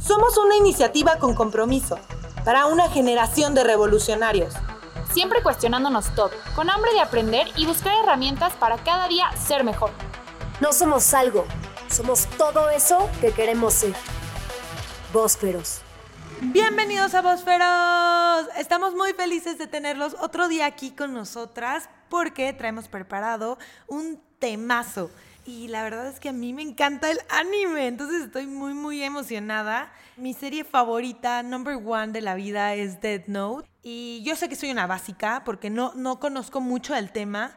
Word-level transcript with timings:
Somos 0.00 0.38
una 0.38 0.56
iniciativa 0.56 1.16
con 1.18 1.34
compromiso 1.34 1.98
para 2.44 2.64
una 2.66 2.88
generación 2.88 3.54
de 3.54 3.64
revolucionarios. 3.64 4.54
Siempre 5.12 5.42
cuestionándonos 5.42 6.14
todo, 6.14 6.30
con 6.56 6.70
hambre 6.70 6.92
de 6.94 7.00
aprender 7.00 7.46
y 7.54 7.66
buscar 7.66 7.92
herramientas 8.02 8.54
para 8.54 8.78
cada 8.78 9.08
día 9.08 9.30
ser 9.36 9.62
mejor. 9.62 9.90
No 10.60 10.72
somos 10.72 11.12
algo, 11.12 11.44
somos 11.90 12.26
todo 12.38 12.70
eso 12.70 13.10
que 13.20 13.32
queremos 13.32 13.74
ser. 13.74 13.94
Bósferos. 15.12 15.82
Bienvenidos 16.40 17.14
a 17.14 17.20
Bosferos. 17.20 18.48
Estamos 18.56 18.94
muy 18.94 19.12
felices 19.12 19.58
de 19.58 19.66
tenerlos 19.66 20.16
otro 20.18 20.48
día 20.48 20.64
aquí 20.64 20.92
con 20.92 21.12
nosotras 21.12 21.90
porque 22.08 22.54
traemos 22.54 22.88
preparado 22.88 23.58
un 23.86 24.18
temazo. 24.38 25.10
Y 25.50 25.66
la 25.66 25.82
verdad 25.82 26.06
es 26.06 26.20
que 26.20 26.28
a 26.28 26.32
mí 26.32 26.52
me 26.54 26.62
encanta 26.62 27.10
el 27.10 27.18
anime, 27.28 27.88
entonces 27.88 28.22
estoy 28.22 28.46
muy, 28.46 28.72
muy 28.72 29.02
emocionada. 29.02 29.92
Mi 30.16 30.32
serie 30.32 30.62
favorita, 30.62 31.42
number 31.42 31.74
one 31.84 32.12
de 32.12 32.20
la 32.20 32.36
vida, 32.36 32.72
es 32.74 33.00
Dead 33.00 33.24
Note. 33.26 33.68
Y 33.82 34.22
yo 34.24 34.36
sé 34.36 34.48
que 34.48 34.54
soy 34.54 34.70
una 34.70 34.86
básica 34.86 35.42
porque 35.44 35.68
no, 35.68 35.92
no 35.96 36.20
conozco 36.20 36.60
mucho 36.60 36.94
el 36.94 37.10
tema, 37.10 37.56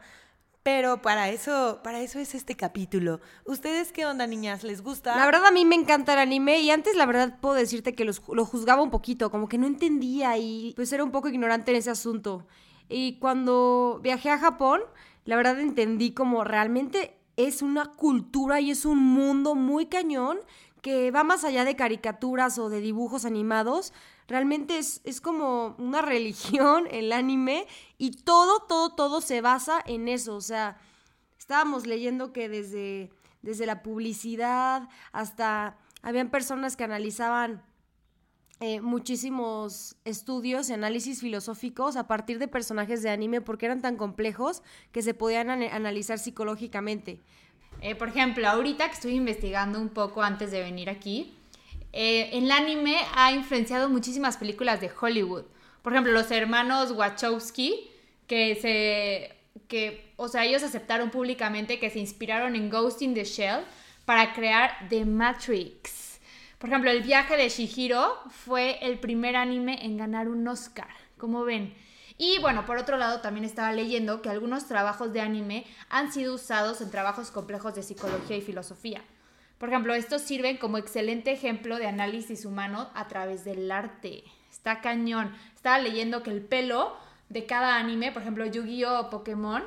pero 0.64 1.04
para 1.04 1.30
eso, 1.30 1.82
para 1.84 2.02
eso 2.02 2.18
es 2.18 2.34
este 2.34 2.56
capítulo. 2.56 3.22
¿Ustedes 3.46 3.92
qué 3.92 4.08
onda, 4.08 4.26
niñas? 4.26 4.64
¿Les 4.64 4.82
gusta? 4.82 5.16
La 5.16 5.28
verdad 5.28 5.46
a 5.46 5.52
mí 5.52 5.64
me 5.64 5.76
encanta 5.76 6.14
el 6.14 6.20
anime 6.20 6.62
y 6.62 6.72
antes 6.72 6.96
la 6.96 7.06
verdad 7.06 7.38
puedo 7.42 7.54
decirte 7.54 7.94
que 7.94 8.06
lo 8.06 8.46
juzgaba 8.46 8.82
un 8.82 8.90
poquito, 8.90 9.30
como 9.30 9.48
que 9.48 9.60
no 9.60 9.68
entendía 9.68 10.36
y 10.40 10.74
pues 10.76 10.92
era 10.94 11.04
un 11.04 11.12
poco 11.12 11.30
ignorante 11.30 11.70
en 11.70 11.78
ese 11.78 11.92
asunto. 11.92 12.48
Y 12.90 13.20
cuando 13.20 14.00
viajé 14.02 14.32
a 14.32 14.40
Japón, 14.40 14.82
la 15.26 15.36
verdad 15.36 15.60
entendí 15.60 16.14
como 16.14 16.44
realmente 16.44 17.20
es 17.38 17.62
una 17.62 17.86
cultura 17.86 18.62
y 18.62 18.72
es 18.72 18.86
un 18.86 19.00
mundo 19.00 19.56
muy 19.56 19.88
cañón 19.88 20.40
que 20.82 21.12
va 21.12 21.24
más 21.24 21.44
allá 21.44 21.64
de 21.64 21.76
caricaturas 21.76 22.60
o 22.60 22.70
de 22.70 22.82
dibujos 22.82 23.26
animados. 23.26 23.94
Realmente 24.28 24.78
es, 24.78 25.02
es 25.06 25.22
como 25.22 25.76
una 25.78 26.02
religión 26.14 26.88
el 26.92 27.12
anime 27.12 27.66
y 27.98 28.12
todo, 28.12 28.60
todo, 28.68 28.94
todo 28.94 29.22
se 29.22 29.42
basa 29.42 29.82
en 29.86 30.08
eso. 30.08 30.36
O 30.36 30.42
sea, 30.42 30.78
estábamos 31.40 31.88
leyendo 31.88 32.34
que 32.34 32.50
desde, 32.50 33.12
desde 33.42 33.66
la 33.66 33.82
publicidad 33.82 34.90
hasta 35.12 35.78
habían 36.02 36.30
personas 36.30 36.76
que 36.76 36.84
analizaban 36.84 37.64
eh, 38.60 38.82
muchísimos 38.82 39.96
estudios 40.06 40.70
y 40.70 40.74
análisis 40.74 41.22
filosóficos 41.22 41.96
a 41.96 42.08
partir 42.08 42.40
de 42.40 42.48
personajes 42.48 43.04
de 43.04 43.10
anime 43.10 43.42
porque 43.42 43.66
eran 43.66 43.82
tan 43.82 43.98
complejos 43.98 44.62
que 44.92 45.02
se 45.02 45.14
podían 45.14 45.50
ana- 45.50 45.74
analizar 45.76 46.20
psicológicamente. 46.20 47.20
Eh, 47.82 47.96
por 47.96 48.10
ejemplo, 48.10 48.48
ahorita 48.48 48.88
que 48.88 48.94
estoy 48.94 49.16
investigando 49.16 49.80
un 49.80 49.90
poco 49.90 50.22
antes 50.22 50.52
de 50.52 50.62
venir 50.62 50.90
aquí, 50.90 51.34
eh, 51.92 52.30
el 52.34 52.50
anime 52.52 52.98
ha 53.16 53.32
influenciado 53.34 53.90
muchísimas 53.90 54.38
películas 54.38 54.80
de 54.80 54.90
Hollywood. 55.00 55.44
Por 55.82 55.92
ejemplo, 55.94 56.14
los 56.14 56.32
hermanos 56.32 56.92
Wachowski, 56.92 57.90
que 58.28 58.56
se. 58.56 59.36
que, 59.68 60.14
o 60.16 60.28
sea, 60.30 60.46
ellos 60.46 60.64
aceptaron 60.64 61.10
públicamente 61.12 61.80
que 61.80 61.90
se 61.90 62.00
inspiraron 62.00 62.56
en 62.56 62.70
Ghost 62.70 63.02
in 63.02 63.14
the 63.14 63.26
Shell 63.26 63.66
para 64.06 64.34
crear 64.34 64.88
The 64.90 65.04
Matrix. 65.06 66.03
Por 66.64 66.70
ejemplo, 66.70 66.92
El 66.92 67.04
viaje 67.04 67.36
de 67.36 67.50
Shihiro 67.50 68.22
fue 68.30 68.78
el 68.82 68.98
primer 68.98 69.36
anime 69.36 69.86
en 69.86 69.98
ganar 69.98 70.30
un 70.30 70.48
Oscar. 70.48 70.88
Como 71.18 71.44
ven. 71.44 71.74
Y 72.18 72.40
bueno, 72.40 72.66
por 72.66 72.78
otro 72.78 72.96
lado, 72.96 73.20
también 73.20 73.44
estaba 73.44 73.74
leyendo 73.74 74.22
que 74.22 74.30
algunos 74.30 74.66
trabajos 74.66 75.12
de 75.12 75.20
anime 75.20 75.66
han 75.90 76.14
sido 76.14 76.36
usados 76.36 76.80
en 76.80 76.90
trabajos 76.90 77.32
complejos 77.32 77.76
de 77.76 77.84
psicología 77.84 78.38
y 78.38 78.42
filosofía. 78.42 79.02
Por 79.58 79.68
ejemplo, 79.68 79.94
estos 79.94 80.22
sirven 80.22 80.56
como 80.56 80.78
excelente 80.78 81.34
ejemplo 81.34 81.80
de 81.80 81.88
análisis 81.88 82.46
humano 82.46 82.90
a 82.94 83.10
través 83.10 83.44
del 83.44 83.70
arte. 83.70 84.24
Está 84.50 84.80
cañón. 84.80 85.36
Estaba 85.54 85.80
leyendo 85.80 86.24
que 86.24 86.32
el 86.32 86.46
pelo 86.46 86.96
de 87.28 87.46
cada 87.46 87.76
anime, 87.76 88.14
por 88.14 88.22
ejemplo, 88.22 88.46
Yu-Gi-Oh! 88.46 89.02
o 89.02 89.10
Pokémon, 89.10 89.64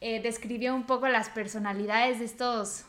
eh, 0.00 0.20
describió 0.20 0.74
un 0.74 0.84
poco 0.84 1.06
las 1.06 1.30
personalidades 1.30 2.18
de 2.18 2.24
estos, 2.24 2.86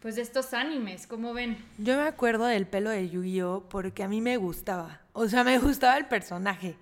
pues 0.00 0.16
de 0.16 0.22
estos 0.22 0.54
animes. 0.54 1.06
¿Cómo 1.06 1.34
ven? 1.34 1.64
Yo 1.78 1.96
me 1.96 2.04
acuerdo 2.04 2.44
del 2.44 2.66
pelo 2.66 2.90
de 2.90 3.08
Yu-Gi-Oh 3.08 3.68
porque 3.68 4.02
a 4.02 4.08
mí 4.08 4.20
me 4.20 4.36
gustaba. 4.36 5.00
O 5.12 5.28
sea, 5.28 5.44
me 5.44 5.58
gustaba 5.58 5.96
el 5.96 6.06
personaje. 6.06 6.76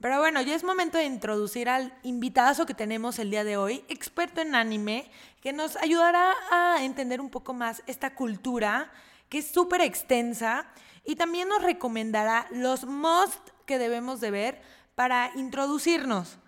Pero 0.00 0.18
bueno, 0.18 0.42
ya 0.42 0.54
es 0.54 0.62
momento 0.62 0.98
de 0.98 1.04
introducir 1.04 1.68
al 1.68 1.92
invitadazo 2.02 2.66
que 2.66 2.74
tenemos 2.74 3.18
el 3.18 3.30
día 3.30 3.44
de 3.44 3.56
hoy, 3.56 3.82
experto 3.88 4.42
en 4.42 4.54
anime, 4.54 5.10
que 5.40 5.52
nos 5.52 5.76
ayudará 5.76 6.34
a 6.50 6.84
entender 6.84 7.20
un 7.20 7.30
poco 7.30 7.54
más 7.54 7.82
esta 7.86 8.14
cultura 8.14 8.90
que 9.30 9.38
es 9.38 9.50
súper 9.50 9.80
extensa 9.80 10.66
y 11.04 11.16
también 11.16 11.48
nos 11.48 11.62
recomendará 11.62 12.46
los 12.50 12.84
must 12.84 13.48
que 13.64 13.78
debemos 13.78 14.20
de 14.20 14.30
ver 14.30 14.62
para 14.94 15.32
introducirnos 15.34 16.38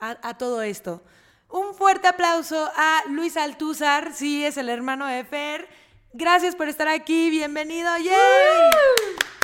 a, 0.00 0.18
a 0.22 0.36
todo 0.36 0.60
esto. 0.62 1.02
Un 1.50 1.74
fuerte 1.74 2.08
aplauso 2.08 2.68
a 2.76 3.02
Luis 3.10 3.36
Altúzar, 3.36 4.12
sí, 4.12 4.44
es 4.44 4.56
el 4.58 4.68
hermano 4.68 5.06
de 5.06 5.24
Fer. 5.24 5.66
Gracias 6.12 6.54
por 6.54 6.68
estar 6.68 6.88
aquí, 6.88 7.30
bienvenido, 7.30 7.88
¡yay! 7.98 8.14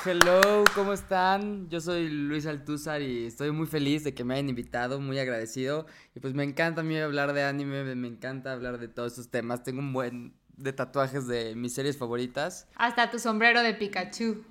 Hello, 0.04 0.64
¿cómo 0.74 0.92
están? 0.92 1.68
Yo 1.70 1.80
soy 1.80 2.10
Luis 2.10 2.44
Altúzar 2.46 3.00
y 3.00 3.26
estoy 3.26 3.52
muy 3.52 3.66
feliz 3.66 4.04
de 4.04 4.12
que 4.12 4.22
me 4.22 4.34
hayan 4.34 4.50
invitado, 4.50 5.00
muy 5.00 5.18
agradecido. 5.18 5.86
Y 6.14 6.20
pues 6.20 6.34
me 6.34 6.44
encanta 6.44 6.82
a 6.82 6.84
mí 6.84 6.98
hablar 6.98 7.32
de 7.32 7.42
anime, 7.44 7.94
me- 7.94 8.08
encanta 8.08 8.52
hablar 8.52 8.78
de 8.78 8.88
todos 8.88 9.12
estos 9.12 9.30
temas. 9.30 9.62
Tengo 9.62 9.80
un 9.80 9.94
buen 9.94 10.34
de 10.56 10.74
tatuajes 10.74 11.26
de 11.26 11.54
mis 11.56 11.74
series 11.74 11.96
favoritas. 11.96 12.68
Hasta 12.76 13.10
tu 13.10 13.18
sombrero 13.18 13.62
de 13.62 13.72
Pikachu. 13.72 14.44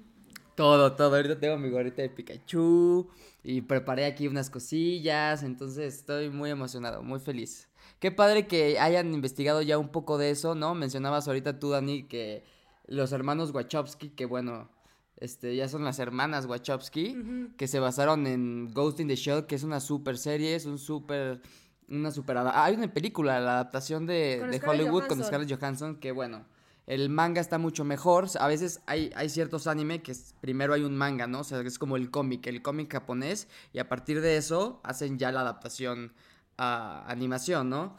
Todo, 0.55 0.93
todo. 0.93 1.15
Ahorita 1.15 1.39
tengo 1.39 1.57
mi 1.57 1.69
gorrita 1.69 2.01
de 2.01 2.09
Pikachu 2.09 3.09
y 3.43 3.61
preparé 3.61 4.05
aquí 4.05 4.27
unas 4.27 4.49
cosillas, 4.49 5.43
entonces 5.43 5.95
estoy 5.95 6.29
muy 6.29 6.51
emocionado, 6.51 7.01
muy 7.01 7.19
feliz. 7.19 7.69
Qué 7.99 8.11
padre 8.11 8.47
que 8.47 8.79
hayan 8.79 9.13
investigado 9.13 9.61
ya 9.61 9.77
un 9.77 9.89
poco 9.89 10.17
de 10.17 10.29
eso, 10.29 10.55
¿no? 10.55 10.75
Mencionabas 10.75 11.27
ahorita 11.27 11.59
tú, 11.59 11.69
Dani, 11.71 12.03
que 12.03 12.43
los 12.85 13.11
hermanos 13.11 13.51
Wachowski, 13.51 14.09
que 14.09 14.25
bueno, 14.25 14.69
este, 15.17 15.55
ya 15.55 15.67
son 15.67 15.83
las 15.83 15.99
hermanas 15.99 16.45
Wachowski, 16.45 17.51
que 17.57 17.67
se 17.67 17.79
basaron 17.79 18.27
en 18.27 18.73
Ghost 18.73 18.99
in 18.99 19.07
the 19.07 19.15
Shell, 19.15 19.45
que 19.45 19.55
es 19.55 19.63
una 19.63 19.79
super 19.79 20.17
serie, 20.17 20.55
es 20.55 20.65
un 20.65 20.77
super, 20.77 21.41
una 21.87 22.11
super, 22.11 22.37
hay 22.37 22.75
una 22.75 22.93
película, 22.93 23.39
la 23.39 23.53
adaptación 23.53 24.05
de, 24.05 24.45
de 24.51 24.61
Hollywood 24.65 25.05
con. 25.07 25.23
Scarlett 25.23 25.57
Johansson, 25.57 25.95
que 25.95 26.11
bueno, 26.11 26.45
el 26.87 27.09
manga 27.09 27.39
está 27.39 27.57
mucho 27.57 27.83
mejor. 27.83 28.27
A 28.39 28.47
veces 28.47 28.81
hay, 28.85 29.11
hay 29.15 29.29
ciertos 29.29 29.67
anime 29.67 30.01
que 30.01 30.11
es- 30.11 30.35
primero 30.41 30.73
hay 30.73 30.83
un 30.83 30.97
manga, 30.97 31.27
¿no? 31.27 31.39
O 31.39 31.43
sea, 31.43 31.61
es 31.61 31.79
como 31.79 31.95
el 31.97 32.11
cómic, 32.11 32.45
el 32.47 32.61
cómic 32.61 32.91
japonés, 32.91 33.47
y 33.71 33.79
a 33.79 33.87
partir 33.87 34.21
de 34.21 34.37
eso 34.37 34.81
hacen 34.83 35.17
ya 35.17 35.31
la 35.31 35.41
adaptación 35.41 36.13
a 36.57 37.03
animación, 37.07 37.69
¿no? 37.69 37.97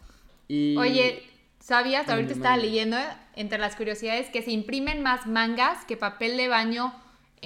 Y... 0.48 0.76
Oye, 0.76 1.22
¿sabías? 1.60 2.08
Ahorita 2.08 2.32
estaba 2.32 2.56
leyendo 2.56 2.96
entre 3.36 3.58
las 3.58 3.74
curiosidades 3.76 4.28
que 4.30 4.42
se 4.42 4.50
imprimen 4.50 5.02
más 5.02 5.26
mangas 5.26 5.84
que 5.86 5.96
papel 5.96 6.36
de 6.36 6.48
baño 6.48 6.92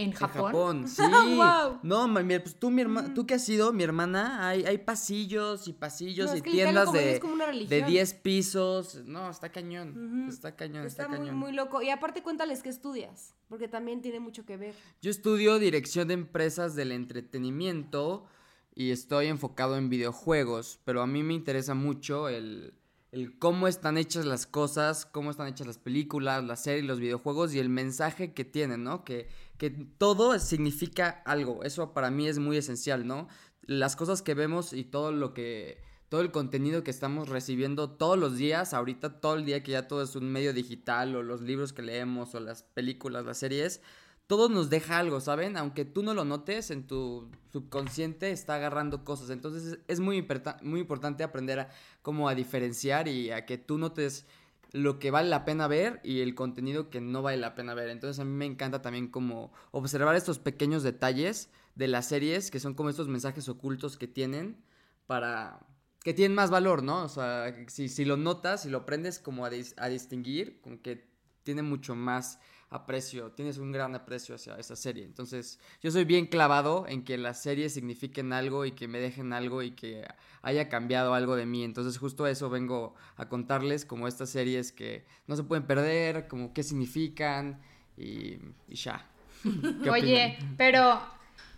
en 0.03 0.11
En 0.11 0.13
Japón. 0.13 0.45
Japón, 0.47 0.89
sí. 0.89 1.03
Guau. 1.37 1.79
No, 1.83 2.09
ma- 2.09 2.23
mira, 2.23 2.43
pues 2.43 2.55
tú, 2.59 2.71
mi 2.71 2.83
herma- 2.83 3.13
tú 3.15 3.27
que 3.27 3.35
has 3.35 3.45
sido 3.45 3.73
mi 3.73 3.83
hermana, 3.83 4.49
hay, 4.49 4.65
hay 4.65 4.79
pasillos 4.79 5.69
y 5.69 5.73
pasillos 5.73 6.27
No, 6.29 6.35
y 6.35 6.37
es 6.39 6.43
que 6.43 6.51
literal 6.51 6.73
tiendas 6.75 6.93
de, 6.93 7.21
de 7.39 7.47
religión. 7.47 7.87
10 7.87 8.15
pisos. 8.15 9.03
No, 9.07 9.31
está 9.31 9.51
cañón. 9.51 10.23
Ujú. 10.23 10.31
Está 10.31 10.57
cañón, 10.57 10.87
está, 10.87 11.03
Está 11.03 11.09
muy, 11.09 11.19
cañón. 11.27 11.37
muy 11.37 11.53
loco. 11.53 11.83
Y 11.83 11.91
aparte 11.91 12.23
cuéntales 12.23 12.63
qué 12.63 12.69
estudias, 12.69 13.35
porque 13.49 13.69
también 13.69 14.01
tiene 14.03 14.21
mucho 14.21 14.45
que 14.47 14.57
ver. 14.57 14.75
Yo 15.03 15.11
estudio 15.11 15.59
dirección 15.59 16.09
de 16.09 16.15
empresas 16.15 16.75
del 16.75 16.93
entretenimiento 16.93 18.27
y 18.75 18.91
estoy 18.91 19.27
enfocado 19.27 19.77
en 19.77 19.89
videojuegos, 19.89 20.81
pero 20.85 21.03
a 21.03 21.07
mí 21.07 21.23
me 21.23 21.35
interesa 21.35 21.75
mucho 21.75 22.29
el, 22.29 22.75
el 23.11 23.39
cómo 23.39 23.67
están 23.69 23.99
hechas 23.99 24.25
las 24.25 24.47
cosas, 24.47 25.07
cómo 25.07 25.31
están 25.31 25.49
hechas 25.49 25.67
las 25.67 25.79
películas, 25.79 26.45
las 26.45 26.63
series, 26.63 26.85
los 26.85 27.01
videojuegos 27.01 27.55
y 27.55 27.59
el 27.59 27.69
mensaje 27.71 28.33
que 28.35 28.45
tienen, 28.45 28.85
¿no? 28.85 29.05
Que, 29.05 29.29
que 29.59 29.71
todo 29.71 30.39
significa 30.39 31.23
algo, 31.27 31.63
eso 31.65 31.93
para 31.93 32.11
mí 32.11 32.29
es 32.29 32.39
muy 32.39 32.57
esencial, 32.57 33.07
¿no? 33.07 33.29
Las 33.63 33.97
cosas 33.97 34.23
que 34.23 34.35
vemos 34.35 34.73
y 34.73 34.85
todo 34.85 35.13
lo 35.13 35.35
que 35.35 35.83
todo 36.09 36.23
el 36.23 36.31
contenido 36.31 36.83
que 36.85 36.91
estamos 36.91 37.29
recibiendo 37.29 37.91
todos 37.91 38.19
los 38.19 38.37
días, 38.37 38.73
ahorita 38.73 39.21
todo 39.21 39.35
el 39.35 39.45
día 39.45 39.63
que 39.63 39.73
ya 39.73 39.89
todo 39.89 40.03
es 40.03 40.17
un 40.17 40.33
medio 40.33 40.55
digital 40.55 41.15
o 41.15 41.23
los 41.23 41.43
libros 41.43 41.75
que 41.75 41.83
leemos 41.83 42.35
o 42.35 42.41
las 42.41 42.63
películas, 42.63 43.27
las 43.27 43.37
series, 43.37 43.83
todo 44.27 44.49
nos 44.49 44.71
deja 44.71 44.99
algo, 44.99 45.21
¿saben? 45.21 45.57
Aunque 45.57 45.85
tú 45.85 46.03
no 46.03 46.15
lo 46.15 46.25
notes, 46.25 46.71
en 46.71 46.87
tu 46.87 47.31
subconsciente 47.51 48.31
está 48.31 48.57
agarrando 48.57 49.05
cosas. 49.05 49.31
Entonces 49.31 49.79
es, 49.89 50.01
muy, 50.01 50.27
muy 50.63 50.81
importante 50.81 51.25
aprender 51.25 51.61
a 51.61 51.71
cómo 52.03 52.29
a 52.29 52.35
diferenciar 52.35 53.09
y 53.09 53.31
a 53.31 53.47
que 53.47 53.57
tú 53.59 53.79
notes 53.79 54.27
lo 54.73 54.99
que 54.99 55.11
vale 55.11 55.29
la 55.29 55.45
pena 55.45 55.67
ver 55.67 56.01
y 56.03 56.21
el 56.21 56.35
contenido 56.35 56.91
que 56.91 57.01
no 57.01 57.23
vale 57.23 57.39
la 57.39 57.55
pena 57.55 57.75
ver. 57.75 57.89
Entonces 57.89 58.21
a 58.21 58.25
mí 58.25 58.33
me 58.33 58.47
encanta 58.47 58.83
también 58.83 59.09
como 59.09 59.53
observar 59.71 60.15
estos 60.17 60.39
pequeños 60.39 60.83
detalles 60.83 61.51
de 61.75 61.89
las 61.89 62.07
series 62.07 62.51
que 62.51 62.61
son 62.61 62.75
como 62.75 62.91
estos 62.91 63.09
mensajes 63.09 63.49
ocultos 63.49 63.97
que 63.97 64.09
tienen 64.09 64.63
para 65.07 65.61
que 66.03 66.15
tienen 66.15 66.35
más 66.35 66.51
valor, 66.51 66.83
¿no? 66.83 67.03
O 67.03 67.09
sea, 67.09 67.55
si, 67.67 67.89
si 67.89 68.05
lo 68.05 68.17
notas, 68.17 68.63
si 68.63 68.71
lo 68.71 68.79
aprendes 68.79 69.19
como 69.19 69.45
a, 69.45 69.51
a 69.77 69.89
distinguir, 69.89 70.61
como 70.61 70.81
que 70.81 71.09
tiene 71.43 71.63
mucho 71.63 71.95
más 71.95 72.39
aprecio, 72.71 73.31
tienes 73.33 73.59
un 73.59 73.73
gran 73.73 73.95
aprecio 73.95 74.35
hacia 74.35 74.57
esa 74.57 74.77
serie. 74.77 75.05
Entonces, 75.05 75.59
yo 75.83 75.91
soy 75.91 76.05
bien 76.05 76.27
clavado 76.27 76.87
en 76.89 77.03
que 77.05 77.17
las 77.19 77.43
series 77.43 77.73
signifiquen 77.75 78.33
algo 78.33 78.65
y 78.65 78.73
que 78.73 78.89
me 78.89 78.99
dejen 79.01 79.33
algo 79.33 79.63
y 79.63 79.71
que 79.73 80.07
haya 80.43 80.69
cambiado 80.69 81.15
algo 81.15 81.35
de 81.37 81.47
mí. 81.47 81.65
Entonces, 81.65 81.99
justo 81.99 82.27
eso 82.27 82.51
vengo 82.51 82.95
a 83.17 83.29
contarles 83.29 83.85
como 83.85 84.07
estas 84.07 84.31
series 84.31 84.73
que 84.73 85.07
no 85.27 85.37
se 85.37 85.45
pueden 85.45 85.67
perder, 85.67 86.29
como 86.29 86.53
qué 86.53 86.63
significan 86.63 87.61
y, 87.97 88.35
y 88.69 88.75
ya. 88.75 89.07
¿Qué 89.83 89.91
Oye, 89.91 90.37
opinan? 90.37 90.55
pero, 90.57 91.01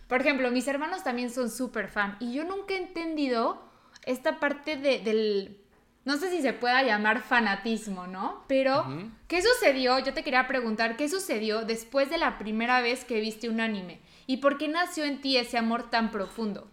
por 0.07 0.21
ejemplo, 0.21 0.49
mis 0.51 0.67
hermanos 0.67 1.03
también 1.03 1.29
son 1.29 1.49
súper 1.49 1.87
fan 1.89 2.17
y 2.19 2.33
yo 2.33 2.43
nunca 2.43 2.73
he 2.73 2.77
entendido 2.77 3.61
esta 4.05 4.39
parte 4.39 4.77
de- 4.77 4.99
del, 4.99 5.60
no 6.05 6.17
sé 6.17 6.29
si 6.31 6.41
se 6.41 6.53
pueda 6.53 6.81
llamar 6.83 7.21
fanatismo, 7.21 8.07
¿no? 8.07 8.43
Pero. 8.47 8.85
¿qué 9.27 9.41
sucedió? 9.41 9.99
Yo 9.99 10.13
te 10.13 10.23
quería 10.23 10.47
preguntar, 10.47 10.97
¿qué 10.97 11.07
sucedió 11.09 11.63
después 11.63 12.09
de 12.09 12.17
la 12.17 12.37
primera 12.37 12.81
vez 12.81 13.05
que 13.05 13.19
viste 13.21 13.49
un 13.49 13.59
anime? 13.61 13.99
¿Y 14.27 14.37
por 14.37 14.57
qué 14.57 14.67
nació 14.67 15.05
en 15.05 15.21
ti 15.21 15.37
ese 15.37 15.57
amor 15.57 15.89
tan 15.89 16.11
profundo? 16.11 16.69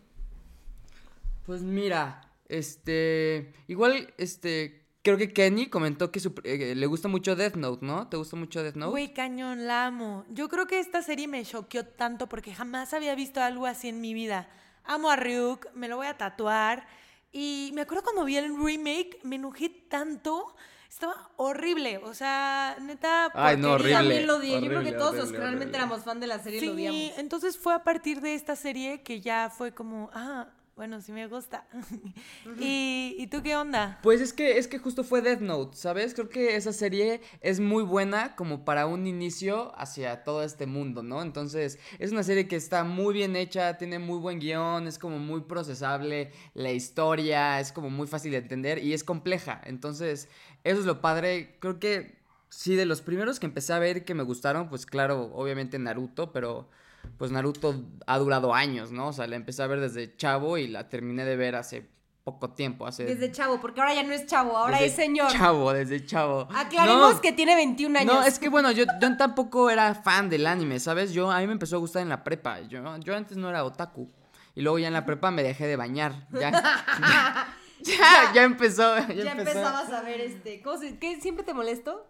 Pues 1.47 1.63
mira, 1.63 2.23
este, 2.49 3.53
igual, 3.69 4.13
este, 4.19 4.85
creo 5.03 5.17
que 5.17 5.33
Kenny 5.33 5.69
comentó 5.69 6.11
que 6.13 6.21
su- 6.21 6.35
eh, 6.45 6.75
le 6.75 6.87
gusta 6.87 7.09
mucho 7.09 7.37
Death 7.37 7.57
Note, 7.57 7.85
¿no? 7.87 8.09
¿Te 8.09 8.17
gusta 8.17 8.37
mucho 8.37 8.63
Death 8.63 8.77
Note? 8.77 8.91
Güey, 8.91 9.15
cañón, 9.15 9.67
la 9.67 9.87
amo. 9.87 10.25
Yo 10.31 10.49
creo 10.49 10.67
que 10.67 10.79
esta 10.79 11.03
serie 11.03 11.27
me 11.29 11.45
choqueó 11.45 11.87
tanto 11.87 12.29
porque 12.29 12.55
jamás 12.55 12.93
había 12.93 13.15
visto 13.15 13.41
algo 13.41 13.67
así 13.67 13.89
en 13.89 14.01
mi 14.01 14.13
vida. 14.15 14.49
Amo 14.85 15.11
a 15.11 15.17
Ryuk, 15.17 15.73
me 15.75 15.89
lo 15.89 15.97
voy 15.97 16.07
a 16.07 16.19
tatuar. 16.19 16.87
Y 17.33 17.71
me 17.75 17.83
acuerdo 17.83 18.03
cuando 18.05 18.25
vi 18.25 18.37
el 18.37 18.57
remake, 18.57 19.19
me 19.23 19.37
enojé 19.37 19.69
tanto. 19.69 20.55
Estaba 20.89 21.31
horrible. 21.37 21.99
O 21.99 22.15
sea, 22.15 22.77
neta. 22.81 23.31
Ay, 23.35 23.57
no, 23.59 23.73
horrible. 23.73 23.93
También 23.95 24.27
lo 24.27 24.37
odié. 24.37 24.53
Yo 24.55 24.59
creo 24.61 24.71
que 24.71 24.77
horrible, 24.77 24.99
todos 24.99 25.15
los 25.17 25.31
que 25.31 25.37
realmente 25.37 25.65
horrible. 25.65 25.79
éramos 25.79 26.05
fan 26.05 26.21
de 26.21 26.27
la 26.27 26.39
serie 26.39 26.61
lo 26.61 26.67
Sí, 26.67 26.73
odiamos. 26.73 27.19
entonces 27.19 27.59
fue 27.59 27.75
a 27.75 27.85
partir 27.85 28.21
de 28.23 28.35
esta 28.35 28.57
serie 28.57 29.03
que 29.03 29.21
ya 29.21 29.51
fue 29.51 29.75
como, 29.75 30.11
ah, 30.15 30.49
bueno, 30.79 31.01
sí 31.01 31.11
me 31.11 31.27
gusta. 31.27 31.67
¿Y, 32.61 33.17
¿Y 33.19 33.27
tú 33.27 33.43
qué 33.43 33.57
onda? 33.57 33.99
Pues 34.01 34.21
es 34.21 34.33
que, 34.33 34.59
es 34.59 34.69
que 34.69 34.79
justo 34.79 35.03
fue 35.03 35.21
Death 35.21 35.41
Note, 35.41 35.77
¿sabes? 35.77 36.15
Creo 36.15 36.29
que 36.29 36.55
esa 36.55 36.73
serie 36.73 37.21
es 37.41 37.59
muy 37.59 37.83
buena 37.83 38.37
como 38.37 38.65
para 38.65 38.87
un 38.87 39.09
inicio 39.09 39.77
hacia 39.77 40.23
todo 40.23 40.45
este 40.45 40.67
mundo, 40.67 41.03
¿no? 41.03 41.21
Entonces, 41.21 41.81
es 41.99 42.13
una 42.13 42.23
serie 42.23 42.47
que 42.47 42.55
está 42.55 42.85
muy 42.85 43.13
bien 43.13 43.35
hecha, 43.35 43.77
tiene 43.77 43.99
muy 43.99 44.21
buen 44.21 44.39
guion, 44.39 44.87
es 44.87 45.01
como 45.01 45.19
muy 45.19 45.41
procesable, 45.41 46.31
la 46.55 46.71
historia 46.71 47.59
es 47.59 47.73
como 47.73 47.91
muy 47.91 48.07
fácil 48.07 48.31
de 48.31 48.39
entender 48.39 48.79
y 48.79 48.93
es 48.93 49.03
compleja. 49.03 49.61
Entonces, 49.65 50.29
eso 50.63 50.79
es 50.79 50.87
lo 50.87 51.01
padre. 51.01 51.57
Creo 51.59 51.81
que 51.81 52.21
sí, 52.51 52.77
de 52.77 52.87
los 52.87 53.03
primeros 53.03 53.41
que 53.41 53.47
empecé 53.47 53.73
a 53.73 53.81
ver 53.81 54.05
que 54.05 54.15
me 54.15 54.23
gustaron, 54.23 54.69
pues 54.69 54.87
claro, 54.87 55.33
obviamente 55.35 55.77
Naruto, 55.81 56.31
pero 56.31 56.69
pues 57.17 57.31
Naruto 57.31 57.85
ha 58.07 58.19
durado 58.19 58.55
años, 58.55 58.93
¿no? 58.93 59.09
O 59.09 59.13
sea, 59.13 59.27
la 59.27 59.37
empecé 59.37 59.63
a 59.63 59.67
ver 59.67 59.81
desde 59.81 60.17
chavo 60.17 60.59
y 60.59 60.69
la 60.69 60.89
terminé 60.89 61.25
de 61.25 61.37
ver 61.37 61.57
hace 61.57 61.89
poco 62.25 62.51
tiempo, 62.51 62.87
hace... 62.87 63.05
Desde 63.05 63.33
chavo, 63.33 63.59
porque 63.59 63.81
ahora 63.81 63.95
ya 63.95 64.03
no 64.03 64.13
es 64.13 64.27
chavo, 64.27 64.57
ahora 64.57 64.75
desde 64.75 64.87
es 64.87 64.95
señor. 64.95 65.33
Chavo, 65.33 65.73
desde 65.73 66.05
chavo. 66.05 66.47
Aclaremos 66.55 67.15
No, 67.15 67.21
que 67.23 67.33
tiene 67.33 67.55
21 67.55 67.99
años. 68.01 68.13
No, 68.13 68.23
es 68.23 68.39
que 68.39 68.51
bueno, 68.51 68.71
yo, 68.71 68.85
yo 69.01 69.17
tampoco 69.17 69.71
era 69.71 69.95
fan 69.95 70.29
del 70.29 70.47
anime, 70.47 70.79
¿sabes? 70.79 71.13
Yo, 71.13 71.31
a 71.31 71.41
mí 71.41 71.47
me 71.47 71.55
empezó 71.55 71.77
a 71.77 71.79
gustar 71.79 72.03
en 72.03 72.11
la 72.11 72.25
prepa. 72.25 72.61
Yo, 72.61 72.83
yo 72.99 73.17
antes 73.17 73.39
no 73.39 73.49
era 73.49 73.65
otaku. 73.65 74.11
Y 74.55 74.61
luego 74.61 74.79
ya 74.79 74.89
en 74.89 74.93
la 74.93 75.07
prepa 75.07 75.31
me 75.31 75.43
dejé 75.43 75.67
de 75.67 75.77
bañar. 75.77 76.27
Ya, 76.33 76.51
ya, 77.01 77.55
ya, 77.81 78.33
ya 78.35 78.43
empezó. 78.43 78.99
Ya, 78.99 79.07
ya 79.07 79.31
empezó. 79.31 79.51
empezabas 79.51 79.91
a 79.93 80.03
ver 80.03 80.21
este. 80.21 80.61
¿Cómo 80.63 80.77
se, 80.79 80.99
¿Qué 80.99 81.21
siempre 81.21 81.45
te 81.45 81.55
molesto? 81.55 82.07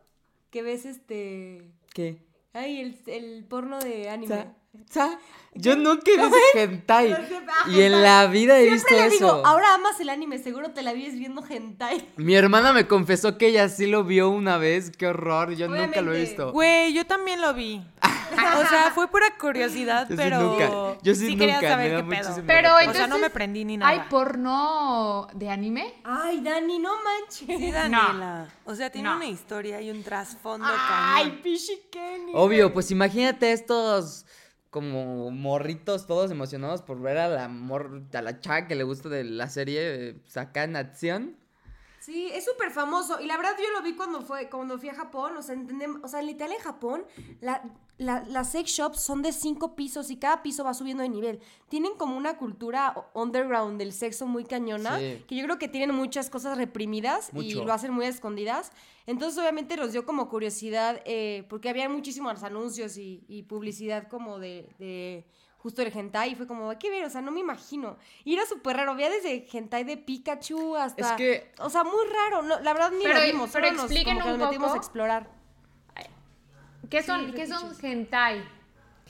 Que 0.50 0.62
ves 0.62 0.84
este. 0.84 1.70
¿Qué? 1.92 2.26
Ay, 2.54 2.80
el, 2.80 2.98
el 3.06 3.44
porno 3.44 3.78
de 3.78 4.08
anime. 4.08 4.54
Sa- 4.90 5.18
Yo 5.54 5.74
nunca 5.76 6.02
he 6.10 6.16
visto 6.16 6.36
hentai. 6.54 7.16
Y 7.68 7.80
en 7.82 8.00
la 8.02 8.26
vida 8.26 8.58
he 8.58 8.64
Siempre 8.68 8.74
visto 8.74 8.94
le 8.94 9.10
digo, 9.10 9.26
eso. 9.38 9.46
ahora 9.46 9.74
amas 9.74 9.98
el 9.98 10.08
anime, 10.10 10.38
seguro 10.38 10.70
te 10.70 10.82
la 10.82 10.92
vives 10.92 11.14
viendo 11.18 11.42
hentai. 11.48 12.08
Mi 12.16 12.34
hermana 12.34 12.72
me 12.72 12.86
confesó 12.86 13.38
que 13.38 13.48
ella 13.48 13.68
sí 13.68 13.86
lo 13.86 14.04
vio 14.04 14.28
una 14.30 14.56
vez. 14.58 14.90
Qué 14.96 15.06
horror. 15.08 15.54
Yo 15.54 15.68
nunca 15.68 16.00
lo 16.00 16.12
he 16.14 16.20
visto. 16.20 16.52
Güey, 16.52 16.92
yo 16.92 17.06
también 17.06 17.40
lo 17.40 17.54
vi. 17.54 17.82
O 18.30 18.68
sea, 18.68 18.92
fue 18.94 19.08
pura 19.08 19.26
curiosidad, 19.40 20.02
Yo 20.08 20.14
sí 20.16 20.22
pero. 20.22 20.40
nunca. 20.42 20.98
Yo 21.02 21.14
sí 21.14 21.36
quería 21.36 21.54
nunca, 21.56 21.68
saber 21.70 22.04
me 22.04 22.16
da 22.16 22.18
qué 22.20 22.22
pedo. 22.34 22.34
Pero 22.46 22.58
reparo. 22.58 22.74
O 22.76 22.78
entonces, 22.80 22.96
sea, 22.98 23.06
no 23.08 23.18
me 23.18 23.30
prendí 23.30 23.64
ni 23.64 23.76
nada. 23.78 23.90
¿Hay 23.90 24.00
porno 24.10 25.28
de 25.34 25.50
anime? 25.50 25.94
Ay, 26.04 26.40
Dani, 26.40 26.78
no 26.78 26.90
Sí, 27.30 27.46
manches. 27.46 27.72
Daniela. 27.72 28.48
O 28.64 28.74
sea, 28.74 28.90
tiene 28.90 29.08
No. 29.08 29.16
una 29.16 29.26
historia 29.26 29.80
y 29.80 29.90
un 29.90 30.02
trasfondo 30.04 30.66
Ay. 30.68 31.40
Pichi. 31.42 31.80
Obvio, 32.34 32.72
pues 32.72 32.90
imagínate 32.90 33.50
estos 33.52 34.26
como 34.70 35.30
morritos 35.30 36.06
todos 36.06 36.30
emocionados 36.30 36.82
por 36.82 37.00
ver 37.00 37.18
a 37.18 37.28
la 37.28 37.48
mor 37.48 38.02
a 38.12 38.22
la 38.22 38.40
chava 38.40 38.66
que 38.66 38.74
le 38.74 38.84
gusta 38.84 39.08
de 39.08 39.24
la 39.24 39.48
serie 39.48 40.10
eh, 40.10 40.22
acá 40.34 40.64
en 40.64 40.76
acción. 40.76 41.36
Sí, 42.00 42.30
es 42.32 42.44
súper 42.44 42.70
famoso. 42.70 43.20
Y 43.20 43.26
la 43.26 43.36
verdad 43.36 43.52
yo 43.58 43.70
lo 43.72 43.82
vi 43.82 43.94
cuando 43.94 44.22
fue, 44.22 44.48
cuando 44.48 44.78
fui 44.78 44.88
a 44.88 44.94
Japón. 44.94 45.36
O 45.36 45.42
sea, 45.42 45.54
entendemos, 45.54 46.00
o 46.02 46.08
sea, 46.08 46.22
literal 46.22 46.52
en 46.52 46.60
Japón, 46.60 47.04
la, 47.40 47.62
la- 47.98 48.24
las 48.28 48.52
sex 48.52 48.70
shops 48.70 49.00
son 49.00 49.22
de 49.22 49.32
cinco 49.32 49.74
pisos 49.74 50.10
y 50.10 50.16
cada 50.16 50.42
piso 50.42 50.62
va 50.64 50.72
subiendo 50.72 51.02
de 51.02 51.08
nivel. 51.08 51.40
Tienen 51.68 51.92
como 51.98 52.16
una 52.16 52.36
cultura 52.38 52.94
underground 53.12 53.78
del 53.78 53.92
sexo 53.92 54.26
muy 54.26 54.44
cañona. 54.44 54.98
Sí. 54.98 55.24
Que 55.26 55.34
yo 55.36 55.44
creo 55.44 55.58
que 55.58 55.68
tienen 55.68 55.94
muchas 55.94 56.30
cosas 56.30 56.56
reprimidas 56.56 57.30
y 57.32 57.36
Mucho. 57.54 57.64
lo 57.64 57.72
hacen 57.72 57.92
muy 57.92 58.06
escondidas. 58.06 58.70
Entonces, 59.06 59.38
obviamente, 59.38 59.76
nos 59.76 59.92
dio 59.92 60.06
como 60.06 60.28
curiosidad, 60.28 61.00
eh, 61.06 61.44
porque 61.50 61.68
había 61.68 61.88
muchísimos 61.88 62.42
anuncios 62.42 62.96
y, 62.98 63.24
y 63.26 63.42
publicidad 63.42 64.06
como 64.08 64.38
de, 64.38 64.68
de 64.78 65.24
justo 65.58 65.82
el 65.82 65.90
hentai. 65.96 66.32
Y 66.32 66.34
fue 66.36 66.46
como, 66.46 66.70
hay 66.70 66.76
que 66.76 66.90
ver, 66.90 67.04
o 67.04 67.10
sea, 67.10 67.20
no 67.20 67.32
me 67.32 67.40
imagino. 67.40 67.96
Y 68.24 68.34
era 68.34 68.46
súper 68.46 68.76
raro. 68.76 68.92
Había 68.92 69.10
desde 69.10 69.46
hentai 69.52 69.82
de 69.84 69.96
Pikachu 69.96 70.76
hasta. 70.76 71.02
Es 71.04 71.12
que 71.16 71.52
O 71.58 71.68
sea, 71.70 71.82
muy 71.84 72.04
raro. 72.12 72.42
No, 72.42 72.60
la 72.60 72.72
verdad 72.74 72.92
ni 72.92 73.02
Pero- 73.02 73.18
lo 73.18 73.24
vimos. 73.26 73.50
pero 73.52 73.66
solo 73.68 73.76
nos, 73.82 73.90
expliquen 73.90 74.14
como 74.18 74.26
que 74.26 74.32
un 74.34 74.38
nos 74.38 74.48
metimos 74.48 74.68
poco. 74.68 74.78
a 74.78 74.78
explorar. 74.78 75.37
¿Qué 76.90 77.02
son, 77.02 77.26
Sí, 77.26 77.32
¿qué 77.32 77.46
son 77.46 77.72
hentai? 77.82 78.44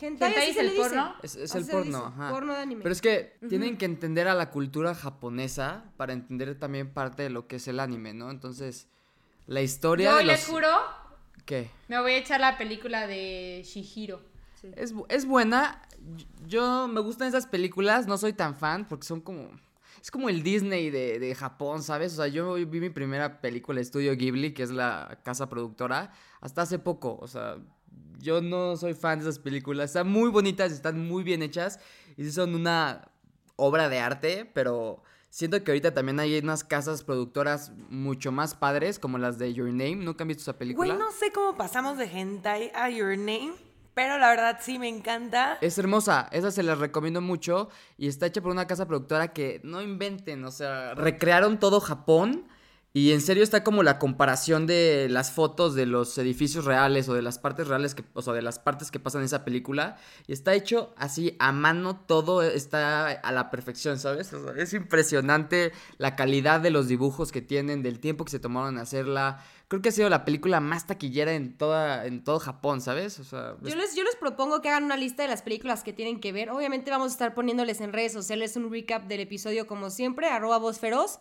Hentai, 0.00 0.28
¿Hentai 0.30 0.50
es 0.50 0.56
el 0.56 0.70
porno? 0.76 1.14
es, 1.22 1.36
es 1.36 1.54
el 1.54 1.66
porno, 1.66 2.06
ajá. 2.06 2.30
porno 2.30 2.54
de 2.54 2.60
anime. 2.60 2.82
Pero 2.82 2.92
es 2.92 3.00
que 3.00 3.36
tienen 3.48 3.76
que 3.76 3.84
entender 3.84 4.28
a 4.28 4.34
la 4.34 4.50
cultura 4.50 4.94
japonesa 4.94 5.84
para 5.96 6.12
entender 6.12 6.56
también 6.58 6.92
parte 6.92 7.24
de 7.24 7.30
lo 7.30 7.48
que 7.48 7.56
es 7.56 7.66
el 7.66 7.80
anime, 7.80 8.14
¿no? 8.14 8.30
Entonces, 8.30 8.86
la 9.46 9.60
historia 9.60 10.10
Yo 10.12 10.16
de 10.18 10.24
les 10.24 10.40
los 10.40 10.50
juro, 10.50 10.68
¿Qué? 11.44 11.70
me 11.88 12.00
voy 12.00 12.12
a 12.12 12.18
echar 12.18 12.40
la 12.40 12.56
película 12.58 13.06
de 13.06 13.62
Shihiro. 13.64 14.22
Es, 14.76 14.94
es 15.08 15.24
buena. 15.24 15.82
Yo 16.46 16.88
me 16.88 17.00
gustan 17.00 17.28
esas 17.28 17.46
películas, 17.46 18.06
no 18.06 18.18
soy 18.18 18.32
tan 18.32 18.54
fan 18.56 18.86
porque 18.86 19.06
son 19.06 19.20
como... 19.20 19.50
Es 20.08 20.10
como 20.10 20.30
el 20.30 20.42
Disney 20.42 20.88
de, 20.88 21.18
de 21.18 21.34
Japón, 21.34 21.82
¿sabes? 21.82 22.14
O 22.14 22.16
sea, 22.16 22.28
yo 22.28 22.54
vi 22.54 22.80
mi 22.80 22.88
primera 22.88 23.42
película, 23.42 23.78
Estudio 23.78 24.16
Ghibli, 24.16 24.54
que 24.54 24.62
es 24.62 24.70
la 24.70 25.20
casa 25.22 25.50
productora, 25.50 26.12
hasta 26.40 26.62
hace 26.62 26.78
poco. 26.78 27.18
O 27.20 27.28
sea, 27.28 27.58
yo 28.18 28.40
no 28.40 28.74
soy 28.78 28.94
fan 28.94 29.18
de 29.18 29.24
esas 29.26 29.38
películas. 29.38 29.90
Están 29.90 30.08
muy 30.08 30.30
bonitas, 30.30 30.72
están 30.72 31.06
muy 31.06 31.24
bien 31.24 31.42
hechas 31.42 31.78
y 32.16 32.30
son 32.30 32.54
una 32.54 33.10
obra 33.56 33.90
de 33.90 33.98
arte, 33.98 34.50
pero 34.54 35.02
siento 35.28 35.62
que 35.62 35.72
ahorita 35.72 35.92
también 35.92 36.20
hay 36.20 36.38
unas 36.38 36.64
casas 36.64 37.04
productoras 37.04 37.72
mucho 37.90 38.32
más 38.32 38.54
padres, 38.54 38.98
como 38.98 39.18
las 39.18 39.36
de 39.36 39.52
Your 39.52 39.68
Name. 39.68 39.96
¿Nunca 39.96 40.24
han 40.24 40.28
visto 40.28 40.40
esa 40.40 40.56
película? 40.56 40.94
Güey, 40.94 40.98
no 40.98 41.12
sé 41.12 41.32
cómo 41.32 41.54
pasamos 41.54 41.98
de 41.98 42.04
hentai 42.06 42.72
a 42.74 42.88
Your 42.88 43.18
Name, 43.18 43.52
pero 43.98 44.16
la 44.16 44.28
verdad 44.28 44.58
sí 44.60 44.78
me 44.78 44.86
encanta. 44.86 45.58
Es 45.60 45.76
hermosa, 45.76 46.28
esa 46.30 46.52
se 46.52 46.62
las 46.62 46.78
recomiendo 46.78 47.20
mucho 47.20 47.68
y 47.96 48.06
está 48.06 48.26
hecha 48.26 48.40
por 48.40 48.52
una 48.52 48.68
casa 48.68 48.86
productora 48.86 49.32
que 49.32 49.60
no 49.64 49.82
inventen, 49.82 50.44
o 50.44 50.52
sea, 50.52 50.94
recrearon 50.94 51.58
todo 51.58 51.80
Japón 51.80 52.46
y 52.98 53.12
en 53.12 53.20
serio 53.20 53.44
está 53.44 53.62
como 53.62 53.84
la 53.84 53.98
comparación 54.00 54.66
de 54.66 55.06
las 55.08 55.30
fotos 55.30 55.74
de 55.76 55.86
los 55.86 56.18
edificios 56.18 56.64
reales 56.64 57.08
o 57.08 57.14
de 57.14 57.22
las 57.22 57.38
partes 57.38 57.68
reales, 57.68 57.94
que, 57.94 58.04
o 58.12 58.22
sea, 58.22 58.32
de 58.32 58.42
las 58.42 58.58
partes 58.58 58.90
que 58.90 58.98
pasan 58.98 59.20
en 59.20 59.26
esa 59.26 59.44
película 59.44 59.96
y 60.26 60.32
está 60.32 60.52
hecho 60.54 60.92
así 60.96 61.36
a 61.38 61.52
mano, 61.52 62.00
todo 62.06 62.42
está 62.42 63.08
a 63.10 63.32
la 63.32 63.50
perfección, 63.50 63.98
¿sabes? 63.98 64.32
O 64.32 64.42
sea, 64.42 64.60
es 64.60 64.72
impresionante 64.74 65.72
la 65.98 66.16
calidad 66.16 66.60
de 66.60 66.70
los 66.70 66.88
dibujos 66.88 67.30
que 67.30 67.40
tienen, 67.40 67.82
del 67.84 68.00
tiempo 68.00 68.24
que 68.24 68.32
se 68.32 68.40
tomaron 68.40 68.74
en 68.74 68.80
hacerla. 68.80 69.44
Creo 69.68 69.82
que 69.82 69.90
ha 69.90 69.92
sido 69.92 70.08
la 70.08 70.24
película 70.24 70.60
más 70.60 70.86
taquillera 70.86 71.34
en 71.34 71.56
toda 71.56 72.06
en 72.06 72.24
todo 72.24 72.38
Japón, 72.38 72.80
¿sabes? 72.80 73.20
O 73.20 73.24
sea, 73.24 73.54
Yo 73.62 73.76
les, 73.76 73.94
yo 73.94 74.02
les 74.02 74.16
propongo 74.16 74.62
que 74.62 74.70
hagan 74.70 74.84
una 74.84 74.96
lista 74.96 75.22
de 75.22 75.28
las 75.28 75.42
películas 75.42 75.84
que 75.84 75.92
tienen 75.92 76.20
que 76.20 76.32
ver. 76.32 76.50
Obviamente 76.50 76.90
vamos 76.90 77.08
a 77.08 77.12
estar 77.12 77.34
poniéndoles 77.34 77.82
en 77.82 77.92
redes 77.92 78.12
sociales 78.12 78.56
un 78.56 78.72
recap 78.72 79.06
del 79.06 79.20
episodio 79.20 79.66
como 79.66 79.90
siempre, 79.90 80.28
arroba 80.30 80.56
voz 80.56 80.78
feroz. 80.78 81.18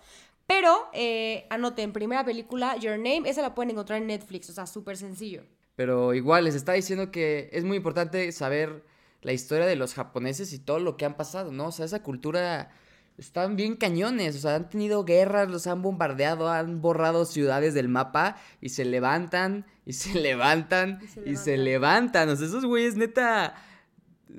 Pero 0.47 0.75
eh, 0.93 1.45
anoten, 1.49 1.91
primera 1.91 2.23
película, 2.23 2.77
Your 2.77 2.97
Name, 2.97 3.23
esa 3.25 3.41
la 3.41 3.53
pueden 3.53 3.71
encontrar 3.71 3.99
en 4.01 4.07
Netflix, 4.07 4.49
o 4.49 4.53
sea, 4.53 4.65
súper 4.65 4.95
sencillo. 4.97 5.43
Pero 5.75 6.13
igual 6.13 6.45
les 6.45 6.55
está 6.55 6.73
diciendo 6.73 7.11
que 7.11 7.49
es 7.51 7.63
muy 7.65 7.77
importante 7.77 8.31
saber 8.31 8.83
la 9.21 9.33
historia 9.33 9.65
de 9.65 9.75
los 9.75 9.93
japoneses 9.93 10.53
y 10.53 10.59
todo 10.59 10.79
lo 10.79 10.95
que 10.95 11.05
han 11.05 11.17
pasado, 11.17 11.51
¿no? 11.51 11.67
O 11.67 11.71
sea, 11.71 11.85
esa 11.85 12.01
cultura 12.01 12.71
están 13.17 13.55
bien 13.55 13.75
cañones, 13.75 14.35
o 14.35 14.39
sea, 14.39 14.55
han 14.55 14.69
tenido 14.69 15.03
guerras, 15.03 15.49
los 15.49 15.67
han 15.67 15.81
bombardeado, 15.81 16.49
han 16.49 16.81
borrado 16.81 17.25
ciudades 17.25 17.73
del 17.73 17.89
mapa 17.89 18.37
y 18.61 18.69
se 18.69 18.85
levantan 18.85 19.65
y 19.85 19.93
se 19.93 20.13
levantan 20.19 20.99
y 21.25 21.35
se 21.35 21.57
levantan. 21.57 22.29
O 22.29 22.35
sea, 22.35 22.47
esos 22.47 22.63
güeyes 22.63 22.95
neta 22.95 23.55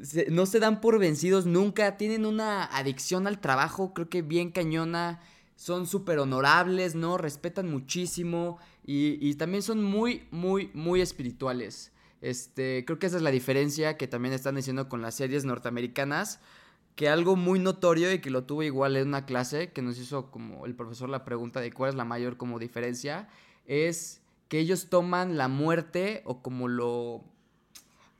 se- 0.03 0.31
no 0.31 0.47
se 0.47 0.61
dan 0.61 0.81
por 0.81 0.99
vencidos 0.99 1.45
nunca, 1.45 1.97
tienen 1.97 2.25
una 2.25 2.65
adicción 2.65 3.27
al 3.27 3.41
trabajo, 3.41 3.93
creo 3.95 4.09
que 4.09 4.23
bien 4.23 4.50
cañona, 4.53 5.21
son 5.59 5.88
súper 5.88 6.21
honorables, 6.21 6.95
¿no? 6.95 7.19
Respetan 7.19 7.69
muchísimo 7.69 8.59
y, 8.87 9.19
y 9.21 9.35
también 9.35 9.65
son 9.65 9.83
muy, 9.83 10.29
muy, 10.31 10.71
muy 10.73 11.00
espirituales. 11.00 11.91
Este, 12.21 12.85
creo 12.85 13.00
que 13.00 13.07
esa 13.07 13.17
es 13.17 13.25
la 13.25 13.33
diferencia 13.33 13.97
que 13.97 14.07
también 14.07 14.33
están 14.35 14.55
diciendo 14.55 14.88
con 14.88 15.03
las 15.03 15.17
series 15.17 15.45
norteamericanas 15.45 16.38
que 16.95 17.09
algo 17.09 17.35
muy 17.35 17.59
notorio 17.59 18.12
y 18.12 18.21
que 18.21 18.31
lo 18.31 18.45
tuve 18.45 18.67
igual 18.67 18.97
en 18.97 19.09
una 19.09 19.27
clase 19.27 19.73
que 19.73 19.83
nos 19.83 19.99
hizo 19.99 20.31
como 20.31 20.65
el 20.65 20.77
profesor 20.77 21.09
la 21.09 21.25
pregunta 21.25 21.61
de 21.61 21.73
cuál 21.73 21.91
es 21.91 21.97
la 21.97 22.05
mayor 22.05 22.37
como 22.37 22.61
diferencia 22.61 23.29
es 23.67 24.21
que 24.47 24.61
ellos 24.61 24.87
toman 24.91 25.37
la 25.37 25.49
muerte 25.49 26.23
o 26.25 26.41
como 26.41 26.69
lo 26.69 27.25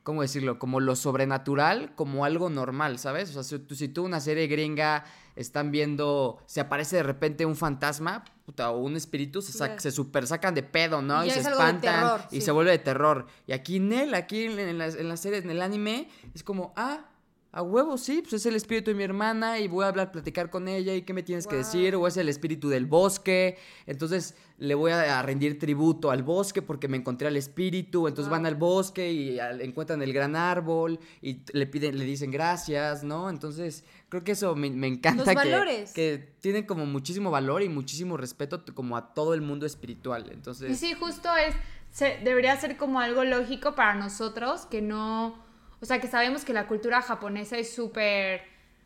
¿cómo 0.03 0.21
decirlo? 0.21 0.59
Como 0.59 0.79
lo 0.79 0.95
sobrenatural, 0.95 1.93
como 1.95 2.25
algo 2.25 2.49
normal, 2.49 2.99
¿sabes? 2.99 3.29
O 3.29 3.33
sea, 3.33 3.43
si 3.43 3.59
tú, 3.59 3.75
si 3.75 3.87
tú 3.89 4.05
una 4.05 4.19
serie 4.19 4.47
gringa 4.47 5.05
están 5.35 5.71
viendo, 5.71 6.37
se 6.47 6.59
aparece 6.61 6.97
de 6.97 7.03
repente 7.03 7.45
un 7.45 7.55
fantasma, 7.55 8.23
puta, 8.45 8.71
o 8.71 8.79
un 8.79 8.95
espíritu, 8.95 9.41
se, 9.41 9.53
sac- 9.57 9.75
Ya. 9.75 9.79
se 9.79 9.91
super 9.91 10.25
sacan 10.27 10.53
de 10.55 10.63
pedo, 10.63 11.01
¿no? 11.01 11.23
Y 11.25 11.29
se 11.29 11.39
espantan 11.41 11.79
terror, 11.81 12.21
y 12.31 12.35
sí. 12.37 12.41
se 12.41 12.51
vuelve 12.51 12.71
de 12.71 12.79
terror. 12.79 13.27
Y 13.47 13.53
aquí 13.53 13.77
en 13.77 13.93
él, 13.93 14.13
aquí 14.15 14.45
en, 14.45 14.57
en 14.59 14.77
la, 14.77 14.87
en 14.87 15.07
la 15.07 15.17
serie, 15.17 15.39
en 15.39 15.49
el 15.49 15.61
anime, 15.61 16.09
es 16.33 16.43
como, 16.43 16.73
ah, 16.75 17.05
a 17.51 17.63
huevo, 17.63 17.97
sí, 17.97 18.19
pues 18.21 18.33
es 18.33 18.45
el 18.45 18.55
espíritu 18.55 18.91
de 18.91 18.95
mi 18.95 19.03
hermana 19.03 19.57
y 19.57 19.67
voy 19.67 19.83
a 19.83 19.87
hablar, 19.87 20.11
platicar 20.11 20.51
con 20.51 20.67
ella 20.67 20.93
y 20.93 21.01
qué 21.01 21.13
me 21.13 21.23
tienes 21.23 21.47
que 21.47 21.55
decir, 21.55 21.95
o 21.95 22.05
es 22.05 22.15
el 22.17 22.29
espíritu 22.29 22.69
del 22.69 22.85
bosque, 22.85 23.57
entonces 23.87 24.35
le 24.59 24.75
voy 24.75 24.91
a, 24.91 25.19
rendir 25.23 25.57
tributo 25.57 26.11
al 26.11 26.21
bosque 26.21 26.61
porque 26.61 26.87
me 26.87 26.97
encontré 26.97 27.27
al 27.27 27.37
espíritu, 27.37 28.07
entonces 28.07 28.29
van 28.29 28.45
al 28.45 28.53
bosque 28.53 29.11
y 29.11 29.39
al- 29.39 29.61
encuentran 29.61 30.01
el 30.03 30.13
gran 30.13 30.35
árbol 30.35 30.99
y 31.23 31.41
le 31.53 31.65
piden, 31.65 31.97
le 31.97 32.05
dicen 32.05 32.29
gracias, 32.29 33.03
¿no? 33.03 33.31
Entonces 33.31 33.83
creo 34.09 34.23
que 34.23 34.33
eso 34.33 34.55
me, 34.55 34.69
me 34.69 34.85
encanta 34.87 35.23
Los 35.23 35.29
que, 35.29 35.35
valores. 35.35 35.93
que 35.93 36.35
tienen 36.41 36.67
como 36.67 36.85
muchísimo 36.85 37.31
valor 37.31 37.63
y 37.63 37.69
muchísimo 37.69 38.15
respeto 38.15 38.63
como 38.75 38.95
a 38.95 39.13
todo 39.15 39.33
el 39.33 39.41
mundo 39.41 39.65
espiritual, 39.65 40.29
entonces... 40.31 40.69
Y 40.71 40.75
sí, 40.75 40.93
justo 40.93 41.29
es, 41.35 41.55
se- 41.89 42.19
debería 42.23 42.55
ser 42.57 42.77
como 42.77 42.99
algo 42.99 43.23
lógico 43.23 43.73
para 43.73 43.95
nosotros, 43.95 44.67
que 44.67 44.81
no, 44.83 45.48
o 45.81 45.85
sea, 45.85 45.99
que 45.99 46.07
sabemos 46.07 46.43
que 46.45 46.53
la 46.53 46.67
cultura 46.67 47.01
japonesa 47.01 47.57
es 47.57 47.73
súper, 47.73 48.41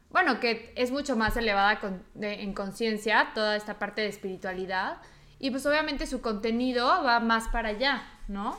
bueno, 0.10 0.40
que 0.40 0.72
es 0.76 0.92
mucho 0.92 1.16
más 1.16 1.36
elevada 1.38 1.80
con- 1.80 2.04
de- 2.14 2.42
en 2.44 2.54
conciencia, 2.54 3.32
toda 3.34 3.56
esta 3.56 3.80
parte 3.80 4.02
de 4.02 4.08
espiritualidad, 4.08 4.98
y 5.40 5.52
pues 5.52 5.66
obviamente 5.66 6.08
su 6.08 6.22
contenido 6.22 6.86
va 7.04 7.20
más 7.20 7.48
para 7.50 7.70
allá, 7.70 8.04
¿no? 8.28 8.58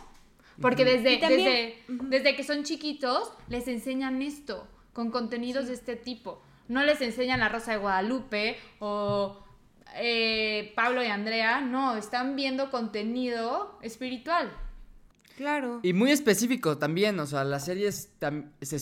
Porque 0.61 0.85
desde, 0.85 1.17
también- 1.19 1.75
desde, 1.89 2.09
desde 2.09 2.37
que 2.37 2.45
son 2.45 2.63
chiquitos 2.65 3.33
les 3.49 3.67
enseñan 3.69 4.23
esto, 4.23 4.69
con 4.93 5.11
contenidos 5.11 5.67
de 5.69 5.75
este 5.75 5.97
tipo. 5.97 6.41
No 6.69 6.83
les 6.85 7.01
enseñan 7.01 7.41
la 7.41 7.49
Rosa 7.49 7.73
de 7.73 7.79
Guadalupe 7.79 8.57
o 8.79 9.41
eh, 9.97 10.73
Pablo 10.77 11.03
y 11.03 11.07
Andrea, 11.09 11.61
no, 11.61 11.97
están 11.97 12.37
viendo 12.37 12.71
contenido 12.71 13.79
espiritual. 13.83 14.53
Claro. 15.37 15.81
Y 15.83 15.93
muy 15.93 16.11
específico 16.11 16.79
también, 16.79 17.19
o 17.19 17.27
sea, 17.27 17.45
las 17.45 17.65
series 17.65 18.11
se 18.63 18.79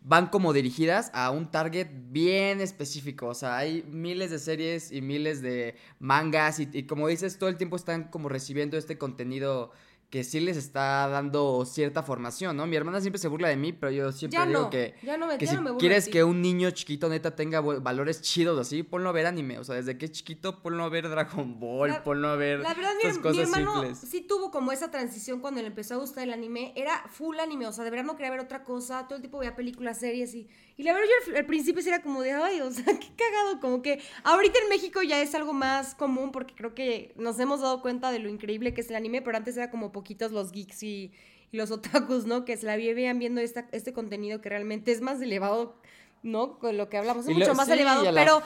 van 0.00 0.28
como 0.28 0.52
dirigidas 0.52 1.10
a 1.12 1.30
un 1.30 1.50
target 1.50 1.88
bien 2.10 2.60
específico, 2.60 3.26
o 3.26 3.34
sea, 3.34 3.56
hay 3.56 3.82
miles 3.90 4.30
de 4.30 4.38
series 4.38 4.92
y 4.92 5.02
miles 5.02 5.42
de 5.42 5.74
mangas 5.98 6.60
y, 6.60 6.68
y 6.72 6.84
como 6.84 7.08
dices, 7.08 7.38
todo 7.38 7.48
el 7.50 7.56
tiempo 7.56 7.76
están 7.76 8.04
como 8.04 8.28
recibiendo 8.28 8.76
este 8.76 8.96
contenido 8.96 9.72
que 10.10 10.24
sí 10.24 10.40
les 10.40 10.56
está 10.56 11.06
dando 11.08 11.66
cierta 11.66 12.02
formación, 12.02 12.56
¿no? 12.56 12.66
Mi 12.66 12.76
hermana 12.76 13.00
siempre 13.02 13.18
se 13.18 13.28
burla 13.28 13.48
de 13.48 13.56
mí, 13.56 13.74
pero 13.74 13.92
yo 13.92 14.10
siempre 14.10 14.38
Ya 14.38 14.46
digo 14.46 14.62
no, 14.62 14.70
que, 14.70 14.94
ya 15.02 15.18
no 15.18 15.26
me- 15.26 15.36
que 15.36 15.44
ya 15.44 15.50
si 15.50 15.56
no 15.56 15.62
me 15.62 15.70
burlo 15.72 15.80
quieres 15.80 16.08
que 16.08 16.24
un 16.24 16.40
niño 16.40 16.70
chiquito 16.70 17.10
neta 17.10 17.36
tenga 17.36 17.60
valores 17.60 18.22
chidos 18.22 18.58
así, 18.58 18.82
ponlo 18.82 19.10
a 19.10 19.12
ver 19.12 19.26
anime, 19.26 19.58
o 19.58 19.64
sea, 19.64 19.74
desde 19.74 19.98
que 19.98 20.06
es 20.06 20.12
chiquito 20.12 20.62
ponlo 20.62 20.82
a 20.84 20.88
ver 20.88 21.10
Dragon 21.10 21.60
Ball, 21.60 21.90
La- 21.90 22.02
ponlo 22.04 22.28
a 22.28 22.36
ver 22.36 22.60
La 22.60 22.72
verdad, 22.72 22.92
mi, 23.02 23.02
estas 23.08 23.16
mi 23.18 23.22
cosas 23.22 23.42
hermano 23.54 23.72
simples. 23.82 23.98
sí 23.98 24.22
tuvo 24.22 24.50
como 24.50 24.72
esa 24.72 24.90
transición 24.90 25.40
cuando 25.40 25.60
le 25.60 25.66
empezó 25.66 25.94
a 25.94 25.96
gustar 25.98 26.24
el 26.24 26.32
anime. 26.32 26.72
Era 26.74 27.04
full 27.10 27.38
anime, 27.38 27.66
o 27.66 27.72
sea, 27.72 27.84
de 27.84 27.90
verdad 27.90 28.06
no 28.06 28.16
quería 28.16 28.30
ver 28.30 28.40
otra 28.40 28.64
cosa. 28.64 29.06
Todo 29.08 29.16
el 29.16 29.20
tiempo 29.20 29.38
veía 29.38 29.54
películas, 29.56 29.98
series 29.98 30.34
y... 30.34 30.48
Y 30.78 30.84
la 30.84 30.92
verdad, 30.92 31.08
yo 31.26 31.32
al, 31.32 31.38
al 31.38 31.46
principio 31.46 31.82
sí 31.82 31.88
era 31.88 32.02
como 32.02 32.22
de, 32.22 32.30
ay, 32.32 32.60
o 32.60 32.70
sea, 32.70 32.84
qué 32.86 33.08
cagado. 33.16 33.58
Como 33.60 33.82
que 33.82 34.00
ahorita 34.22 34.58
en 34.62 34.68
México 34.68 35.02
ya 35.02 35.20
es 35.20 35.34
algo 35.34 35.52
más 35.52 35.96
común 35.96 36.30
porque 36.30 36.54
creo 36.54 36.72
que 36.72 37.12
nos 37.16 37.38
hemos 37.40 37.60
dado 37.60 37.82
cuenta 37.82 38.12
de 38.12 38.20
lo 38.20 38.28
increíble 38.28 38.72
que 38.72 38.80
es 38.82 38.88
el 38.88 38.94
anime, 38.94 39.20
pero 39.20 39.36
antes 39.36 39.56
era 39.56 39.72
como 39.72 39.90
poquitos 39.98 40.32
los 40.32 40.52
geeks 40.52 40.82
y, 40.82 41.12
y 41.52 41.56
los 41.56 41.70
otakus, 41.78 42.24
¿no? 42.26 42.44
Que 42.44 42.56
se 42.56 42.66
la 42.66 42.76
vivían 42.76 43.18
viendo 43.18 43.40
esta, 43.40 43.68
este 43.72 43.92
contenido 43.92 44.40
que 44.40 44.48
realmente 44.48 44.92
es 44.92 45.00
más 45.00 45.20
elevado, 45.20 45.74
¿no? 46.22 46.58
Con 46.58 46.76
lo 46.76 46.88
que 46.88 46.96
hablamos, 46.98 47.24
es 47.24 47.30
Y 47.30 47.34
lo- 47.34 47.40
mucho 47.40 47.54
más 47.54 47.66
sí, 47.66 47.72
elevado, 47.72 48.04
la- 48.04 48.12
pero 48.12 48.42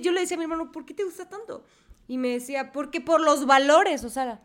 yo 0.00 0.12
le 0.12 0.20
decía 0.20 0.36
a 0.36 0.38
mi 0.38 0.44
hermano, 0.44 0.72
¿por 0.72 0.84
qué 0.86 0.94
te 0.94 1.04
gusta 1.04 1.28
tanto? 1.28 1.64
Y 2.08 2.18
me 2.18 2.28
decía, 2.28 2.72
porque 2.72 3.00
por 3.00 3.20
los 3.20 3.46
valores, 3.46 4.04
o 4.04 4.08
sea, 4.10 4.40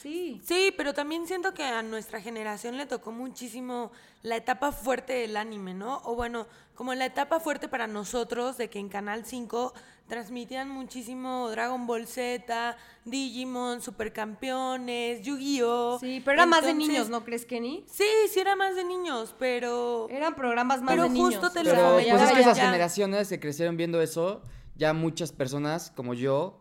sí. 0.00 0.40
Sí, 0.44 0.72
pero 0.76 0.94
también 0.94 1.26
siento 1.26 1.52
que 1.54 1.64
a 1.64 1.82
nuestra 1.82 2.20
generación 2.20 2.76
le 2.76 2.86
tocó 2.86 3.12
muchísimo 3.12 3.90
la 4.22 4.36
etapa 4.36 4.72
fuerte 4.72 5.12
del 5.14 5.36
anime, 5.36 5.74
¿no? 5.74 6.00
O 6.04 6.14
bueno, 6.14 6.46
como 6.74 6.94
la 6.94 7.06
etapa 7.06 7.40
fuerte 7.40 7.68
para 7.68 7.86
nosotros 7.86 8.56
de 8.56 8.70
que 8.70 8.78
en 8.78 8.88
Canal 8.88 9.24
5 9.26 9.72
transmitían 10.08 10.68
muchísimo 10.68 11.48
Dragon 11.50 11.86
Ball 11.86 12.06
Z, 12.06 12.76
Digimon, 13.04 13.80
Supercampeones, 13.80 15.22
Yu-Gi-Oh! 15.22 15.98
Sí, 16.00 16.20
pero 16.24 16.34
era 16.34 16.46
más 16.46 16.64
de 16.64 16.74
niños, 16.74 17.08
¿no 17.08 17.24
crees, 17.24 17.44
Kenny? 17.46 17.84
Sí, 17.86 18.04
sí 18.30 18.40
era 18.40 18.56
más 18.56 18.74
de 18.76 18.84
niños, 18.84 19.34
pero... 19.38 20.08
Eran 20.10 20.34
programas 20.34 20.80
más 20.82 20.90
Pero 20.90 21.04
de 21.04 21.10
niños. 21.10 21.34
justo 21.36 21.50
te 21.50 21.60
o 21.60 21.62
lo 21.64 21.70
sea, 21.70 21.78
Pero 21.78 22.00
ya- 22.00 22.12
pues 22.16 22.22
es 22.28 22.32
que 22.32 22.40
esas 22.40 22.56
ya- 22.56 22.66
generaciones 22.66 23.28
que 23.28 23.40
crecieron 23.40 23.76
viendo 23.76 24.00
eso, 24.00 24.42
ya 24.76 24.92
muchas 24.92 25.32
personas 25.32 25.90
como 25.90 26.14
yo, 26.14 26.59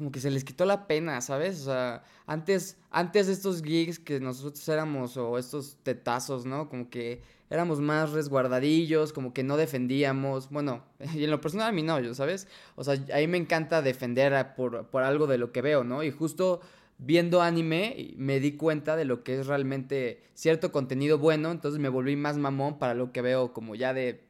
como 0.00 0.12
que 0.12 0.20
se 0.20 0.30
les 0.30 0.44
quitó 0.44 0.64
la 0.64 0.86
pena, 0.86 1.20
¿sabes? 1.20 1.60
O 1.60 1.64
sea, 1.66 2.04
antes, 2.26 2.78
antes 2.90 3.28
estos 3.28 3.62
gigs 3.62 3.98
que 3.98 4.18
nosotros 4.18 4.66
éramos, 4.66 5.18
o 5.18 5.36
estos 5.36 5.76
tetazos, 5.82 6.46
¿no? 6.46 6.70
Como 6.70 6.88
que 6.88 7.20
éramos 7.50 7.80
más 7.80 8.12
resguardadillos, 8.12 9.12
como 9.12 9.34
que 9.34 9.42
no 9.42 9.58
defendíamos, 9.58 10.48
bueno, 10.48 10.84
y 11.14 11.24
en 11.24 11.30
lo 11.30 11.42
personal 11.42 11.68
a 11.68 11.72
mí 11.72 11.82
no, 11.82 12.00
yo, 12.00 12.14
¿sabes? 12.14 12.48
O 12.76 12.82
sea, 12.82 12.94
a 12.94 13.18
mí 13.18 13.26
me 13.26 13.36
encanta 13.36 13.82
defender 13.82 14.54
por, 14.56 14.86
por 14.86 15.02
algo 15.02 15.26
de 15.26 15.36
lo 15.36 15.52
que 15.52 15.60
veo, 15.60 15.84
¿no? 15.84 16.02
Y 16.02 16.10
justo 16.10 16.62
viendo 16.96 17.42
anime 17.42 18.14
me 18.16 18.40
di 18.40 18.52
cuenta 18.52 18.96
de 18.96 19.04
lo 19.04 19.22
que 19.22 19.38
es 19.38 19.48
realmente 19.48 20.22
cierto 20.32 20.72
contenido 20.72 21.18
bueno, 21.18 21.50
entonces 21.50 21.78
me 21.78 21.90
volví 21.90 22.16
más 22.16 22.38
mamón 22.38 22.78
para 22.78 22.94
lo 22.94 23.12
que 23.12 23.20
veo 23.20 23.52
como 23.52 23.74
ya 23.74 23.92
de 23.92 24.24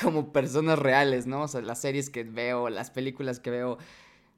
como 0.00 0.32
personas 0.32 0.78
reales, 0.78 1.26
¿no? 1.26 1.42
O 1.42 1.48
sea, 1.48 1.60
las 1.60 1.80
series 1.80 2.08
que 2.08 2.24
veo, 2.24 2.68
las 2.68 2.90
películas 2.90 3.40
que 3.40 3.50
veo, 3.50 3.78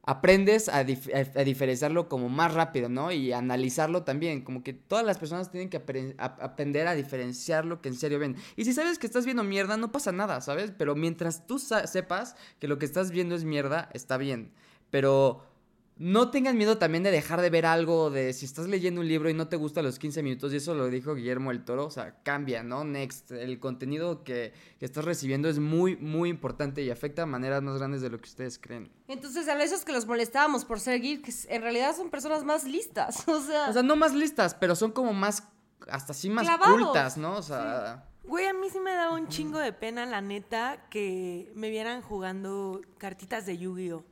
aprendes 0.06 0.68
a, 0.68 0.84
dif- 0.84 1.12
a- 1.14 1.40
a 1.40 1.44
diferenciarlo 1.44 2.08
como 2.08 2.28
más 2.28 2.52
rápido, 2.54 2.88
¿no? 2.88 3.10
Y 3.12 3.32
analizarlo 3.32 4.02
también, 4.04 4.42
como 4.42 4.62
que 4.62 4.72
todas 4.72 5.04
las 5.04 5.18
personas 5.18 5.50
tienen 5.50 5.70
que 5.70 5.78
aprender 5.78 6.86
a 6.86 6.94
diferenciar 6.94 7.64
lo 7.64 7.80
que 7.80 7.88
en 7.88 7.96
serio 7.96 8.18
ven. 8.18 8.36
Y 8.56 8.64
si 8.64 8.72
sabes 8.72 8.98
que 8.98 9.06
estás 9.06 9.24
viendo 9.24 9.44
mierda, 9.44 9.76
no 9.76 9.92
pasa 9.92 10.12
nada, 10.12 10.40
¿sabes? 10.40 10.72
Pero 10.76 10.94
mientras 10.94 11.46
tú 11.46 11.58
sepas 11.58 12.36
que 12.58 12.68
lo 12.68 12.78
que 12.78 12.86
estás 12.86 13.10
viendo 13.10 13.34
es 13.34 13.44
mierda, 13.44 13.88
está 13.94 14.16
bien. 14.16 14.52
Pero 14.90 15.42
no 15.96 16.30
tengan 16.30 16.56
miedo 16.58 16.76
también 16.78 17.04
de 17.04 17.10
dejar 17.12 17.40
de 17.40 17.50
ver 17.50 17.66
algo, 17.66 18.10
de 18.10 18.32
si 18.32 18.46
estás 18.46 18.66
leyendo 18.66 19.00
un 19.00 19.06
libro 19.08 19.30
y 19.30 19.34
no 19.34 19.46
te 19.48 19.56
gusta 19.56 19.80
los 19.82 19.98
15 19.98 20.22
minutos, 20.22 20.52
y 20.52 20.56
eso 20.56 20.74
lo 20.74 20.88
dijo 20.88 21.14
Guillermo 21.14 21.50
el 21.52 21.64
Toro, 21.64 21.86
o 21.86 21.90
sea, 21.90 22.22
cambia, 22.22 22.62
¿no? 22.64 22.84
Next, 22.84 23.30
el 23.30 23.60
contenido 23.60 24.24
que, 24.24 24.52
que 24.78 24.84
estás 24.84 25.04
recibiendo 25.04 25.48
es 25.48 25.58
muy, 25.60 25.96
muy 25.96 26.30
importante 26.30 26.82
y 26.82 26.90
afecta 26.90 27.22
de 27.22 27.26
maneras 27.26 27.62
más 27.62 27.78
grandes 27.78 28.02
de 28.02 28.10
lo 28.10 28.18
que 28.18 28.28
ustedes 28.28 28.58
creen. 28.58 28.90
Entonces, 29.06 29.46
a 29.48 29.62
esos 29.62 29.84
que 29.84 29.92
los 29.92 30.06
molestábamos 30.06 30.64
por 30.64 30.80
ser 30.80 31.00
geeks, 31.00 31.46
en 31.48 31.62
realidad 31.62 31.94
son 31.96 32.10
personas 32.10 32.44
más 32.44 32.64
listas. 32.64 33.24
O 33.34 33.40
sea, 33.40 33.68
O 33.70 33.72
sea, 33.72 33.82
no 33.82 33.96
más 33.96 34.14
listas, 34.14 34.54
pero 34.54 34.74
son 34.74 34.90
como 34.92 35.12
más, 35.12 35.44
hasta 35.88 36.12
así 36.12 36.28
más 36.30 36.44
Clavados. 36.44 36.80
cultas, 36.80 37.16
¿no? 37.16 37.36
O 37.36 37.42
sea, 37.42 38.08
Güey, 38.24 38.46
a 38.46 38.54
mí 38.54 38.68
sí 38.70 38.80
me 38.80 38.94
daba 38.94 39.14
un 39.14 39.28
chingo 39.28 39.58
de 39.58 39.72
pena, 39.72 40.06
la 40.06 40.22
neta, 40.22 40.86
que 40.88 41.52
me 41.54 41.68
vieran 41.68 42.00
jugando 42.00 42.80
cartitas 42.98 43.44
de 43.44 43.58
Yu-Gi-Oh! 43.58 44.04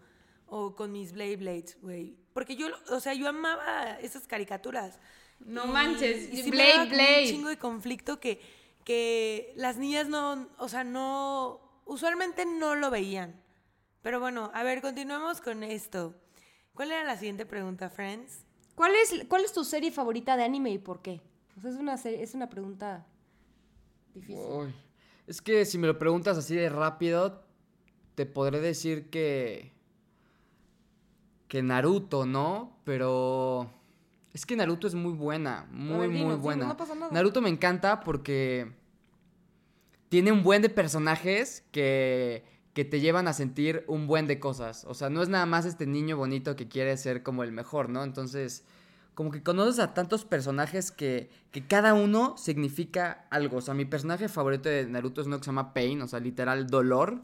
O 0.54 0.76
con 0.76 0.92
mis 0.92 1.12
Blade 1.12 1.37
Blades, 1.38 1.78
güey. 1.80 2.14
Porque 2.35 2.56
yo, 2.56 2.66
o 2.90 3.00
sea, 3.00 3.14
yo 3.14 3.26
amaba 3.28 3.99
esas 4.00 4.26
caricaturas. 4.26 4.99
No 5.40 5.64
Y- 5.64 5.68
manches, 5.68 6.28
y 6.32 6.42
sí 6.42 6.50
me 6.50 6.56
Blade 6.56 6.71
daba 6.73 6.85
como 6.85 6.94
Blade. 6.97 7.23
un 7.23 7.28
chingo 7.30 7.49
de 7.49 7.56
conflicto 7.59 8.21
que, 8.21 8.40
que 8.85 9.52
las 9.56 9.78
niñas 9.78 10.09
no, 10.09 10.49
o 10.59 10.68
sea, 10.68 10.85
no, 10.85 11.80
usualmente 11.87 12.44
no 12.44 12.75
lo 12.75 12.90
veían. 12.90 13.40
Pero 14.02 14.21
bueno, 14.21 14.50
a 14.52 14.62
ver, 14.62 14.82
continuemos 14.82 15.40
con 15.40 15.62
esto. 15.62 16.14
¿Cuál 16.75 16.92
era 16.92 17.02
la 17.04 17.16
siguiente 17.16 17.47
pregunta, 17.47 17.88
Friends? 17.88 18.44
¿cuál 18.75 18.92
es, 18.97 19.25
¿cuál 19.28 19.44
es 19.44 19.52
tu 19.52 19.64
serie 19.64 19.90
favorita 19.90 20.37
de 20.37 20.44
anime 20.44 20.71
y 20.71 20.78
por 20.78 21.00
qué? 21.02 21.21
O 21.56 21.61
sea, 21.61 21.71
es 21.71 21.76
una, 21.76 21.97
serie- 21.97 22.23
es 22.23 22.35
una 22.35 22.49
pregunta 22.49 23.06
difícil. 24.14 24.37
uy. 24.49 24.75
es 25.26 25.40
que 25.40 25.64
si 25.64 25.78
me 25.78 25.87
lo 25.87 25.99
preguntas 25.99 26.37
así 26.38 26.54
de 26.56 26.68
rápido, 26.68 27.42
te 28.14 28.26
podré 28.26 28.61
decir 28.61 29.09
que. 29.11 29.73
Que 31.52 31.62
Naruto, 31.62 32.25
¿no? 32.25 32.78
Pero. 32.85 33.71
Es 34.32 34.47
que 34.47 34.56
Naruto 34.56 34.87
es 34.87 34.94
muy 34.94 35.12
buena, 35.12 35.66
muy, 35.71 35.99
ver, 35.99 36.09
muy 36.09 36.16
dinos, 36.16 36.28
dinos, 36.30 36.40
buena. 36.40 36.66
no 36.66 36.78
pasa 36.78 36.94
nada. 36.94 37.12
Naruto 37.12 37.42
me 37.42 37.50
encanta 37.50 38.00
porque 38.00 38.73
tiene 40.09 40.32
un 40.32 40.42
buen 40.42 40.62
de 40.62 40.71
personajes 40.71 41.62
que, 41.71 42.42
que 42.73 42.87
te 42.87 43.00
llevan 43.00 43.28
a 43.28 43.35
sentir 43.35 43.85
un 43.87 44.06
buen 44.06 44.26
de 44.26 44.40
cosas. 44.40 44.87
O 44.88 44.94
sea, 44.94 45.11
no 45.11 45.21
es 45.21 45.28
nada 45.28 45.44
más 45.44 45.66
este 45.66 45.85
niño 45.85 46.16
bonito 46.16 46.56
que 46.56 46.68
quiere 46.68 46.97
ser 46.97 47.23
como 47.23 47.44
el 47.44 47.52
mejor, 47.52 47.90
¿no? 47.90 48.02
Entonces, 48.02 48.64
como 49.12 49.30
que 49.30 49.42
conoces 49.42 49.78
a 49.78 49.92
tantos 49.92 50.25
personajes 50.25 50.90
que, 50.90 51.28
que 51.50 51.66
cada 51.66 51.92
uno 51.92 52.35
significa 52.38 53.26
algo. 53.28 53.59
O 53.59 53.61
sea, 53.61 53.75
mi 53.75 53.85
personaje 53.85 54.30
favorito 54.30 54.71
de 54.71 54.87
Naruto 54.87 55.21
es 55.21 55.26
uno 55.26 55.37
que 55.37 55.44
se 55.44 55.50
llama 55.50 55.75
Pain, 55.75 56.00
o 56.00 56.09
sea, 56.09 56.18
literal 56.18 56.68
dolor. 56.68 57.21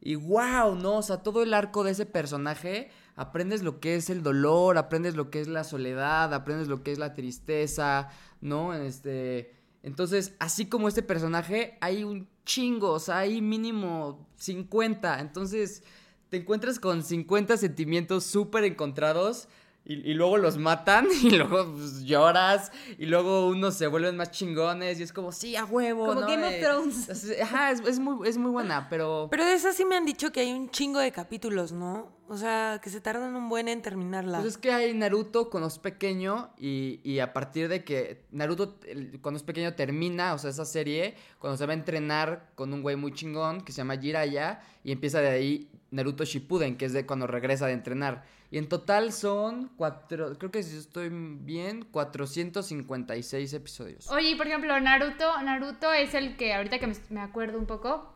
Y 0.00 0.14
wow, 0.14 0.76
¿no? 0.76 0.98
O 0.98 1.02
sea, 1.02 1.24
todo 1.24 1.42
el 1.42 1.52
arco 1.54 1.82
de 1.82 1.90
ese 1.90 2.06
personaje, 2.06 2.90
aprendes 3.16 3.62
lo 3.62 3.80
que 3.80 3.96
es 3.96 4.10
el 4.10 4.22
dolor, 4.22 4.78
aprendes 4.78 5.14
lo 5.16 5.30
que 5.30 5.40
es 5.40 5.48
la 5.48 5.64
soledad, 5.64 6.32
aprendes 6.34 6.68
lo 6.68 6.82
que 6.82 6.92
es 6.92 6.98
la 6.98 7.14
tristeza, 7.14 8.08
¿no? 8.40 8.74
Este, 8.74 9.54
entonces, 9.82 10.34
así 10.38 10.66
como 10.66 10.88
este 10.88 11.02
personaje, 11.02 11.78
hay 11.80 12.04
un 12.04 12.28
chingo, 12.44 12.92
o 12.92 12.98
sea, 12.98 13.18
hay 13.18 13.40
mínimo 13.40 14.26
50. 14.36 15.20
Entonces, 15.20 15.82
te 16.30 16.38
encuentras 16.38 16.78
con 16.78 17.02
50 17.02 17.56
sentimientos 17.56 18.24
súper 18.24 18.64
encontrados. 18.64 19.48
Y, 19.86 20.10
y 20.10 20.14
luego 20.14 20.38
los 20.38 20.56
matan 20.56 21.06
y 21.22 21.30
luego 21.30 21.70
pues, 21.72 22.04
lloras 22.04 22.72
y 22.98 23.04
luego 23.06 23.48
unos 23.48 23.74
se 23.74 23.86
vuelven 23.86 24.16
más 24.16 24.30
chingones 24.30 24.98
y 24.98 25.02
es 25.02 25.12
como, 25.12 25.30
sí, 25.30 25.56
a 25.56 25.64
huevo. 25.66 26.06
Como 26.06 26.22
¿no? 26.22 26.26
Game 26.26 26.46
of 26.46 26.52
Eh, 26.54 26.60
Thrones. 26.62 27.08
es- 27.10 27.40
Ajá, 27.42 27.70
es, 27.70 27.80
es 27.80 27.98
muy, 27.98 28.26
es 28.28 28.38
muy 28.38 28.50
buena, 28.50 28.88
pero... 28.88 29.28
Pero 29.30 29.44
de 29.44 29.52
esa 29.54 29.72
sí 29.74 29.84
me 29.84 29.96
han 29.96 30.06
dicho 30.06 30.32
que 30.32 30.40
hay 30.40 30.52
un 30.52 30.70
chingo 30.70 31.00
de 31.00 31.12
capítulos, 31.12 31.72
¿no? 31.72 32.12
O 32.26 32.38
sea, 32.38 32.80
que 32.82 32.88
se 32.88 33.02
tardan 33.02 33.36
un 33.36 33.50
buen 33.50 33.68
en 33.68 33.82
terminarla. 33.82 34.38
Pues 34.40 34.52
es 34.54 34.58
que 34.58 34.72
hay 34.72 34.94
Naruto 34.94 35.50
cuando 35.50 35.68
es 35.68 35.78
pequeño 35.78 36.54
y, 36.56 37.00
y 37.04 37.18
a 37.18 37.34
partir 37.34 37.68
de 37.68 37.84
que 37.84 38.24
Naruto 38.30 38.78
cuando 39.20 39.36
es 39.36 39.42
pequeño 39.44 39.74
termina, 39.74 40.32
o 40.32 40.38
sea, 40.38 40.48
esa 40.48 40.64
serie, 40.64 41.14
cuando 41.38 41.58
se 41.58 41.66
va 41.66 41.72
a 41.72 41.76
entrenar 41.76 42.50
con 42.54 42.72
un 42.72 42.80
güey 42.80 42.96
muy 42.96 43.12
chingón 43.12 43.60
que 43.60 43.72
se 43.72 43.78
llama 43.78 43.98
Jiraiya 43.98 44.62
y 44.82 44.92
empieza 44.92 45.20
de 45.20 45.28
ahí 45.28 45.68
Naruto 45.94 46.24
Shippuden, 46.24 46.76
que 46.76 46.86
es 46.86 46.92
de 46.92 47.06
cuando 47.06 47.26
regresa 47.26 47.66
de 47.66 47.72
entrenar. 47.72 48.24
Y 48.50 48.58
en 48.58 48.68
total 48.68 49.12
son 49.12 49.70
cuatro, 49.76 50.36
creo 50.38 50.50
que 50.50 50.62
si 50.62 50.76
estoy 50.76 51.08
bien, 51.10 51.84
456 51.90 53.52
episodios. 53.52 54.10
Oye, 54.10 54.30
y 54.30 54.34
por 54.34 54.46
ejemplo, 54.46 54.78
Naruto, 54.80 55.40
Naruto 55.42 55.92
es 55.92 56.14
el 56.14 56.36
que, 56.36 56.52
ahorita 56.54 56.78
que 56.80 56.92
me, 57.10 57.20
acuerdo 57.20 57.58
un 57.58 57.66
poco, 57.66 58.12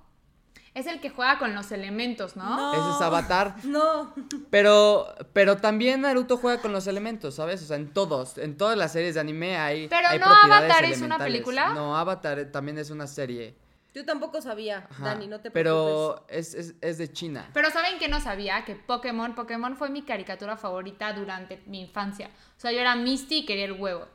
es 0.75 0.87
el 0.87 1.00
que 1.00 1.11
juega 1.11 1.38
con 1.38 1.54
los 1.54 1.70
elementos, 1.70 2.37
¿no? 2.37 2.56
No. 2.56 2.73
Ese 2.73 2.97
es 2.97 3.00
Avatar. 3.00 3.56
No. 3.64 4.12
Pero, 4.50 5.06
pero 5.32 5.58
también 5.58 6.00
Naruto 6.00 6.37
juega 6.37 6.61
con 6.61 6.73
los 6.73 6.88
elementos, 6.88 7.37
¿sabes? 7.37 7.62
O 7.62 7.66
sea, 7.66 7.76
en 7.76 7.92
todos, 7.92 8.38
en 8.38 8.56
todas 8.56 8.76
las 8.76 8.92
series 8.92 9.14
de 9.14 9.20
anime 9.20 9.56
hay. 9.56 9.87
Pero 9.88 10.08
hay 10.08 10.18
no 10.18 10.26
propiedades 10.26 10.64
Avatar 10.64 10.85
es 10.85 10.97
una 10.99 11.16
elementales. 11.16 11.32
película. 11.32 11.75
No, 11.75 11.97
Avatar 11.97 12.44
también 12.52 12.78
es 12.78 12.90
una 12.90 13.06
serie. 13.06 13.56
Yo 13.99 14.05
tampoco 14.05 14.40
sabía, 14.40 14.87
Ajá, 14.88 15.07
Dani, 15.07 15.26
no 15.26 15.40
te 15.40 15.50
preocupes. 15.50 15.55
Pero 15.55 16.25
es, 16.28 16.55
es, 16.55 16.75
es 16.81 16.99
de 16.99 17.12
China. 17.12 17.50
Pero 17.52 17.69
¿saben 17.73 17.99
que 17.99 18.07
no 18.09 18.21
sabía? 18.21 18.64
Que 18.64 18.76
Pokémon, 18.76 19.35
Pokémon 19.35 19.76
fue 19.76 19.90
mi 19.90 20.02
caricatura 20.02 20.57
favorita 20.57 21.12
durante 21.12 21.61
mi 21.67 21.81
infancia. 21.81 22.31
O 22.57 22.61
sea, 22.61 22.71
yo 22.71 22.78
era 22.78 22.95
Misty 22.95 23.38
y 23.38 23.45
quería 23.45 23.64
el 23.64 23.73
huevo. 23.73 24.07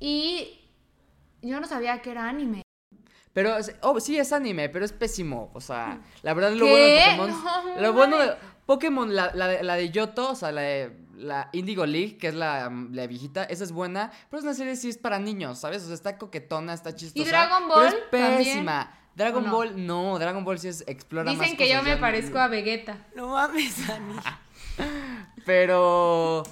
Y 0.00 0.58
yo 1.42 1.60
no 1.60 1.66
sabía 1.68 2.02
que 2.02 2.10
era 2.10 2.28
anime. 2.28 2.62
Pero 3.32 3.56
oh, 3.82 4.00
sí 4.00 4.18
es 4.18 4.32
anime, 4.32 4.68
pero 4.68 4.84
es 4.84 4.92
pésimo. 4.92 5.50
O 5.54 5.60
sea, 5.60 6.00
la 6.22 6.34
verdad 6.34 6.52
lo 6.52 6.66
¿Qué? 6.66 6.70
bueno 6.72 6.84
de 6.86 7.00
Pokémon. 7.16 7.74
No, 7.76 7.80
lo 7.82 7.92
bueno 7.92 8.18
de. 8.18 8.34
Pokémon, 8.66 9.14
la, 9.14 9.30
la, 9.34 9.46
de- 9.46 9.62
la 9.62 9.74
de 9.76 9.90
Yoto, 9.90 10.30
o 10.30 10.34
sea, 10.34 10.50
la 10.50 10.62
de 10.62 10.96
la 11.16 11.50
Indigo 11.52 11.86
League, 11.86 12.16
que 12.16 12.28
es 12.28 12.34
la, 12.34 12.70
la 12.90 13.06
viejita, 13.06 13.44
esa 13.44 13.62
es 13.62 13.72
buena, 13.72 14.10
pero 14.30 14.38
es 14.38 14.44
una 14.44 14.54
serie 14.54 14.74
sí 14.74 14.88
es 14.88 14.98
para 14.98 15.18
niños, 15.18 15.58
¿sabes? 15.58 15.82
O 15.82 15.86
sea, 15.86 15.94
está 15.94 16.18
coquetona, 16.18 16.72
está 16.74 16.94
chistosa. 16.94 17.28
Dragon 17.28 17.64
pero 17.68 17.86
es 17.86 17.92
Ball 17.92 18.02
también? 18.10 18.66
Dragon. 19.16 19.50
Ball, 19.50 19.86
no, 19.86 20.18
Dragon 20.18 20.44
Ball 20.44 20.58
sí 20.58 20.68
es 20.68 20.82
explora 20.86 21.30
más 21.32 21.40
Dicen 21.40 21.56
que 21.56 21.68
yo 21.68 21.82
me 21.82 21.94
no- 21.94 22.00
parezco 22.00 22.38
a 22.38 22.48
Vegeta. 22.48 22.98
No 23.14 23.28
mames, 23.28 23.86
Dani. 23.86 24.14
Pero. 25.46 26.42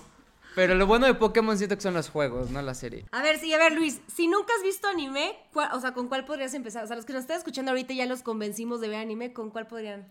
Pero 0.54 0.74
lo 0.74 0.86
bueno 0.86 1.06
de 1.06 1.14
Pokémon 1.14 1.56
siento 1.56 1.76
que 1.76 1.80
son 1.82 1.94
los 1.94 2.10
juegos, 2.10 2.50
no 2.50 2.60
la 2.60 2.74
serie. 2.74 3.06
A 3.10 3.22
ver, 3.22 3.38
sí, 3.38 3.54
a 3.54 3.58
ver, 3.58 3.72
Luis, 3.72 4.02
si 4.14 4.26
nunca 4.26 4.52
has 4.54 4.62
visto 4.62 4.86
anime, 4.86 5.34
¿cuál- 5.50 5.70
o 5.72 5.80
sea, 5.80 5.94
¿con 5.94 6.08
cuál 6.08 6.26
podrías 6.26 6.52
empezar? 6.52 6.84
O 6.84 6.86
sea, 6.86 6.94
los 6.94 7.06
que 7.06 7.14
nos 7.14 7.22
están 7.22 7.38
escuchando 7.38 7.70
ahorita 7.70 7.94
ya 7.94 8.04
los 8.04 8.22
convencimos 8.22 8.82
de 8.82 8.88
ver 8.88 8.98
anime, 9.00 9.32
¿con 9.32 9.48
cuál 9.48 9.66
podrían? 9.66 10.10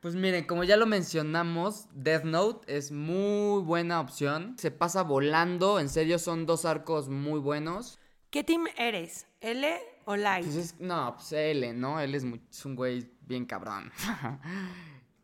Pues 0.00 0.14
miren, 0.14 0.44
como 0.46 0.62
ya 0.62 0.76
lo 0.76 0.86
mencionamos, 0.86 1.86
Death 1.92 2.22
Note 2.22 2.72
es 2.76 2.92
muy 2.92 3.62
buena 3.62 3.98
opción. 4.00 4.54
Se 4.58 4.70
pasa 4.70 5.02
volando, 5.02 5.80
en 5.80 5.88
serio 5.88 6.20
son 6.20 6.46
dos 6.46 6.64
arcos 6.64 7.08
muy 7.08 7.40
buenos. 7.40 7.98
¿Qué 8.30 8.44
team 8.44 8.66
eres? 8.78 9.26
¿L 9.40 9.76
o 10.04 10.16
Light? 10.16 10.44
Pues 10.44 10.56
es, 10.56 10.80
no, 10.80 11.14
pues 11.16 11.32
L, 11.32 11.72
¿no? 11.74 12.00
Él 12.00 12.14
es, 12.14 12.24
muy- 12.24 12.40
es 12.50 12.64
un 12.64 12.74
güey 12.76 13.10
bien 13.26 13.44
cabrón. 13.46 13.90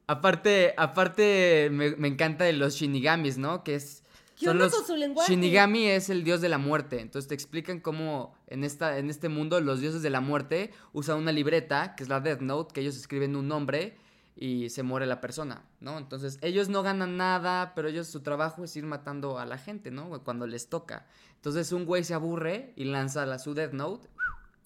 aparte, 0.07 0.75
aparte 0.77 1.69
me, 1.73 1.97
me 1.97 2.09
encanta 2.09 2.45
de 2.45 2.53
los 2.53 2.75
Shinigamis, 2.75 3.39
¿no? 3.39 3.65
Que 3.65 3.77
es... 3.77 4.03
¿Qué 4.39 4.51
onda 4.51 4.65
los- 4.65 4.75
con 4.75 4.87
su 4.87 4.97
lenguaje? 4.97 5.33
Shinigami 5.33 5.87
es 5.87 6.11
el 6.11 6.23
dios 6.23 6.43
de 6.43 6.51
la 6.51 6.59
muerte. 6.59 7.01
Entonces 7.01 7.27
te 7.27 7.35
explican 7.35 7.81
cómo 7.81 8.35
en, 8.49 8.65
esta, 8.65 8.99
en 8.99 9.09
este 9.09 9.31
mundo 9.31 9.59
los 9.61 9.81
dioses 9.81 10.03
de 10.03 10.11
la 10.11 10.21
muerte 10.21 10.73
usan 10.93 11.17
una 11.19 11.33
libreta, 11.33 11.95
que 11.97 12.03
es 12.03 12.11
la 12.11 12.21
Death 12.21 12.41
Note, 12.43 12.75
que 12.75 12.83
ellos 12.83 12.97
escriben 12.97 13.35
un 13.35 13.49
nombre 13.49 13.97
y 14.39 14.69
se 14.69 14.83
muere 14.83 15.07
la 15.07 15.23
persona, 15.23 15.65
¿no? 15.81 15.97
Entonces 15.97 16.39
ellos 16.43 16.69
no 16.69 16.83
ganan 16.83 17.17
nada, 17.17 17.73
pero 17.75 17.89
ellos 17.89 18.09
su 18.09 18.21
trabajo 18.21 18.63
es 18.65 18.77
ir 18.77 18.85
matando 18.85 19.39
a 19.39 19.47
la 19.47 19.57
gente, 19.57 19.91
¿no? 19.91 20.23
Cuando 20.23 20.47
les 20.47 20.69
toca. 20.69 21.07
Entonces 21.37 21.73
un 21.73 21.87
güey 21.87 22.05
se 22.05 22.13
aburre 22.13 22.75
y 22.77 22.85
lanza 22.85 23.25
la, 23.25 23.39
su 23.39 23.55
Death 23.55 23.73
Note 23.73 24.07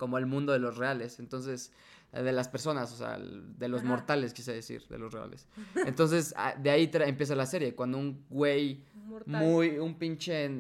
como 0.01 0.17
el 0.17 0.25
mundo 0.25 0.55
de 0.55 0.59
los 0.59 0.79
reales. 0.79 1.19
Entonces, 1.21 1.71
eh, 2.15 2.23
de 2.23 2.33
las 2.33 2.49
personas, 2.49 2.91
o 2.93 2.97
sea, 2.97 3.19
de 3.21 3.69
los 3.69 3.85
mortales, 3.85 4.33
quise 4.33 4.53
decir, 4.55 4.89
de 4.89 4.99
los 4.99 5.13
reales. 5.13 5.47
Entonces, 5.87 6.33
ah, 6.39 6.55
de 6.59 6.71
ahí 6.71 6.91
empieza 6.93 7.35
la 7.37 7.45
serie, 7.45 7.75
cuando 7.75 7.99
un 7.99 8.25
güey 8.31 8.83
Mortal. 9.05 9.45
muy, 9.45 9.79
un 9.79 9.95
pinche 9.99 10.51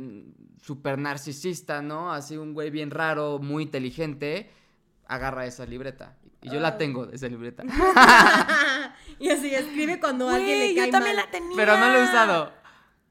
super 0.62 0.98
narcisista, 0.98 1.80
¿no? 1.80 2.12
Así 2.12 2.36
un 2.36 2.52
güey 2.52 2.68
bien 2.70 2.90
raro, 2.90 3.38
muy 3.38 3.62
inteligente, 3.62 4.50
agarra 5.06 5.46
esa 5.46 5.64
libreta. 5.64 6.18
Y 6.42 6.50
yo 6.50 6.58
Ah. 6.58 6.62
la 6.62 6.78
tengo, 6.78 7.08
esa 7.10 7.28
libreta. 7.28 7.64
y 9.18 9.28
así 9.30 9.54
escribe 9.54 9.98
cuando 10.00 10.28
alguien 10.28 10.58
le 10.58 10.74
cae 10.74 10.86
yo 10.86 10.92
también 10.92 11.16
mal. 11.16 11.24
la 11.24 11.30
tenía. 11.30 11.56
Pero 11.56 11.78
no 11.78 11.86
la 11.88 11.98
he 11.98 12.04
usado. 12.04 12.52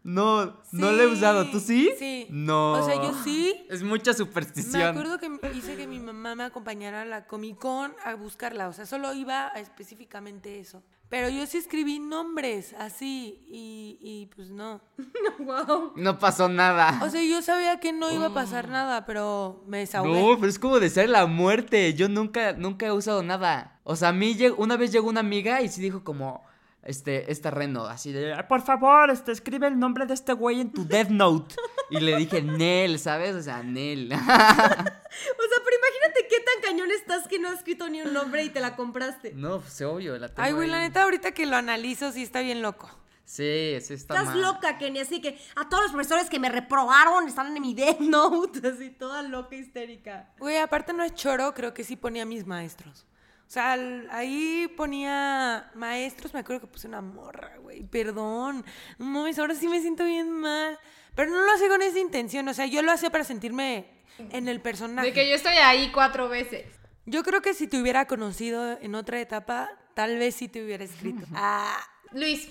No, 0.03 0.57
no 0.71 0.91
la 0.91 1.03
he 1.03 1.07
usado. 1.07 1.49
¿Tú 1.51 1.59
sí? 1.59 1.91
Sí. 1.99 2.25
No. 2.29 2.73
O 2.73 2.85
sea, 2.85 2.95
yo 2.95 3.13
sí. 3.23 3.65
Es 3.69 3.83
mucha 3.83 4.12
Me 4.12 4.17
superstición. 4.17 4.81
acuerdo 4.81 5.19
que 5.19 5.29
hice 5.55 5.75
que 5.75 5.88
mi 5.88 5.99
mamá 5.99 6.35
me 6.35 6.43
acompañara 6.43 7.01
a 7.01 7.05
la 7.05 7.25
Comic 7.27 7.57
Con 7.59 7.93
a 8.05 8.15
buscarla. 8.15 8.69
O 8.69 8.73
sea, 8.73 8.85
solo 8.85 9.13
iba 9.13 9.47
a 9.47 9.59
específicamente 9.59 10.59
eso. 10.59 10.81
Pero 11.09 11.27
yo 11.27 11.45
sí 11.47 11.57
escribí 11.57 11.97
nombres 11.99 12.73
así 12.77 13.43
y, 13.47 13.97
y 13.99 14.25
pues 14.35 14.51
no. 14.51 14.79
Wow. 15.39 15.93
No 15.95 16.19
pasó 16.19 16.47
nada. 16.49 16.99
O 17.03 17.09
sea, 17.09 17.23
yo 17.23 17.41
sabía 17.41 17.79
que 17.79 17.91
no 17.93 18.12
iba 18.12 18.27
a 18.27 18.33
pasar 18.33 18.69
nada, 18.69 19.05
pero 19.05 19.63
me 19.67 19.79
desahogué. 19.79 20.21
No, 20.21 20.35
pero 20.38 20.47
es 20.49 20.59
como 20.59 20.79
desear 20.79 21.09
la 21.09 21.25
muerte. 21.25 21.93
Yo 21.93 22.09
nunca, 22.09 22.53
nunca 22.53 22.85
he 22.88 22.91
usado 22.91 23.23
nada. 23.23 23.79
O 23.83 23.95
sea, 23.95 24.09
a 24.09 24.13
mí 24.13 24.35
lleg- 24.35 24.53
una 24.57 24.77
vez 24.77 24.91
llegó 24.91 25.09
una 25.09 25.21
amiga 25.21 25.62
y 25.62 25.69
sí 25.69 25.81
dijo 25.81 26.03
como, 26.03 26.43
este, 26.83 27.31
este 27.31 27.51
reno, 27.51 27.85
así 27.85 28.11
de, 28.11 28.33
"Ah, 28.33 28.47
por 28.47 28.61
favor, 28.61 29.09
este, 29.09 29.31
escribe 29.31 29.67
el 29.67 29.77
nombre 29.79 30.05
de 30.05 30.13
este 30.13 30.33
güey 30.33 30.61
en 30.61 30.71
tu 30.71 30.85
Death 30.87 31.09
Note. 31.09 31.55
Y 31.89 31.99
le 31.99 32.15
dije, 32.17 32.41
Nel, 32.41 32.99
¿sabes? 32.99 33.35
O 33.35 33.41
sea, 33.41 33.63
Nel. 33.63 34.11
O 34.13 34.17
sea, 35.49 35.57
pero 35.65 35.75
imagínate 35.77 36.27
qué 36.29 36.37
tan 36.39 36.61
cañón 36.63 36.91
estás 36.91 37.27
que 37.27 37.39
no 37.39 37.49
has 37.49 37.55
escrito 37.55 37.89
ni 37.89 38.01
un 38.01 38.13
nombre 38.13 38.43
y 38.43 38.49
te 38.49 38.59
la 38.59 38.75
compraste. 38.75 39.33
no, 39.33 39.59
pues 39.59 39.81
obvio, 39.81 40.17
la 40.17 40.27
tengo 40.29 40.41
Ay, 40.43 40.53
güey, 40.53 40.69
la 40.69 40.77
ahí. 40.79 40.87
neta, 40.87 41.03
ahorita 41.03 41.31
que 41.31 41.45
lo 41.47 41.55
analizo, 41.55 42.11
sí 42.11 42.21
está 42.23 42.41
bien 42.41 42.61
loco. 42.61 42.89
Sí, 43.25 43.77
sí 43.81 43.93
está 43.95 44.13
Estás 44.15 44.25
mal. 44.27 44.41
loca, 44.41 44.77
Kenny, 44.77 44.99
así 44.99 45.19
que 45.21 45.37
a 45.55 45.67
todos 45.69 45.83
los 45.83 45.91
profesores 45.91 46.29
que 46.29 46.39
me 46.39 46.49
reprobaron 46.49 47.27
están 47.27 47.55
en 47.55 47.61
mi 47.61 47.73
Death 47.73 47.99
Note, 47.99 48.67
así 48.67 48.89
toda 48.91 49.21
loca, 49.23 49.55
histérica. 49.55 50.29
Güey, 50.39 50.57
aparte 50.57 50.93
no 50.93 51.03
es 51.03 51.13
choro, 51.15 51.53
creo 51.53 51.73
que 51.73 51.83
sí 51.83 51.95
ponía 51.95 52.25
mis 52.25 52.45
maestros. 52.45 53.05
O 53.49 53.51
sea, 53.51 53.73
ahí 54.12 54.71
ponía 54.77 55.71
maestros, 55.73 56.31
me 56.35 56.41
acuerdo 56.41 56.62
que 56.62 56.67
puse 56.67 56.88
una 56.88 57.01
morra, 57.01 57.57
güey. 57.57 57.81
Perdón. 57.81 58.63
No 58.99 59.05
mames, 59.07 59.39
ahora 59.39 59.55
sí 59.55 59.67
me 59.67 59.81
siento 59.81 60.05
bien 60.05 60.29
mal. 60.29 60.77
Pero 61.15 61.31
no 61.31 61.41
lo 61.41 61.51
hacía 61.53 61.67
con 61.67 61.81
esa 61.81 61.97
intención, 61.97 62.47
o 62.47 62.53
sea, 62.53 62.67
yo 62.67 62.83
lo 62.83 62.91
hacía 62.91 63.09
para 63.09 63.23
sentirme 63.23 63.88
en 64.19 64.47
el 64.47 64.62
personaje. 64.62 65.07
De 65.07 65.13
que 65.13 65.27
yo 65.27 65.33
estoy 65.33 65.55
ahí 65.55 65.91
cuatro 65.91 66.29
veces. 66.29 66.67
Yo 67.07 67.23
creo 67.23 67.41
que 67.41 67.55
si 67.55 67.67
te 67.67 67.81
hubiera 67.81 68.05
conocido 68.05 68.77
en 68.81 68.93
otra 68.93 69.19
etapa, 69.19 69.71
tal 69.95 70.19
vez 70.19 70.35
sí 70.35 70.47
te 70.47 70.63
hubiera 70.63 70.83
escrito. 70.83 71.25
Ah, 71.33 71.83
Luis, 72.12 72.49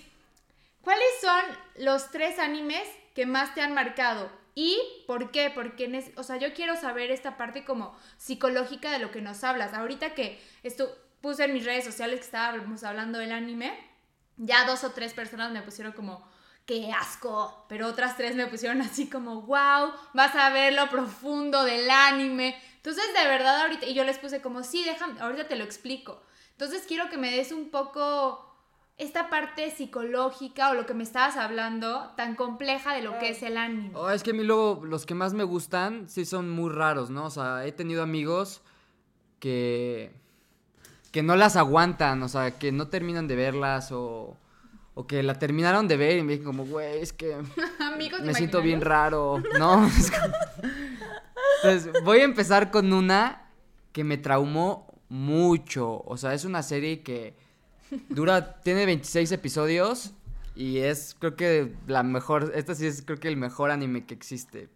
¿cuáles 0.82 1.06
son 1.20 1.42
los 1.76 2.10
tres 2.10 2.40
animes 2.40 2.88
que 3.14 3.24
más 3.24 3.54
te 3.54 3.60
han 3.60 3.72
marcado? 3.72 4.32
¿Y 4.60 4.76
por 5.06 5.30
qué? 5.30 5.52
Porque, 5.54 6.12
o 6.16 6.24
sea, 6.24 6.36
yo 6.36 6.52
quiero 6.52 6.74
saber 6.74 7.12
esta 7.12 7.36
parte 7.36 7.64
como 7.64 7.96
psicológica 8.16 8.90
de 8.90 8.98
lo 8.98 9.12
que 9.12 9.20
nos 9.20 9.44
hablas. 9.44 9.72
Ahorita 9.72 10.16
que 10.16 10.42
esto 10.64 10.92
puse 11.20 11.44
en 11.44 11.52
mis 11.52 11.64
redes 11.64 11.84
sociales 11.84 12.18
que 12.18 12.24
estábamos 12.24 12.82
hablando 12.82 13.20
del 13.20 13.30
anime, 13.30 13.72
Ya 14.36 14.64
dos 14.64 14.82
o 14.82 14.90
tres 14.90 15.14
personas 15.14 15.52
me 15.52 15.62
pusieron 15.62 15.92
como, 15.92 16.28
qué 16.66 16.90
asco, 16.90 17.66
pero 17.68 17.86
otras 17.86 18.16
tres 18.16 18.34
me 18.34 18.48
pusieron 18.48 18.82
así 18.82 19.08
como, 19.08 19.42
wow, 19.42 19.92
vas 20.12 20.34
a 20.34 20.50
ver 20.50 20.72
lo 20.72 20.90
profundo 20.90 21.62
del 21.62 21.88
anime. 21.88 22.60
Entonces, 22.78 23.04
de 23.14 23.28
verdad, 23.28 23.60
ahorita, 23.60 23.86
y 23.86 23.94
yo 23.94 24.02
les 24.02 24.18
puse 24.18 24.42
como, 24.42 24.64
sí, 24.64 24.82
déjame, 24.82 25.20
ahorita 25.20 25.46
te 25.46 25.54
lo 25.54 25.62
explico. 25.62 26.20
Entonces, 26.50 26.84
quiero 26.88 27.08
que 27.08 27.16
me 27.16 27.30
des 27.30 27.52
un 27.52 27.70
poco 27.70 28.47
esta 28.98 29.30
parte 29.30 29.70
psicológica 29.70 30.70
o 30.70 30.74
lo 30.74 30.84
que 30.84 30.92
me 30.92 31.04
estabas 31.04 31.36
hablando 31.36 32.10
tan 32.16 32.34
compleja 32.34 32.94
de 32.94 33.02
lo 33.02 33.18
que 33.18 33.30
es 33.30 33.42
el 33.44 33.56
anime. 33.56 33.92
Oh, 33.94 34.10
es 34.10 34.24
que 34.24 34.32
a 34.32 34.34
mí 34.34 34.42
luego 34.42 34.84
los 34.84 35.06
que 35.06 35.14
más 35.14 35.34
me 35.34 35.44
gustan 35.44 36.08
sí 36.08 36.24
son 36.24 36.50
muy 36.50 36.70
raros, 36.70 37.08
¿no? 37.08 37.26
O 37.26 37.30
sea, 37.30 37.64
he 37.64 37.72
tenido 37.72 38.02
amigos 38.02 38.60
que 39.38 40.12
que 41.12 41.22
no 41.22 41.36
las 41.36 41.56
aguantan, 41.56 42.22
o 42.22 42.28
sea, 42.28 42.58
que 42.58 42.70
no 42.70 42.88
terminan 42.88 43.26
de 43.28 43.36
verlas 43.36 43.92
o, 43.92 44.36
o 44.94 45.06
que 45.06 45.22
la 45.22 45.38
terminaron 45.38 45.88
de 45.88 45.96
ver 45.96 46.18
y 46.18 46.22
me 46.22 46.32
dicen 46.32 46.44
como, 46.44 46.66
güey, 46.66 47.00
es 47.00 47.12
que 47.12 47.34
Amigos 47.80 48.20
me 48.20 48.34
siento 48.34 48.60
bien 48.60 48.80
raro, 48.80 49.42
¿no? 49.58 49.88
Entonces, 51.62 51.92
voy 52.04 52.18
a 52.20 52.24
empezar 52.24 52.70
con 52.70 52.92
una 52.92 53.48
que 53.92 54.04
me 54.04 54.18
traumó 54.18 54.86
mucho, 55.08 56.02
o 56.04 56.16
sea, 56.16 56.34
es 56.34 56.44
una 56.44 56.62
serie 56.62 57.02
que 57.02 57.34
dura, 58.08 58.60
tiene 58.60 58.86
26 58.86 59.32
episodios 59.32 60.12
y 60.54 60.78
es, 60.78 61.16
creo 61.18 61.36
que 61.36 61.74
la 61.86 62.02
mejor, 62.02 62.52
esta 62.54 62.74
sí 62.74 62.86
es, 62.86 63.02
creo 63.02 63.18
que 63.18 63.28
el 63.28 63.36
mejor 63.36 63.70
anime 63.70 64.06
que 64.06 64.14
existe. 64.14 64.68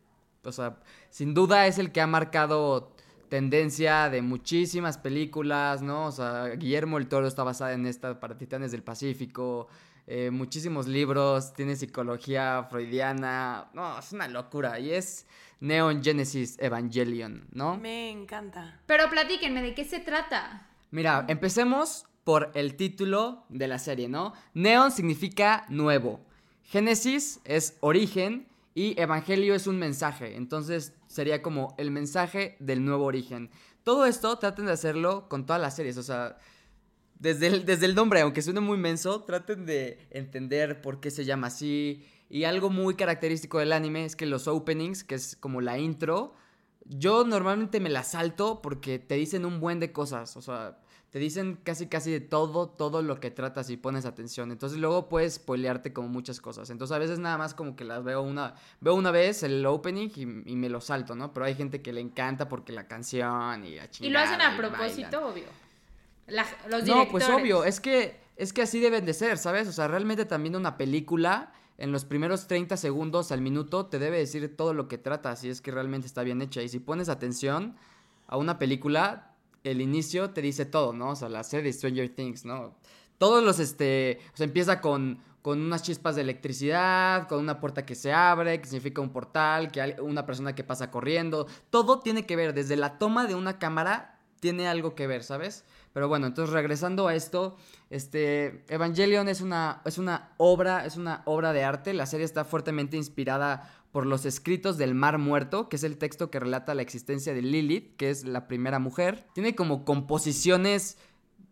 O 0.44 0.52
sea, 0.52 0.76
sin 1.10 1.34
duda 1.34 1.66
es 1.66 1.78
el 1.78 1.92
que 1.92 2.00
ha 2.00 2.06
marcado 2.06 2.92
tendencia 3.28 4.10
de 4.10 4.22
muchísimas 4.22 4.98
películas, 4.98 5.82
¿no? 5.82 6.06
O 6.06 6.12
sea, 6.12 6.48
Guillermo 6.50 6.98
el 6.98 7.08
Toro 7.08 7.26
está 7.26 7.42
basada 7.42 7.72
en 7.72 7.86
esta 7.86 8.20
para 8.20 8.36
Titanes 8.36 8.72
del 8.72 8.82
Pacífico, 8.82 9.68
eh, 10.06 10.30
muchísimos 10.30 10.86
libros, 10.86 11.54
tiene 11.54 11.76
psicología 11.76 12.66
freudiana, 12.70 13.70
no, 13.72 13.98
es 13.98 14.12
una 14.12 14.28
locura 14.28 14.78
y 14.78 14.90
es 14.90 15.26
Neon 15.60 16.02
Genesis 16.02 16.58
Evangelion, 16.58 17.46
¿no? 17.52 17.76
Me 17.76 18.10
encanta. 18.10 18.80
Pero 18.86 19.08
platíquenme, 19.08 19.62
¿de 19.62 19.74
qué 19.74 19.84
se 19.84 20.00
trata? 20.00 20.68
Mira, 20.90 21.24
empecemos 21.28 22.04
por 22.24 22.50
el 22.54 22.76
título 22.76 23.44
de 23.48 23.68
la 23.68 23.78
serie, 23.78 24.08
¿no? 24.08 24.32
Neon 24.54 24.92
significa 24.92 25.64
nuevo. 25.68 26.20
Génesis 26.62 27.40
es 27.44 27.76
origen 27.80 28.46
y 28.74 28.98
Evangelio 29.00 29.54
es 29.54 29.66
un 29.66 29.78
mensaje. 29.78 30.36
Entonces 30.36 30.94
sería 31.06 31.42
como 31.42 31.74
el 31.78 31.90
mensaje 31.90 32.56
del 32.60 32.84
nuevo 32.84 33.04
origen. 33.04 33.50
Todo 33.82 34.06
esto 34.06 34.38
traten 34.38 34.66
de 34.66 34.72
hacerlo 34.72 35.28
con 35.28 35.44
todas 35.44 35.60
las 35.60 35.76
series. 35.76 35.96
O 35.96 36.02
sea, 36.02 36.38
desde 37.18 37.48
el, 37.48 37.64
desde 37.64 37.86
el 37.86 37.94
nombre, 37.94 38.20
aunque 38.20 38.42
suene 38.42 38.60
muy 38.60 38.78
menso, 38.78 39.22
traten 39.22 39.66
de 39.66 39.98
entender 40.10 40.80
por 40.80 41.00
qué 41.00 41.10
se 41.10 41.24
llama 41.24 41.48
así. 41.48 42.06
Y 42.28 42.44
algo 42.44 42.70
muy 42.70 42.94
característico 42.94 43.58
del 43.58 43.72
anime 43.72 44.04
es 44.04 44.16
que 44.16 44.26
los 44.26 44.48
openings, 44.48 45.04
que 45.04 45.16
es 45.16 45.36
como 45.36 45.60
la 45.60 45.78
intro, 45.78 46.34
yo 46.84 47.24
normalmente 47.24 47.80
me 47.80 47.90
la 47.90 48.04
salto 48.04 48.62
porque 48.62 48.98
te 48.98 49.16
dicen 49.16 49.44
un 49.44 49.60
buen 49.60 49.80
de 49.80 49.92
cosas. 49.92 50.36
O 50.36 50.42
sea, 50.42 50.78
te 51.12 51.18
dicen 51.18 51.58
casi 51.62 51.86
casi 51.88 52.10
de 52.10 52.20
todo, 52.20 52.68
todo 52.68 53.02
lo 53.02 53.20
que 53.20 53.30
tratas 53.30 53.68
y 53.70 53.76
pones 53.76 54.06
atención. 54.06 54.50
Entonces 54.50 54.78
luego 54.78 55.08
puedes 55.08 55.34
spoilearte 55.34 55.92
como 55.92 56.08
muchas 56.08 56.40
cosas. 56.40 56.70
Entonces 56.70 56.94
a 56.96 56.98
veces 56.98 57.18
nada 57.18 57.36
más 57.38 57.52
como 57.54 57.76
que 57.76 57.84
las 57.84 58.02
veo 58.02 58.22
una, 58.22 58.54
veo 58.80 58.94
una 58.94 59.10
vez 59.10 59.42
el 59.42 59.64
opening 59.66 60.08
y, 60.16 60.22
y 60.22 60.56
me 60.56 60.68
lo 60.70 60.80
salto, 60.80 61.14
¿no? 61.14 61.32
Pero 61.34 61.44
hay 61.46 61.54
gente 61.54 61.82
que 61.82 61.92
le 61.92 62.00
encanta 62.00 62.48
porque 62.48 62.72
la 62.72 62.88
canción 62.88 63.64
y 63.64 63.76
la 63.76 63.90
chingada. 63.90 64.08
Y 64.08 64.10
lo 64.10 64.18
hacen 64.18 64.40
a 64.40 64.56
propósito, 64.56 65.20
bailan. 65.20 65.24
obvio. 65.32 65.44
La- 66.28 66.46
los 66.68 66.84
No, 66.84 66.94
pues 67.10 67.24
directores. 67.26 67.30
obvio, 67.42 67.64
es 67.64 67.80
que, 67.80 68.16
es 68.36 68.52
que 68.54 68.62
así 68.62 68.80
deben 68.80 69.04
de 69.04 69.12
ser, 69.12 69.36
¿sabes? 69.36 69.68
O 69.68 69.72
sea, 69.72 69.88
realmente 69.88 70.24
también 70.24 70.56
una 70.56 70.78
película, 70.78 71.52
en 71.76 71.92
los 71.92 72.06
primeros 72.06 72.46
30 72.46 72.76
segundos 72.78 73.32
al 73.32 73.42
minuto, 73.42 73.84
te 73.86 73.98
debe 73.98 74.16
decir 74.18 74.56
todo 74.56 74.72
lo 74.72 74.88
que 74.88 74.96
trata, 74.98 75.36
si 75.36 75.50
es 75.50 75.60
que 75.60 75.72
realmente 75.72 76.06
está 76.06 76.22
bien 76.22 76.40
hecha. 76.40 76.62
Y 76.62 76.70
si 76.70 76.78
pones 76.78 77.08
atención 77.10 77.76
a 78.28 78.36
una 78.38 78.58
película, 78.58 79.31
el 79.64 79.80
inicio 79.80 80.30
te 80.30 80.42
dice 80.42 80.64
todo, 80.64 80.92
¿no? 80.92 81.10
O 81.10 81.16
sea, 81.16 81.28
la 81.28 81.44
serie 81.44 81.72
Stranger 81.72 82.14
Things, 82.14 82.44
¿no? 82.44 82.76
Todos 83.18 83.44
los, 83.44 83.58
este, 83.58 84.18
o 84.34 84.36
sea, 84.36 84.44
empieza 84.44 84.80
con, 84.80 85.20
con 85.42 85.60
unas 85.60 85.82
chispas 85.82 86.16
de 86.16 86.22
electricidad, 86.22 87.28
con 87.28 87.38
una 87.38 87.60
puerta 87.60 87.86
que 87.86 87.94
se 87.94 88.12
abre, 88.12 88.60
que 88.60 88.66
significa 88.66 89.00
un 89.00 89.10
portal, 89.10 89.70
que 89.70 89.96
una 90.00 90.26
persona 90.26 90.54
que 90.54 90.64
pasa 90.64 90.90
corriendo. 90.90 91.46
Todo 91.70 92.00
tiene 92.00 92.26
que 92.26 92.36
ver, 92.36 92.54
desde 92.54 92.76
la 92.76 92.98
toma 92.98 93.26
de 93.26 93.34
una 93.34 93.58
cámara 93.58 94.20
tiene 94.40 94.66
algo 94.66 94.96
que 94.96 95.06
ver, 95.06 95.22
¿sabes? 95.22 95.64
Pero 95.92 96.08
bueno, 96.08 96.26
entonces 96.26 96.52
regresando 96.52 97.06
a 97.06 97.14
esto, 97.14 97.56
este 97.90 98.64
Evangelion 98.68 99.28
es 99.28 99.40
una, 99.40 99.82
es 99.84 99.98
una 99.98 100.32
obra, 100.36 100.84
es 100.84 100.96
una 100.96 101.22
obra 101.26 101.52
de 101.52 101.62
arte. 101.62 101.94
La 101.94 102.06
serie 102.06 102.24
está 102.24 102.44
fuertemente 102.44 102.96
inspirada 102.96 103.81
por 103.92 104.06
los 104.06 104.24
escritos 104.24 104.78
del 104.78 104.94
Mar 104.94 105.18
Muerto, 105.18 105.68
que 105.68 105.76
es 105.76 105.84
el 105.84 105.98
texto 105.98 106.30
que 106.30 106.40
relata 106.40 106.74
la 106.74 106.82
existencia 106.82 107.34
de 107.34 107.42
Lilith, 107.42 107.96
que 107.96 108.10
es 108.10 108.24
la 108.24 108.48
primera 108.48 108.78
mujer. 108.78 109.26
Tiene 109.34 109.54
como 109.54 109.84
composiciones 109.84 110.96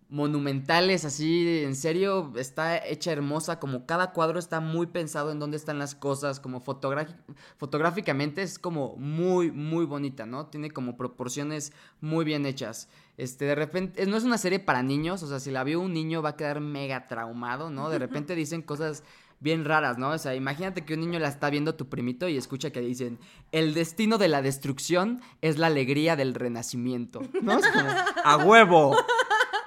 monumentales, 0.09 1.05
así, 1.05 1.63
en 1.63 1.77
serio, 1.77 2.33
está 2.37 2.85
hecha 2.85 3.13
hermosa, 3.13 3.61
como 3.61 3.87
cada 3.87 4.13
cuadro 4.13 4.41
está 4.41 4.59
muy 4.59 4.87
pensado 4.87 5.31
en 5.31 5.39
dónde 5.39 5.57
están 5.57 5.79
las 5.79 5.95
cosas, 5.95 6.41
como 6.41 6.61
fotográficamente 6.61 8.43
es 8.43 8.59
como 8.59 8.97
muy, 8.97 9.53
muy 9.53 9.85
bonita, 9.85 10.27
¿no? 10.27 10.47
Tiene 10.47 10.73
como 10.73 10.97
proporciones 10.97 11.73
muy 12.01 12.25
bien 12.25 12.45
hechas. 12.45 12.89
Este, 13.19 13.45
de 13.45 13.55
repente, 13.55 14.05
no 14.07 14.17
es 14.17 14.25
una 14.25 14.39
serie 14.39 14.59
para 14.59 14.83
niños, 14.83 15.23
o 15.23 15.29
sea, 15.29 15.39
si 15.39 15.53
la 15.53 15.63
vio 15.63 15.81
un 15.81 15.93
niño 15.93 16.23
va 16.23 16.31
a 16.31 16.37
quedar 16.37 16.61
mega 16.61 17.07
traumado, 17.07 17.71
¿no? 17.71 17.89
De 17.89 17.99
repente 17.99 18.35
dicen 18.35 18.63
cosas 18.63 19.05
bien 19.41 19.65
raras, 19.65 19.99
¿no? 19.99 20.11
O 20.11 20.19
sea, 20.19 20.35
imagínate 20.35 20.85
que 20.85 20.95
un 20.95 21.01
niño 21.01 21.19
la 21.19 21.29
está 21.29 21.51
viendo 21.51 21.75
tu 21.75 21.89
primito 21.89 22.29
y 22.29 22.37
escucha 22.37 22.71
que 22.71 22.81
dicen, 22.81 23.19
el 23.53 23.75
destino 23.75 24.19
de 24.19 24.29
la 24.29 24.43
destrucción 24.43 25.21
es 25.41 25.59
la 25.59 25.67
alegría 25.69 26.15
del 26.17 26.35
renacimiento, 26.35 27.23
¿no? 27.43 27.59
Es 27.59 27.67
como, 27.69 27.89
a 28.25 28.37
huevo, 28.37 28.97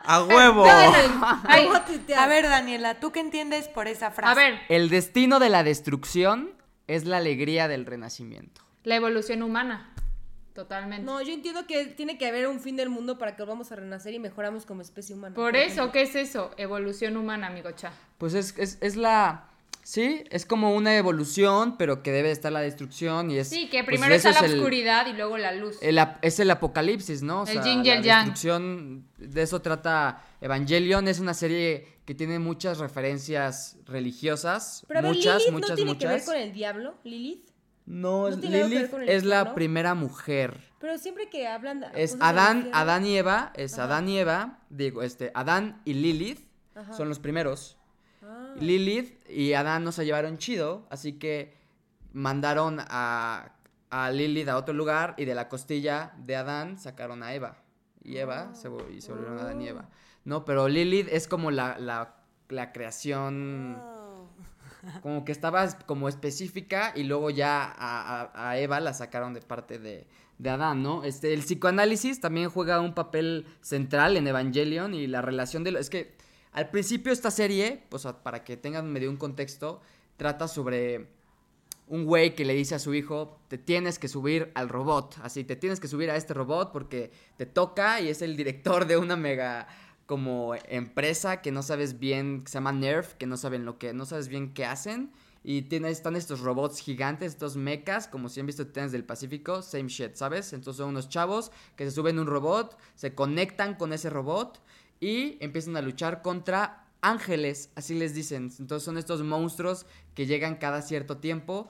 a 0.03 0.23
huevo. 0.23 0.65
Ay, 1.45 1.67
A 2.15 2.27
ver, 2.27 2.43
Daniela, 2.47 2.99
¿tú 2.99 3.11
qué 3.11 3.19
entiendes 3.19 3.67
por 3.67 3.87
esa 3.87 4.11
frase? 4.11 4.31
a 4.31 4.35
ver, 4.35 4.59
El 4.69 4.89
destino 4.89 5.39
de 5.39 5.49
la 5.49 5.63
destrucción 5.63 6.51
es 6.87 7.05
la 7.05 7.17
alegría 7.17 7.67
del 7.67 7.85
renacimiento. 7.85 8.61
la 8.83 8.95
evolución 8.95 9.41
humana. 9.43 9.89
Totalmente. 10.53 11.03
No, 11.03 11.19
yo 11.23 11.33
entiendo 11.33 11.65
que 11.65 11.85
tiene 11.87 12.19
que 12.19 12.27
haber 12.27 12.47
un 12.47 12.59
fin 12.59 12.75
del 12.75 12.89
mundo 12.89 13.17
para 13.17 13.35
que 13.35 13.41
volvamos 13.41 13.71
a 13.71 13.75
renacer 13.75 14.13
y 14.13 14.19
mejoramos 14.19 14.67
como 14.67 14.83
especie 14.83 15.15
humana. 15.15 15.33
Por 15.33 15.55
eso, 15.55 15.91
¿qué 15.91 16.03
es 16.03 16.13
eso? 16.15 16.51
Evolución 16.57 17.17
humana, 17.17 17.47
amigo 17.47 17.71
Cha. 17.71 17.91
Pues 18.19 18.35
es, 18.35 18.53
es, 18.59 18.77
es 18.79 18.95
la... 18.95 19.49
Sí, 19.83 20.23
es 20.29 20.45
como 20.45 20.73
una 20.75 20.95
evolución, 20.95 21.77
pero 21.77 22.01
que 22.03 22.11
debe 22.11 22.31
estar 22.31 22.51
la 22.53 22.61
destrucción 22.61 23.29
y 23.29 23.37
es... 23.37 23.49
Sí, 23.49 23.67
que 23.69 23.83
pues 23.83 23.87
primero 23.97 24.15
está 24.15 24.31
la 24.31 24.37
es 24.39 24.43
el- 24.43 24.57
oscuridad 24.59 25.07
y 25.07 25.13
luego 25.13 25.37
la 25.37 25.51
luz. 25.51 25.77
el 25.81 25.99
es 26.21 26.39
el 26.39 26.49
apocalipsis, 26.51 27.21
¿no? 27.21 27.41
O 27.41 27.45
El 27.47 27.53
sea, 27.53 27.63
yin 27.63 27.85
y 27.85 27.89
la 27.89 27.95
el 27.95 28.03
yang. 28.03 28.19
destrucción, 28.29 29.05
de 29.17 29.41
eso 29.41 29.61
trata 29.61 30.23
Evangelion, 30.39 31.07
es 31.09 31.19
una 31.19 31.33
serie 31.33 31.87
que 32.05 32.15
tiene 32.15 32.39
muchas 32.39 32.77
referencias 32.79 33.77
religiosas, 33.85 34.85
Pero 34.87 35.01
muchas, 35.01 35.39
Lilith 35.39 35.51
muchas, 35.53 35.69
no 35.71 35.75
tiene 35.75 35.91
muchas. 35.93 36.09
que 36.11 36.15
ver 36.17 36.25
con 36.25 36.35
el 36.35 36.53
diablo, 36.53 36.95
Lilith. 37.03 37.49
No, 37.85 38.29
no 38.29 38.39
tiene 38.39 38.67
Lilith 38.69 38.89
con 38.89 39.01
el 39.03 39.09
es 39.09 39.25
la 39.25 39.53
primera 39.53 39.93
mujer. 39.95 40.61
Pero 40.79 40.97
siempre 40.97 41.29
que 41.29 41.47
hablan 41.47 41.85
Es 41.93 42.15
Adán, 42.21 42.69
Adán 42.73 43.05
y 43.05 43.17
Eva, 43.17 43.51
es 43.55 43.73
Ajá. 43.73 43.83
Adán 43.83 44.07
y 44.07 44.17
Eva, 44.19 44.59
digo, 44.69 45.03
este, 45.03 45.31
Adán 45.35 45.81
y 45.83 45.93
Lilith 45.95 46.39
Ajá. 46.75 46.93
son 46.93 47.09
los 47.09 47.19
primeros. 47.19 47.77
Ah. 48.25 48.55
Lilith 48.59 49.27
y 49.29 49.53
Adán 49.53 49.83
no 49.83 49.91
se 49.91 50.05
llevaron 50.05 50.37
chido, 50.37 50.85
así 50.89 51.13
que 51.13 51.53
mandaron 52.13 52.77
a, 52.79 53.53
a 53.89 54.11
Lilith 54.11 54.47
a 54.49 54.57
otro 54.57 54.73
lugar 54.73 55.15
y 55.17 55.25
de 55.25 55.35
la 55.35 55.49
costilla 55.49 56.13
de 56.17 56.35
Adán 56.35 56.77
sacaron 56.79 57.23
a 57.23 57.33
Eva. 57.33 57.57
Y 58.03 58.17
Eva 58.17 58.53
se, 58.53 58.69
vol- 58.69 58.91
y 58.93 59.01
se 59.01 59.11
volvieron 59.11 59.39
Adán 59.39 59.61
y 59.61 59.67
Eva. 59.67 59.89
No, 60.25 60.45
pero 60.45 60.67
Lilith 60.67 61.07
es 61.11 61.27
como 61.27 61.51
la, 61.51 61.77
la, 61.79 62.15
la 62.49 62.71
creación 62.71 63.77
como 65.01 65.23
que 65.23 65.31
estaba 65.31 65.63
es- 65.63 65.75
como 65.85 66.09
específica 66.09 66.91
y 66.95 67.03
luego 67.03 67.29
ya 67.29 67.63
a, 67.63 68.21
a- 68.33 68.49
a 68.49 68.57
Eva 68.59 68.79
la 68.81 68.93
sacaron 68.93 69.33
de 69.33 69.41
parte 69.41 69.79
de, 69.79 70.05
de 70.37 70.49
Adán, 70.49 70.83
¿no? 70.83 71.03
Este, 71.05 71.33
el 71.33 71.39
psicoanálisis 71.41 72.19
también 72.19 72.49
juega 72.49 72.81
un 72.81 72.93
papel 72.93 73.47
central 73.61 74.17
en 74.17 74.27
Evangelion 74.27 74.93
y 74.93 75.07
la 75.07 75.21
relación 75.21 75.63
de... 75.63 75.71
lo- 75.71 75.79
Es 75.79 75.89
que 75.89 76.15
al 76.53 76.69
principio 76.69 77.11
esta 77.11 77.31
serie, 77.31 77.83
pues 77.89 78.07
para 78.23 78.43
que 78.43 78.57
tengan 78.57 78.91
medio 78.91 79.09
un 79.09 79.17
contexto, 79.17 79.81
trata 80.17 80.47
sobre 80.47 81.07
un 81.87 82.05
güey 82.05 82.35
que 82.35 82.45
le 82.45 82.53
dice 82.53 82.75
a 82.75 82.79
su 82.79 82.93
hijo, 82.93 83.39
te 83.47 83.57
tienes 83.57 83.99
que 83.99 84.07
subir 84.07 84.51
al 84.55 84.69
robot, 84.69 85.17
así, 85.21 85.43
te 85.43 85.55
tienes 85.55 85.79
que 85.79 85.87
subir 85.87 86.09
a 86.09 86.15
este 86.15 86.33
robot 86.33 86.71
porque 86.71 87.11
te 87.37 87.45
toca 87.45 87.99
y 88.01 88.09
es 88.09 88.21
el 88.21 88.37
director 88.37 88.85
de 88.85 88.97
una 88.97 89.15
mega 89.15 89.67
como 90.05 90.53
empresa 90.69 91.41
que 91.41 91.51
no 91.51 91.63
sabes 91.63 91.99
bien, 91.99 92.43
que 92.43 92.51
se 92.51 92.55
llama 92.55 92.71
Nerf, 92.71 93.13
que 93.15 93.25
no 93.25 93.37
saben 93.37 93.65
lo 93.65 93.77
que, 93.77 93.93
no 93.93 94.05
sabes 94.05 94.27
bien 94.27 94.53
qué 94.53 94.65
hacen. 94.65 95.11
Y 95.45 95.67
están 95.85 96.15
estos 96.15 96.39
robots 96.39 96.79
gigantes, 96.79 97.33
estos 97.33 97.57
mechas, 97.57 98.07
como 98.07 98.29
si 98.29 98.39
han 98.39 98.45
visto 98.45 98.65
Titanes 98.65 98.93
del 98.93 99.03
Pacífico, 99.03 99.61
same 99.61 99.89
shit, 99.89 100.15
¿sabes? 100.15 100.53
Entonces 100.53 100.77
son 100.77 100.89
unos 100.89 101.09
chavos 101.09 101.51
que 101.75 101.83
se 101.83 101.91
suben 101.91 102.17
a 102.17 102.21
un 102.21 102.27
robot, 102.27 102.77
se 102.95 103.13
conectan 103.13 103.75
con 103.75 103.91
ese 103.91 104.09
robot 104.09 104.61
y 105.03 105.37
empiezan 105.41 105.75
a 105.75 105.81
luchar 105.81 106.21
contra 106.21 106.87
ángeles, 107.01 107.71
así 107.75 107.93
les 107.93 108.15
dicen. 108.15 108.49
Entonces 108.57 108.85
son 108.85 108.97
estos 108.97 109.21
monstruos 109.21 109.85
que 110.15 110.25
llegan 110.25 110.55
cada 110.55 110.81
cierto 110.81 111.17
tiempo 111.17 111.67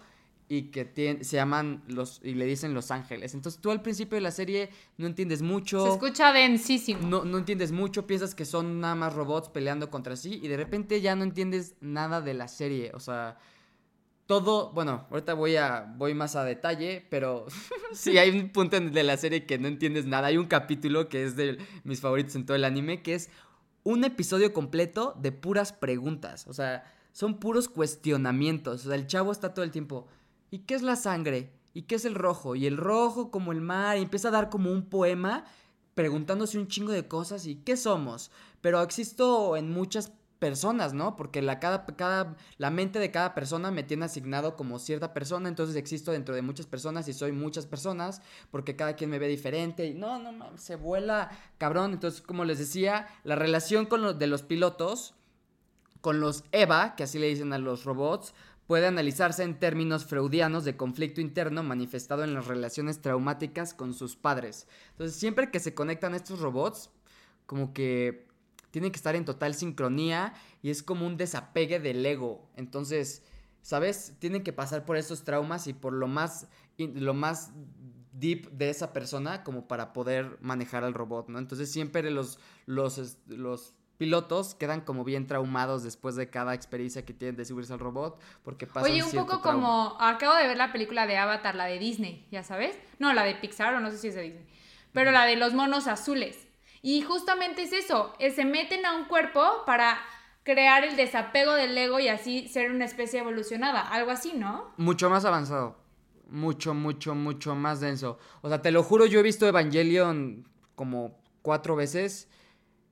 y 0.48 0.70
que 0.70 1.18
se 1.24 1.36
llaman 1.36 1.84
los 1.88 2.22
y 2.24 2.36
le 2.36 2.46
dicen 2.46 2.76
los 2.76 2.92
ángeles. 2.92 3.34
Entonces 3.34 3.60
tú 3.60 3.72
al 3.72 3.82
principio 3.82 4.18
de 4.18 4.22
la 4.22 4.30
serie 4.30 4.70
no 4.98 5.08
entiendes 5.08 5.42
mucho. 5.42 5.84
Se 5.84 5.94
escucha 5.94 6.32
densísimo. 6.32 7.08
No, 7.08 7.26
no 7.26 7.40
entiendes 7.40 7.72
mucho, 7.72 8.06
piensas 8.06 8.36
que 8.36 8.46
son 8.46 8.80
nada 8.80 8.94
más 8.94 9.16
robots 9.16 9.50
peleando 9.50 9.90
contra 9.90 10.16
sí 10.16 10.40
y 10.44 10.48
de 10.48 10.58
repente 10.58 11.02
ya 11.02 11.16
no 11.16 11.24
entiendes 11.24 11.74
nada 11.82 12.22
de 12.22 12.36
la 12.36 12.48
serie, 12.48 12.92
o 12.94 13.00
sea, 13.00 13.40
todo, 14.34 14.72
bueno, 14.72 15.06
ahorita 15.12 15.36
voy 15.36 15.58
a 15.58 15.94
voy 15.96 16.16
más 16.16 16.36
a 16.36 16.44
detalle, 16.44 17.06
pero 17.12 17.46
sí 17.94 18.18
hay 18.18 18.32
un 18.32 18.50
punto 18.50 18.80
de 18.80 19.04
la 19.04 19.16
serie 19.16 19.46
que 19.46 19.60
no 19.60 19.68
entiendes 19.68 20.08
nada. 20.08 20.28
Hay 20.28 20.38
un 20.38 20.48
capítulo 20.48 21.08
que 21.08 21.24
es 21.24 21.36
de 21.36 21.60
mis 21.84 22.02
favoritos 22.02 22.36
en 22.36 22.46
todo 22.46 22.56
el 22.56 22.64
anime 22.64 23.04
que 23.04 23.14
es 23.14 23.30
un 23.84 24.04
episodio 24.04 24.52
completo 24.52 25.16
de 25.22 25.32
puras 25.32 25.72
preguntas, 25.72 26.48
o 26.48 26.54
sea, 26.54 26.84
son 27.12 27.40
puros 27.40 27.70
cuestionamientos, 27.70 28.86
o 28.86 28.88
sea, 28.88 28.96
el 28.96 29.06
chavo 29.06 29.32
está 29.32 29.54
todo 29.54 29.64
el 29.66 29.72
tiempo, 29.72 30.08
¿y 30.50 30.60
qué 30.60 30.74
es 30.74 30.82
la 30.82 30.96
sangre? 30.96 31.52
¿Y 31.74 31.84
qué 31.84 31.96
es 31.96 32.06
el 32.06 32.16
rojo? 32.16 32.56
Y 32.56 32.66
el 32.66 32.78
rojo 32.78 33.30
como 33.30 33.52
el 33.52 33.60
mar, 33.60 33.98
y 33.98 34.02
empieza 34.02 34.30
a 34.30 34.32
dar 34.32 34.50
como 34.50 34.72
un 34.72 34.90
poema 34.90 35.44
preguntándose 35.96 36.58
un 36.58 36.68
chingo 36.68 36.92
de 36.92 37.08
cosas 37.08 37.46
y 37.46 37.56
qué 37.56 37.76
somos. 37.78 38.32
Pero 38.62 38.82
existo 38.82 39.58
en 39.58 39.70
muchas 39.70 40.14
personas, 40.44 40.94
¿no? 40.94 41.16
Porque 41.16 41.42
la, 41.42 41.62
cada, 41.62 41.86
cada, 41.86 42.36
la 42.58 42.70
mente 42.70 43.00
de 43.00 43.12
cada 43.12 43.34
persona 43.34 43.72
me 43.72 43.82
tiene 43.82 44.04
asignado 44.04 44.58
como 44.58 44.78
cierta 44.78 45.14
persona, 45.14 45.48
entonces 45.48 45.78
existo 45.78 46.12
dentro 46.12 46.36
de 46.36 46.42
muchas 46.42 46.66
personas 46.66 47.08
y 47.08 47.14
soy 47.14 47.32
muchas 47.32 47.66
personas, 47.66 48.22
porque 48.52 48.76
cada 48.76 48.98
quien 48.98 49.10
me 49.10 49.20
ve 49.20 49.30
diferente 49.30 49.86
y 49.86 49.94
no, 49.94 50.20
no, 50.20 50.34
mames, 50.34 50.60
se 50.60 50.76
vuela 50.76 51.32
cabrón. 51.58 51.94
Entonces, 51.94 52.22
como 52.22 52.44
les 52.44 52.60
decía, 52.60 53.08
la 53.24 53.36
relación 53.36 53.86
con 53.86 54.02
los 54.02 54.20
de 54.20 54.28
los 54.28 54.44
pilotos, 54.44 55.14
con 56.02 56.20
los 56.20 56.44
EVA, 56.52 56.98
que 56.98 57.04
así 57.04 57.20
le 57.20 57.28
dicen 57.28 57.54
a 57.54 57.58
los 57.58 57.86
robots, 57.86 58.34
puede 58.68 58.88
analizarse 58.88 59.44
en 59.44 59.58
términos 59.60 60.04
freudianos 60.04 60.66
de 60.66 60.76
conflicto 60.76 61.22
interno 61.22 61.64
manifestado 61.64 62.26
en 62.26 62.34
las 62.34 62.48
relaciones 62.48 63.02
traumáticas 63.02 63.74
con 63.74 63.94
sus 63.94 64.18
padres. 64.18 64.68
Entonces, 64.92 65.16
siempre 65.16 65.52
que 65.52 65.62
se 65.62 65.74
conectan 65.74 66.14
estos 66.14 66.42
robots, 66.42 66.90
como 67.46 67.74
que 67.74 68.33
tienen 68.74 68.92
que 68.92 68.98
estar 68.98 69.16
en 69.16 69.24
total 69.24 69.54
sincronía 69.54 70.34
y 70.64 70.72
es 70.72 70.82
como 70.82 71.06
un 71.06 71.16
desapegue 71.16 71.80
del 71.80 72.04
ego. 72.04 72.50
Entonces, 72.56 73.22
¿sabes? 73.62 74.16
Tienen 74.18 74.42
que 74.42 74.52
pasar 74.52 74.84
por 74.84 74.98
esos 74.98 75.24
traumas 75.24 75.68
y 75.68 75.74
por 75.74 75.94
lo 75.94 76.08
más, 76.08 76.48
lo 76.80 77.14
más 77.14 77.52
deep 78.14 78.50
de 78.50 78.72
esa 78.72 78.92
persona 78.92 79.44
como 79.44 79.68
para 79.68 79.94
poder 79.94 80.40
manejar 80.42 80.84
al 80.84 80.96
robot, 80.96 81.30
¿no? 81.30 81.38
Entonces 81.38 81.72
siempre 81.72 82.10
los, 82.10 82.40
los, 82.66 83.20
los 83.28 83.76
pilotos 84.00 84.56
quedan 84.56 84.82
como 84.82 85.04
bien 85.04 85.28
traumados 85.28 85.84
después 85.84 86.16
de 86.16 86.32
cada 86.32 86.56
experiencia 86.56 87.06
que 87.06 87.14
tienen 87.14 87.36
de 87.36 87.46
subirse 87.46 87.74
al 87.74 87.80
robot 87.80 88.20
porque 88.42 88.66
pasan 88.66 88.92
Oye, 88.92 89.04
un 89.04 89.12
poco 89.12 89.40
trauma. 89.40 89.52
como. 89.52 89.98
Acabo 90.02 90.36
de 90.36 90.48
ver 90.48 90.58
la 90.58 90.72
película 90.72 91.06
de 91.06 91.18
Avatar, 91.18 91.54
la 91.54 91.66
de 91.66 91.78
Disney, 91.78 92.28
¿ya 92.32 92.42
sabes? 92.42 92.76
No, 92.98 93.14
la 93.14 93.24
de 93.24 93.36
Pixar, 93.36 93.76
o 93.76 93.80
no 93.80 93.92
sé 93.92 94.00
si 94.00 94.08
es 94.08 94.16
de 94.16 94.24
Disney. 94.24 94.48
Pero 94.94 95.12
la 95.12 95.26
de 95.26 95.36
los 95.36 95.54
monos 95.54 95.86
azules. 95.86 96.48
Y 96.84 97.02
justamente 97.02 97.64
es 97.64 97.74
eso: 97.74 98.14
eh, 98.20 98.30
se 98.30 98.46
meten 98.46 98.86
a 98.86 98.96
un 98.96 99.06
cuerpo 99.06 99.42
para 99.66 99.98
crear 100.44 100.84
el 100.84 100.96
desapego 100.96 101.54
del 101.54 101.76
ego 101.78 102.00
y 102.00 102.10
así 102.10 102.48
ser 102.48 102.70
una 102.70 102.86
especie 102.86 103.22
evolucionada. 103.22 103.82
Algo 103.82 104.12
así, 104.12 104.34
¿no? 104.36 104.72
Mucho 104.78 105.10
más 105.10 105.26
avanzado. 105.26 105.78
Mucho, 106.30 106.74
mucho, 106.74 107.16
mucho 107.16 107.56
más 107.56 107.80
denso. 107.80 108.20
O 108.42 108.50
sea, 108.50 108.62
te 108.62 108.72
lo 108.72 108.84
juro, 108.84 109.06
yo 109.06 109.20
he 109.20 109.24
visto 109.24 109.48
Evangelion 109.48 110.48
como 110.76 111.18
cuatro 111.42 111.76
veces. 111.76 112.28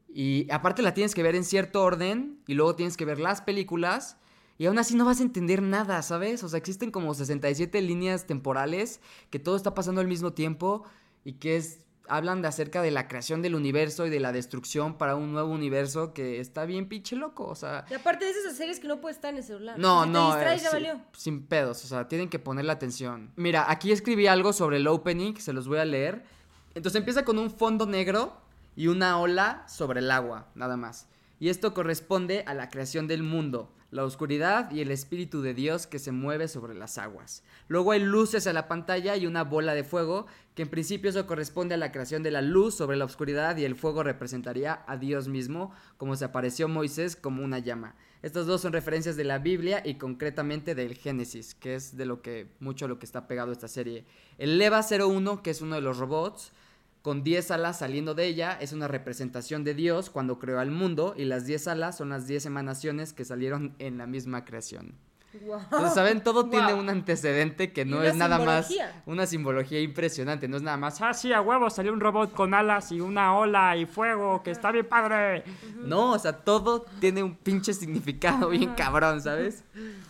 Y 0.07 0.49
aparte 0.51 0.81
la 0.81 0.93
tienes 0.93 1.13
que 1.13 1.23
ver 1.23 1.35
en 1.35 1.43
cierto 1.43 1.83
orden. 1.83 2.41
Y 2.47 2.53
luego 2.53 2.75
tienes 2.75 2.97
que 2.97 3.05
ver 3.05 3.19
las 3.19 3.41
películas. 3.41 4.17
Y 4.57 4.67
aún 4.67 4.77
así 4.77 4.95
no 4.95 5.05
vas 5.05 5.19
a 5.19 5.23
entender 5.23 5.61
nada, 5.61 6.01
¿sabes? 6.01 6.43
O 6.43 6.49
sea, 6.49 6.59
existen 6.59 6.91
como 6.91 7.13
67 7.13 7.81
líneas 7.81 8.25
temporales. 8.25 9.01
Que 9.29 9.39
todo 9.39 9.57
está 9.57 9.73
pasando 9.73 9.99
al 9.99 10.07
mismo 10.07 10.31
tiempo. 10.31 10.85
Y 11.25 11.33
que 11.33 11.57
es. 11.57 11.85
Hablan 12.07 12.41
de 12.41 12.47
acerca 12.47 12.81
de 12.81 12.91
la 12.91 13.07
creación 13.07 13.41
del 13.41 13.55
universo 13.55 14.05
y 14.05 14.09
de 14.09 14.19
la 14.19 14.31
destrucción 14.31 14.97
para 14.97 15.15
un 15.15 15.31
nuevo 15.31 15.51
universo 15.51 16.13
que 16.13 16.39
está 16.39 16.65
bien 16.65 16.89
pinche 16.89 17.15
loco. 17.15 17.45
O 17.47 17.55
sea, 17.55 17.85
Y 17.89 17.93
aparte 17.93 18.25
de 18.25 18.31
esas 18.31 18.57
series 18.57 18.79
que 18.79 18.87
no 18.87 18.99
puede 18.99 19.15
estar 19.15 19.31
en 19.31 19.37
el 19.37 19.43
celular. 19.43 19.79
no, 19.79 20.03
si 20.03 20.09
no. 20.09 20.29
Te 20.29 20.35
distraes, 20.35 20.61
eh, 20.61 20.65
ya 20.65 20.71
valió. 20.71 21.01
Sin 21.13 21.45
pedos, 21.45 21.83
o 21.85 21.87
sea, 21.87 22.07
tienen 22.07 22.29
que 22.29 22.39
ponerle 22.39 22.71
atención. 22.71 23.31
Mira, 23.35 23.69
aquí 23.71 23.91
escribí 23.91 24.27
algo 24.27 24.51
sobre 24.51 24.77
el 24.77 24.87
opening, 24.87 25.35
se 25.35 25.53
los 25.53 25.67
voy 25.67 25.77
a 25.77 25.85
leer. 25.85 26.23
Entonces 26.75 26.99
empieza 26.99 27.23
con 27.23 27.37
un 27.37 27.51
fondo 27.51 27.85
negro 27.85 28.35
y 28.75 28.87
una 28.87 29.19
ola 29.19 29.63
sobre 29.67 29.99
el 29.99 30.09
agua, 30.11 30.47
nada 30.55 30.77
más. 30.77 31.07
Y 31.39 31.49
esto 31.49 31.73
corresponde 31.73 32.43
a 32.45 32.53
la 32.53 32.69
creación 32.69 33.07
del 33.07 33.23
mundo, 33.23 33.71
la 33.91 34.05
oscuridad 34.05 34.71
y 34.71 34.79
el 34.79 34.89
espíritu 34.89 35.41
de 35.41 35.53
Dios 35.53 35.85
que 35.85 35.99
se 35.99 36.13
mueve 36.13 36.47
sobre 36.47 36.73
las 36.73 36.97
aguas. 36.97 37.43
Luego 37.67 37.91
hay 37.91 37.99
luces 37.99 38.47
a 38.47 38.53
la 38.53 38.67
pantalla 38.67 39.17
y 39.17 39.27
una 39.27 39.43
bola 39.43 39.73
de 39.73 39.83
fuego, 39.83 40.25
que 40.55 40.63
en 40.63 40.69
principio 40.69 41.09
eso 41.09 41.27
corresponde 41.27 41.75
a 41.75 41.77
la 41.77 41.91
creación 41.91 42.23
de 42.23 42.31
la 42.31 42.41
luz 42.41 42.75
sobre 42.75 42.97
la 42.97 43.05
oscuridad 43.05 43.57
y 43.57 43.65
el 43.65 43.75
fuego 43.75 44.01
representaría 44.03 44.83
a 44.87 44.97
Dios 44.97 45.27
mismo, 45.27 45.73
como 45.97 46.15
se 46.15 46.25
apareció 46.25 46.69
Moisés 46.69 47.17
como 47.17 47.43
una 47.43 47.59
llama. 47.59 47.95
Estas 48.21 48.45
dos 48.45 48.61
son 48.61 48.71
referencias 48.71 49.17
de 49.17 49.23
la 49.25 49.39
Biblia 49.39 49.81
y 49.83 49.95
concretamente 49.95 50.73
del 50.73 50.95
Génesis, 50.95 51.53
que 51.55 51.75
es 51.75 51.97
de 51.97 52.05
lo 52.05 52.21
que 52.21 52.47
mucho 52.59 52.87
lo 52.87 52.97
que 52.97 53.05
está 53.05 53.27
pegado 53.27 53.49
a 53.49 53.53
esta 53.53 53.67
serie. 53.67 54.05
El 54.37 54.61
Eva 54.61 54.81
01, 54.81 55.43
que 55.43 55.49
es 55.49 55.61
uno 55.61 55.75
de 55.75 55.81
los 55.81 55.97
robots, 55.97 56.53
con 57.01 57.23
10 57.23 57.51
alas 57.51 57.79
saliendo 57.79 58.13
de 58.13 58.25
ella, 58.27 58.57
es 58.59 58.73
una 58.73 58.87
representación 58.87 59.63
de 59.63 59.73
Dios 59.73 60.09
cuando 60.09 60.37
creó 60.39 60.59
al 60.59 60.71
mundo 60.71 61.13
y 61.17 61.25
las 61.25 61.45
10 61.45 61.67
alas 61.67 61.97
son 61.97 62.09
las 62.09 62.27
10 62.27 62.45
emanaciones 62.45 63.13
que 63.13 63.25
salieron 63.25 63.75
en 63.79 63.97
la 63.97 64.05
misma 64.05 64.45
creación. 64.45 64.95
Entonces, 65.33 65.93
¿saben? 65.93 66.21
Todo 66.21 66.49
tiene 66.49 66.73
un 66.73 66.89
antecedente 66.89 67.71
que 67.71 67.85
no 67.85 68.03
es 68.03 68.15
nada 68.15 68.37
más 68.37 68.69
una 69.05 69.25
simbología 69.25 69.79
impresionante, 69.79 70.47
no 70.49 70.57
es 70.57 70.61
nada 70.63 70.75
más, 70.75 71.01
Ah, 71.01 71.13
sí, 71.13 71.31
a 71.31 71.41
huevo, 71.41 71.69
salió 71.69 71.93
un 71.93 72.01
robot 72.01 72.33
con 72.33 72.53
alas 72.53 72.91
y 72.91 72.99
una 72.99 73.37
ola 73.37 73.77
y 73.77 73.85
fuego, 73.85 74.43
que 74.43 74.51
está 74.51 74.71
bien 74.71 74.85
padre. 74.87 75.43
no, 75.77 76.11
o 76.11 76.19
sea, 76.19 76.33
todo 76.33 76.85
tiene 76.99 77.23
un 77.23 77.35
pinche 77.35 77.73
significado 77.73 78.49
bien 78.49 78.73
cabrón, 78.75 79.21
¿sabes? 79.21 79.63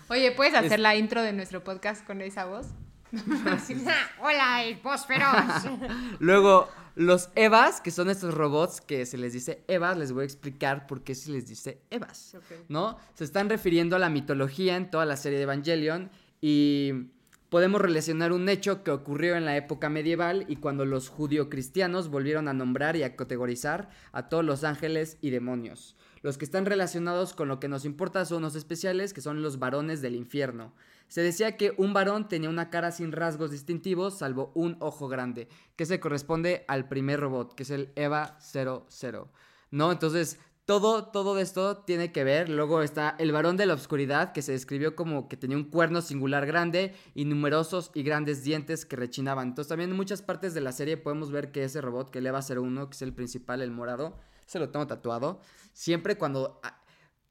Oye, 0.09 0.31
¿puedes 0.31 0.55
hacer 0.55 0.79
la 0.79 0.95
intro 0.95 1.21
de 1.21 1.33
nuestro 1.33 1.63
podcast 1.63 2.05
con 2.05 2.21
esa 2.21 2.45
voz? 2.45 2.67
Hola, 4.21 4.63
el 4.63 4.77
feroz. 4.77 5.79
Luego, 6.19 6.69
los 6.95 7.29
Evas, 7.35 7.81
que 7.81 7.91
son 7.91 8.09
estos 8.09 8.33
robots 8.33 8.81
que 8.81 9.05
se 9.05 9.17
les 9.17 9.33
dice 9.33 9.63
Evas, 9.67 9.97
les 9.97 10.11
voy 10.11 10.23
a 10.23 10.25
explicar 10.25 10.87
por 10.87 11.03
qué 11.03 11.15
se 11.15 11.31
les 11.31 11.47
dice 11.47 11.81
Evas, 11.89 12.37
¿no? 12.69 12.97
Se 13.13 13.23
están 13.23 13.49
refiriendo 13.49 13.95
a 13.95 13.99
la 13.99 14.09
mitología 14.09 14.77
en 14.77 14.89
toda 14.89 15.05
la 15.05 15.17
serie 15.17 15.37
de 15.37 15.43
Evangelion 15.43 16.09
y 16.39 17.11
podemos 17.49 17.81
relacionar 17.81 18.31
un 18.31 18.47
hecho 18.47 18.83
que 18.83 18.91
ocurrió 18.91 19.35
en 19.35 19.43
la 19.43 19.57
época 19.57 19.89
medieval 19.89 20.45
y 20.47 20.55
cuando 20.55 20.85
los 20.85 21.09
judio-cristianos 21.09 22.07
volvieron 22.09 22.47
a 22.47 22.53
nombrar 22.53 22.95
y 22.95 23.03
a 23.03 23.17
categorizar 23.17 23.89
a 24.13 24.29
todos 24.29 24.45
los 24.45 24.63
ángeles 24.63 25.17
y 25.21 25.31
demonios. 25.31 25.97
Los 26.21 26.37
que 26.37 26.45
están 26.45 26.65
relacionados 26.65 27.33
con 27.33 27.47
lo 27.47 27.59
que 27.59 27.67
nos 27.67 27.83
importa 27.83 28.25
son 28.25 28.43
los 28.43 28.55
especiales, 28.55 29.13
que 29.13 29.21
son 29.21 29.41
los 29.41 29.57
varones 29.57 30.01
del 30.01 30.15
infierno. 30.15 30.73
Se 31.07 31.21
decía 31.21 31.57
que 31.57 31.73
un 31.77 31.93
varón 31.93 32.29
tenía 32.29 32.49
una 32.49 32.69
cara 32.69 32.91
sin 32.91 33.11
rasgos 33.11 33.51
distintivos, 33.51 34.19
salvo 34.19 34.51
un 34.53 34.77
ojo 34.79 35.07
grande, 35.07 35.47
que 35.75 35.85
se 35.85 35.99
corresponde 35.99 36.63
al 36.67 36.87
primer 36.87 37.19
robot, 37.19 37.55
que 37.55 37.63
es 37.63 37.71
el 37.71 37.91
EVA 37.95 38.37
00. 38.39 39.31
¿No? 39.71 39.91
Entonces, 39.91 40.37
todo, 40.65 41.05
todo 41.07 41.39
esto 41.39 41.77
tiene 41.79 42.11
que 42.11 42.23
ver. 42.23 42.49
Luego 42.49 42.83
está 42.83 43.15
el 43.17 43.31
varón 43.31 43.57
de 43.57 43.65
la 43.65 43.73
oscuridad, 43.73 44.31
que 44.31 44.43
se 44.43 44.51
describió 44.51 44.95
como 44.95 45.27
que 45.27 45.37
tenía 45.37 45.57
un 45.57 45.65
cuerno 45.65 46.01
singular 46.01 46.45
grande 46.45 46.93
y 47.15 47.25
numerosos 47.25 47.91
y 47.95 48.03
grandes 48.03 48.43
dientes 48.43 48.85
que 48.85 48.95
rechinaban. 48.95 49.49
Entonces, 49.49 49.69
también 49.69 49.89
en 49.89 49.97
muchas 49.97 50.21
partes 50.21 50.53
de 50.53 50.61
la 50.61 50.71
serie 50.71 50.97
podemos 50.97 51.31
ver 51.31 51.51
que 51.51 51.63
ese 51.63 51.81
robot, 51.81 52.11
que 52.11 52.19
el 52.19 52.27
EVA 52.27 52.41
01, 52.47 52.89
que 52.89 52.95
es 52.95 53.01
el 53.01 53.13
principal, 53.13 53.61
el 53.61 53.71
morado, 53.71 54.19
se 54.51 54.59
lo 54.59 54.69
tengo 54.69 54.85
tatuado. 54.85 55.39
Siempre 55.71 56.17
cuando 56.17 56.59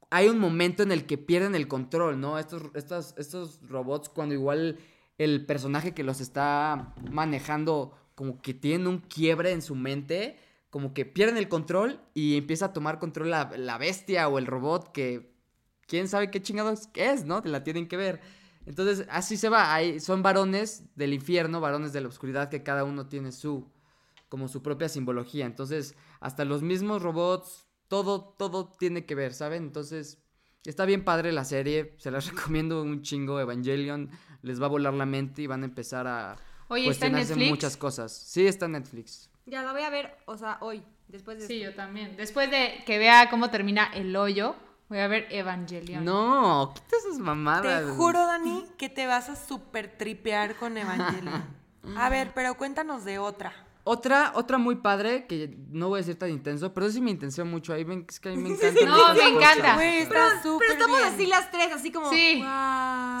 hay 0.09 0.27
un 0.27 0.39
momento 0.39 0.81
en 0.81 0.91
el 0.91 1.05
que 1.05 1.19
pierden 1.19 1.53
el 1.53 1.67
control, 1.67 2.19
¿no? 2.19 2.39
Estos, 2.39 2.63
estos, 2.73 3.13
estos 3.15 3.59
robots, 3.69 4.09
cuando 4.09 4.33
igual 4.33 4.79
el 5.19 5.45
personaje 5.45 5.93
que 5.93 6.03
los 6.03 6.19
está 6.19 6.95
manejando, 7.11 7.95
como 8.15 8.41
que 8.41 8.55
tienen 8.55 8.87
un 8.87 8.97
quiebre 8.97 9.51
en 9.51 9.61
su 9.61 9.75
mente, 9.75 10.39
como 10.71 10.95
que 10.95 11.05
pierden 11.05 11.37
el 11.37 11.47
control 11.47 11.99
y 12.15 12.37
empieza 12.37 12.65
a 12.65 12.73
tomar 12.73 12.97
control 12.97 13.29
la, 13.29 13.51
la 13.55 13.77
bestia 13.77 14.27
o 14.27 14.39
el 14.39 14.47
robot 14.47 14.91
que 14.91 15.31
quién 15.85 16.07
sabe 16.07 16.31
qué 16.31 16.41
chingados 16.41 16.89
es, 16.95 17.25
¿no? 17.25 17.43
Te 17.43 17.49
la 17.49 17.63
tienen 17.63 17.87
que 17.87 17.97
ver. 17.97 18.19
Entonces, 18.65 19.05
así 19.11 19.37
se 19.37 19.49
va. 19.49 19.75
Hay, 19.75 19.99
son 19.99 20.23
varones 20.23 20.85
del 20.95 21.13
infierno, 21.13 21.61
varones 21.61 21.93
de 21.93 22.01
la 22.01 22.07
oscuridad, 22.07 22.49
que 22.49 22.63
cada 22.63 22.83
uno 22.83 23.05
tiene 23.05 23.31
su, 23.31 23.69
como 24.27 24.47
su 24.47 24.63
propia 24.63 24.89
simbología. 24.89 25.45
Entonces, 25.45 25.95
hasta 26.21 26.45
los 26.45 26.61
mismos 26.61 27.01
robots, 27.01 27.67
todo, 27.89 28.33
todo 28.37 28.71
tiene 28.79 29.05
que 29.05 29.15
ver, 29.15 29.33
¿saben? 29.33 29.63
Entonces, 29.63 30.23
está 30.63 30.85
bien 30.85 31.03
padre 31.03 31.33
la 31.33 31.43
serie, 31.43 31.95
se 31.97 32.09
las 32.11 32.27
recomiendo 32.31 32.81
un 32.81 33.01
chingo, 33.01 33.39
Evangelion, 33.41 34.09
les 34.41 34.61
va 34.61 34.67
a 34.67 34.69
volar 34.69 34.93
la 34.93 35.05
mente 35.05 35.41
y 35.41 35.47
van 35.47 35.63
a 35.63 35.65
empezar 35.65 36.07
a 36.07 36.37
Oye, 36.69 36.87
¿está 36.89 37.07
en 37.07 37.13
cuestionarse 37.13 37.35
Netflix? 37.35 37.49
muchas 37.49 37.75
cosas. 37.77 38.13
Sí, 38.13 38.47
está 38.47 38.67
en 38.67 38.71
Netflix. 38.73 39.29
Ya 39.45 39.63
la 39.63 39.73
voy 39.73 39.81
a 39.81 39.89
ver, 39.89 40.15
o 40.25 40.37
sea, 40.37 40.57
hoy, 40.61 40.81
después 41.09 41.39
de 41.39 41.47
Sí, 41.47 41.59
yo 41.59 41.75
también. 41.75 42.15
Después 42.15 42.49
de 42.49 42.83
que 42.85 42.97
vea 42.97 43.29
cómo 43.29 43.49
termina 43.49 43.91
el 43.93 44.15
hoyo, 44.15 44.55
Voy 44.91 44.99
a 44.99 45.07
ver 45.07 45.25
Evangelion. 45.31 46.03
No, 46.03 46.73
quita 46.75 46.97
esas 46.97 47.15
Te 47.15 47.23
mamadas. 47.23 47.91
juro, 47.95 48.25
Dani, 48.25 48.65
que 48.77 48.89
te 48.89 49.07
vas 49.07 49.29
a 49.29 49.37
super 49.37 49.97
tripear 49.97 50.57
con 50.57 50.77
Evangelion. 50.77 51.45
A 51.97 52.09
ver, 52.09 52.33
pero 52.35 52.55
cuéntanos 52.57 53.05
de 53.05 53.17
otra. 53.17 53.53
Otra, 53.83 54.33
otra 54.35 54.57
muy 54.59 54.75
padre, 54.75 55.25
que 55.27 55.55
no 55.69 55.89
voy 55.89 55.97
a 55.97 56.01
decir 56.01 56.17
tan 56.17 56.29
intenso, 56.29 56.71
pero 56.73 56.89
sí 56.89 57.01
me 57.01 57.09
intenció 57.11 57.45
mucho. 57.45 57.73
Ahí 57.73 57.83
ven, 57.83 58.05
es 58.07 58.19
que 58.19 58.29
a 58.29 58.31
mí 58.33 58.37
me 58.37 58.49
encanta. 58.49 58.85
No, 58.85 59.13
me 59.15 59.27
encanta. 59.29 59.75
Pero, 59.77 60.03
está 60.03 60.43
súper 60.43 60.59
pero 60.67 60.73
estamos 60.73 60.97
bien. 61.01 61.13
así 61.13 61.25
las 61.25 61.51
tres, 61.51 61.71
así 61.73 61.91
como. 61.91 62.09
Sí. 62.09 62.43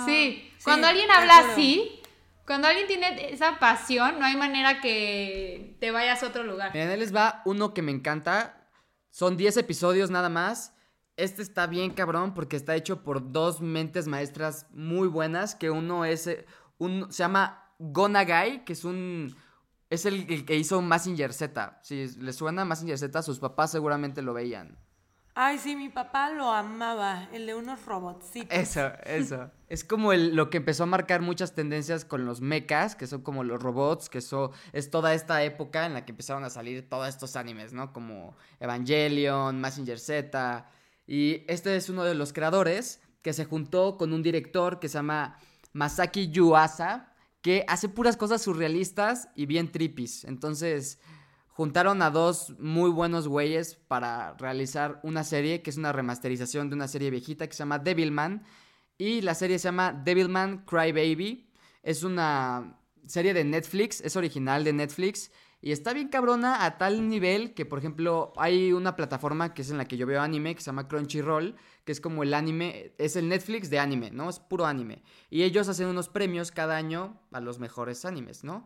Sí, 0.05 0.51
cuando 0.63 0.87
alguien 0.87 1.09
habla 1.09 1.33
juro. 1.41 1.51
así, 1.53 2.01
cuando 2.45 2.67
alguien 2.67 2.85
tiene 2.87 3.31
esa 3.33 3.57
pasión, 3.59 4.19
no 4.19 4.25
hay 4.25 4.35
manera 4.35 4.81
que 4.81 5.77
te 5.79 5.89
vayas 5.91 6.21
a 6.21 6.27
otro 6.27 6.43
lugar. 6.43 6.71
Miren, 6.73 6.99
les 6.99 7.15
va 7.15 7.41
uno 7.45 7.73
que 7.73 7.81
me 7.81 7.91
encanta. 7.91 8.67
Son 9.09 9.37
10 9.37 9.57
episodios 9.57 10.09
nada 10.11 10.29
más. 10.29 10.75
Este 11.17 11.41
está 11.41 11.67
bien 11.67 11.91
cabrón 11.91 12.33
porque 12.33 12.55
está 12.55 12.75
hecho 12.75 13.03
por 13.03 13.31
dos 13.31 13.61
mentes 13.61 14.07
maestras 14.07 14.67
muy 14.71 15.07
buenas. 15.07 15.55
Que 15.55 15.69
uno 15.71 16.05
es. 16.05 16.27
eh, 16.27 16.45
Un, 16.77 17.11
se 17.11 17.23
llama 17.23 17.73
Gonagai, 17.79 18.63
que 18.63 18.73
es 18.73 18.83
un. 18.85 19.35
Es 19.91 20.07
el, 20.07 20.25
el 20.31 20.45
que 20.45 20.55
hizo 20.55 20.81
Massinger 20.81 21.31
Z. 21.33 21.79
Si 21.83 22.07
les 22.17 22.35
suena 22.35 22.65
Massinger 22.65 22.97
Z, 22.97 23.21
sus 23.21 23.37
papás 23.39 23.69
seguramente 23.71 24.23
lo 24.23 24.33
veían. 24.33 24.79
Ay, 25.33 25.57
sí, 25.59 25.75
mi 25.77 25.87
papá 25.87 26.29
lo 26.31 26.51
amaba, 26.51 27.29
el 27.31 27.45
de 27.45 27.55
unos 27.55 27.85
robotcitos. 27.85 28.49
Eso, 28.57 28.91
eso. 29.05 29.49
es 29.69 29.83
como 29.85 30.11
el- 30.11 30.35
lo 30.35 30.49
que 30.49 30.57
empezó 30.57 30.83
a 30.83 30.87
marcar 30.87 31.21
muchas 31.21 31.53
tendencias 31.55 32.03
con 32.03 32.25
los 32.25 32.41
mechas, 32.41 32.95
que 32.97 33.07
son 33.07 33.21
como 33.21 33.43
los 33.45 33.61
robots, 33.61 34.09
que 34.09 34.17
eso 34.17 34.51
es 34.73 34.89
toda 34.91 35.13
esta 35.13 35.41
época 35.43 35.85
en 35.85 35.93
la 35.93 36.03
que 36.03 36.11
empezaron 36.11 36.43
a 36.43 36.49
salir 36.49 36.89
todos 36.89 37.07
estos 37.07 37.35
animes, 37.37 37.71
¿no? 37.71 37.93
Como 37.93 38.35
Evangelion, 38.59 39.59
Massinger 39.61 39.99
Z. 39.99 40.65
Y 41.07 41.43
este 41.47 41.75
es 41.75 41.89
uno 41.89 42.03
de 42.03 42.15
los 42.15 42.33
creadores 42.33 43.01
que 43.21 43.33
se 43.33 43.45
juntó 43.45 43.97
con 43.97 44.13
un 44.13 44.23
director 44.23 44.79
que 44.79 44.89
se 44.89 44.95
llama 44.97 45.37
Masaki 45.73 46.29
Yuasa, 46.29 47.10
que 47.41 47.65
hace 47.67 47.89
puras 47.89 48.17
cosas 48.17 48.41
surrealistas 48.41 49.29
y 49.35 49.45
bien 49.45 49.71
trippies. 49.71 50.25
Entonces, 50.25 50.99
juntaron 51.47 52.01
a 52.01 52.09
dos 52.09 52.55
muy 52.59 52.89
buenos 52.89 53.27
güeyes 53.27 53.75
para 53.75 54.33
realizar 54.35 54.99
una 55.03 55.23
serie 55.23 55.61
que 55.61 55.69
es 55.69 55.77
una 55.77 55.91
remasterización 55.91 56.69
de 56.69 56.75
una 56.75 56.87
serie 56.87 57.09
viejita 57.09 57.47
que 57.47 57.53
se 57.53 57.59
llama 57.59 57.79
Devilman. 57.79 58.43
Y 58.97 59.21
la 59.21 59.33
serie 59.33 59.57
se 59.57 59.67
llama 59.67 59.91
Devilman 59.91 60.65
Crybaby. 60.65 61.49
Es 61.81 62.03
una 62.03 62.79
serie 63.07 63.33
de 63.33 63.43
Netflix, 63.43 64.01
es 64.01 64.15
original 64.15 64.63
de 64.63 64.73
Netflix. 64.73 65.31
Y 65.61 65.71
está 65.71 65.93
bien 65.93 66.07
cabrona 66.07 66.65
a 66.65 66.79
tal 66.79 67.07
nivel 67.07 67.53
que, 67.53 67.67
por 67.67 67.77
ejemplo, 67.77 68.33
hay 68.37 68.73
una 68.73 68.95
plataforma 68.95 69.53
que 69.53 69.61
es 69.61 69.69
en 69.69 69.77
la 69.77 69.85
que 69.85 69.95
yo 69.95 70.07
veo 70.07 70.19
anime 70.19 70.55
que 70.55 70.61
se 70.61 70.67
llama 70.67 70.87
Crunchyroll, 70.87 71.55
que 71.85 71.91
es 71.91 72.01
como 72.01 72.23
el 72.23 72.33
anime, 72.33 72.93
es 72.97 73.15
el 73.15 73.29
Netflix 73.29 73.69
de 73.69 73.77
anime, 73.77 74.09
¿no? 74.09 74.27
Es 74.27 74.39
puro 74.39 74.65
anime. 74.65 75.03
Y 75.29 75.43
ellos 75.43 75.69
hacen 75.69 75.87
unos 75.87 76.09
premios 76.09 76.51
cada 76.51 76.75
año 76.77 77.21
a 77.31 77.39
los 77.41 77.59
mejores 77.59 78.05
animes, 78.05 78.43
¿no? 78.43 78.65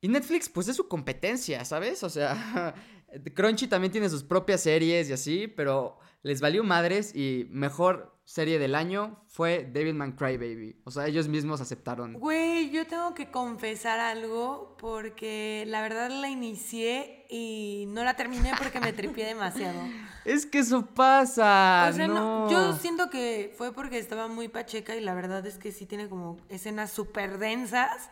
Y 0.00 0.08
Netflix, 0.08 0.48
pues 0.48 0.66
es 0.66 0.76
su 0.76 0.88
competencia, 0.88 1.64
¿sabes? 1.64 2.02
O 2.02 2.10
sea, 2.10 2.74
Crunchy 3.34 3.68
también 3.68 3.92
tiene 3.92 4.08
sus 4.08 4.24
propias 4.24 4.62
series 4.62 5.08
y 5.08 5.12
así, 5.12 5.46
pero 5.46 5.98
les 6.22 6.40
valió 6.40 6.64
madres 6.64 7.14
y 7.14 7.46
mejor 7.50 8.15
serie 8.26 8.58
del 8.58 8.74
año 8.74 9.22
fue 9.28 9.64
Devilman 9.72 10.12
Crybaby. 10.12 10.80
O 10.84 10.90
sea, 10.90 11.06
ellos 11.06 11.28
mismos 11.28 11.60
aceptaron. 11.60 12.14
Güey, 12.14 12.70
yo 12.70 12.84
tengo 12.84 13.14
que 13.14 13.30
confesar 13.30 14.00
algo 14.00 14.76
porque 14.78 15.62
la 15.68 15.80
verdad 15.80 16.10
la 16.10 16.28
inicié 16.28 17.24
y 17.30 17.84
no 17.86 18.02
la 18.02 18.14
terminé 18.16 18.50
porque 18.58 18.80
me 18.80 18.92
tripié 18.92 19.24
demasiado. 19.34 19.78
Es 20.24 20.44
que 20.44 20.58
eso 20.58 20.86
pasa. 20.86 21.88
O 21.88 21.92
sea, 21.94 22.08
no, 22.08 22.46
no. 22.46 22.50
yo 22.50 22.72
siento 22.76 23.10
que 23.10 23.54
fue 23.56 23.72
porque 23.72 23.96
estaba 23.98 24.26
muy 24.26 24.48
pacheca 24.48 24.96
y 24.96 25.00
la 25.00 25.14
verdad 25.14 25.46
es 25.46 25.56
que 25.56 25.70
sí 25.70 25.86
tiene 25.86 26.08
como 26.08 26.36
escenas 26.48 26.90
súper 26.90 27.38
densas 27.38 28.10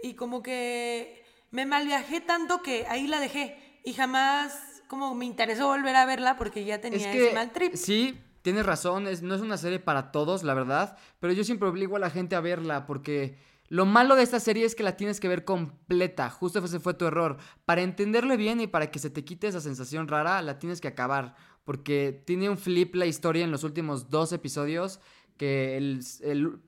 y 0.00 0.14
como 0.14 0.44
que 0.44 1.24
me 1.50 1.66
malviajé 1.66 2.20
tanto 2.20 2.62
que 2.62 2.86
ahí 2.86 3.08
la 3.08 3.18
dejé 3.18 3.80
y 3.84 3.94
jamás 3.94 4.56
como 4.86 5.16
me 5.16 5.24
interesó 5.24 5.66
volver 5.66 5.96
a 5.96 6.06
verla 6.06 6.36
porque 6.36 6.64
ya 6.64 6.80
tenía 6.80 6.98
Es 7.10 7.16
ese 7.16 7.28
que 7.30 7.34
mal 7.34 7.50
trip. 7.50 7.74
sí, 7.74 8.16
tienes 8.46 8.64
razón, 8.64 9.08
es- 9.08 9.22
no 9.22 9.34
es 9.34 9.40
una 9.40 9.56
serie 9.56 9.80
para 9.80 10.12
todos, 10.12 10.44
la 10.44 10.54
verdad, 10.54 10.96
pero 11.18 11.32
yo 11.32 11.42
siempre 11.42 11.68
obligo 11.68 11.96
a 11.96 11.98
la 11.98 12.10
gente 12.10 12.36
a 12.36 12.40
verla 12.40 12.86
porque 12.86 13.38
lo 13.68 13.86
malo 13.86 14.14
de 14.14 14.22
esta 14.22 14.38
serie 14.38 14.64
es 14.64 14.76
que 14.76 14.84
la 14.84 14.96
tienes 14.96 15.18
que 15.18 15.26
ver 15.26 15.44
completa, 15.44 16.30
justo 16.30 16.60
ese 16.60 16.78
fue 16.78 16.94
tu 16.94 17.06
error. 17.06 17.38
Para 17.64 17.82
entenderle 17.82 18.36
bien 18.36 18.60
y 18.60 18.68
para 18.68 18.92
que 18.92 19.00
se 19.00 19.10
te 19.10 19.24
quite 19.24 19.48
esa 19.48 19.60
sensación 19.60 20.06
rara, 20.06 20.40
la 20.42 20.60
tienes 20.60 20.80
que 20.80 20.86
acabar, 20.86 21.34
porque 21.64 22.22
tiene 22.24 22.48
un 22.48 22.56
flip 22.56 22.94
la 22.94 23.06
historia 23.06 23.42
en 23.42 23.50
los 23.50 23.64
últimos 23.64 24.10
dos 24.10 24.32
episodios, 24.32 25.00
que 25.36 25.76
el, 25.76 26.04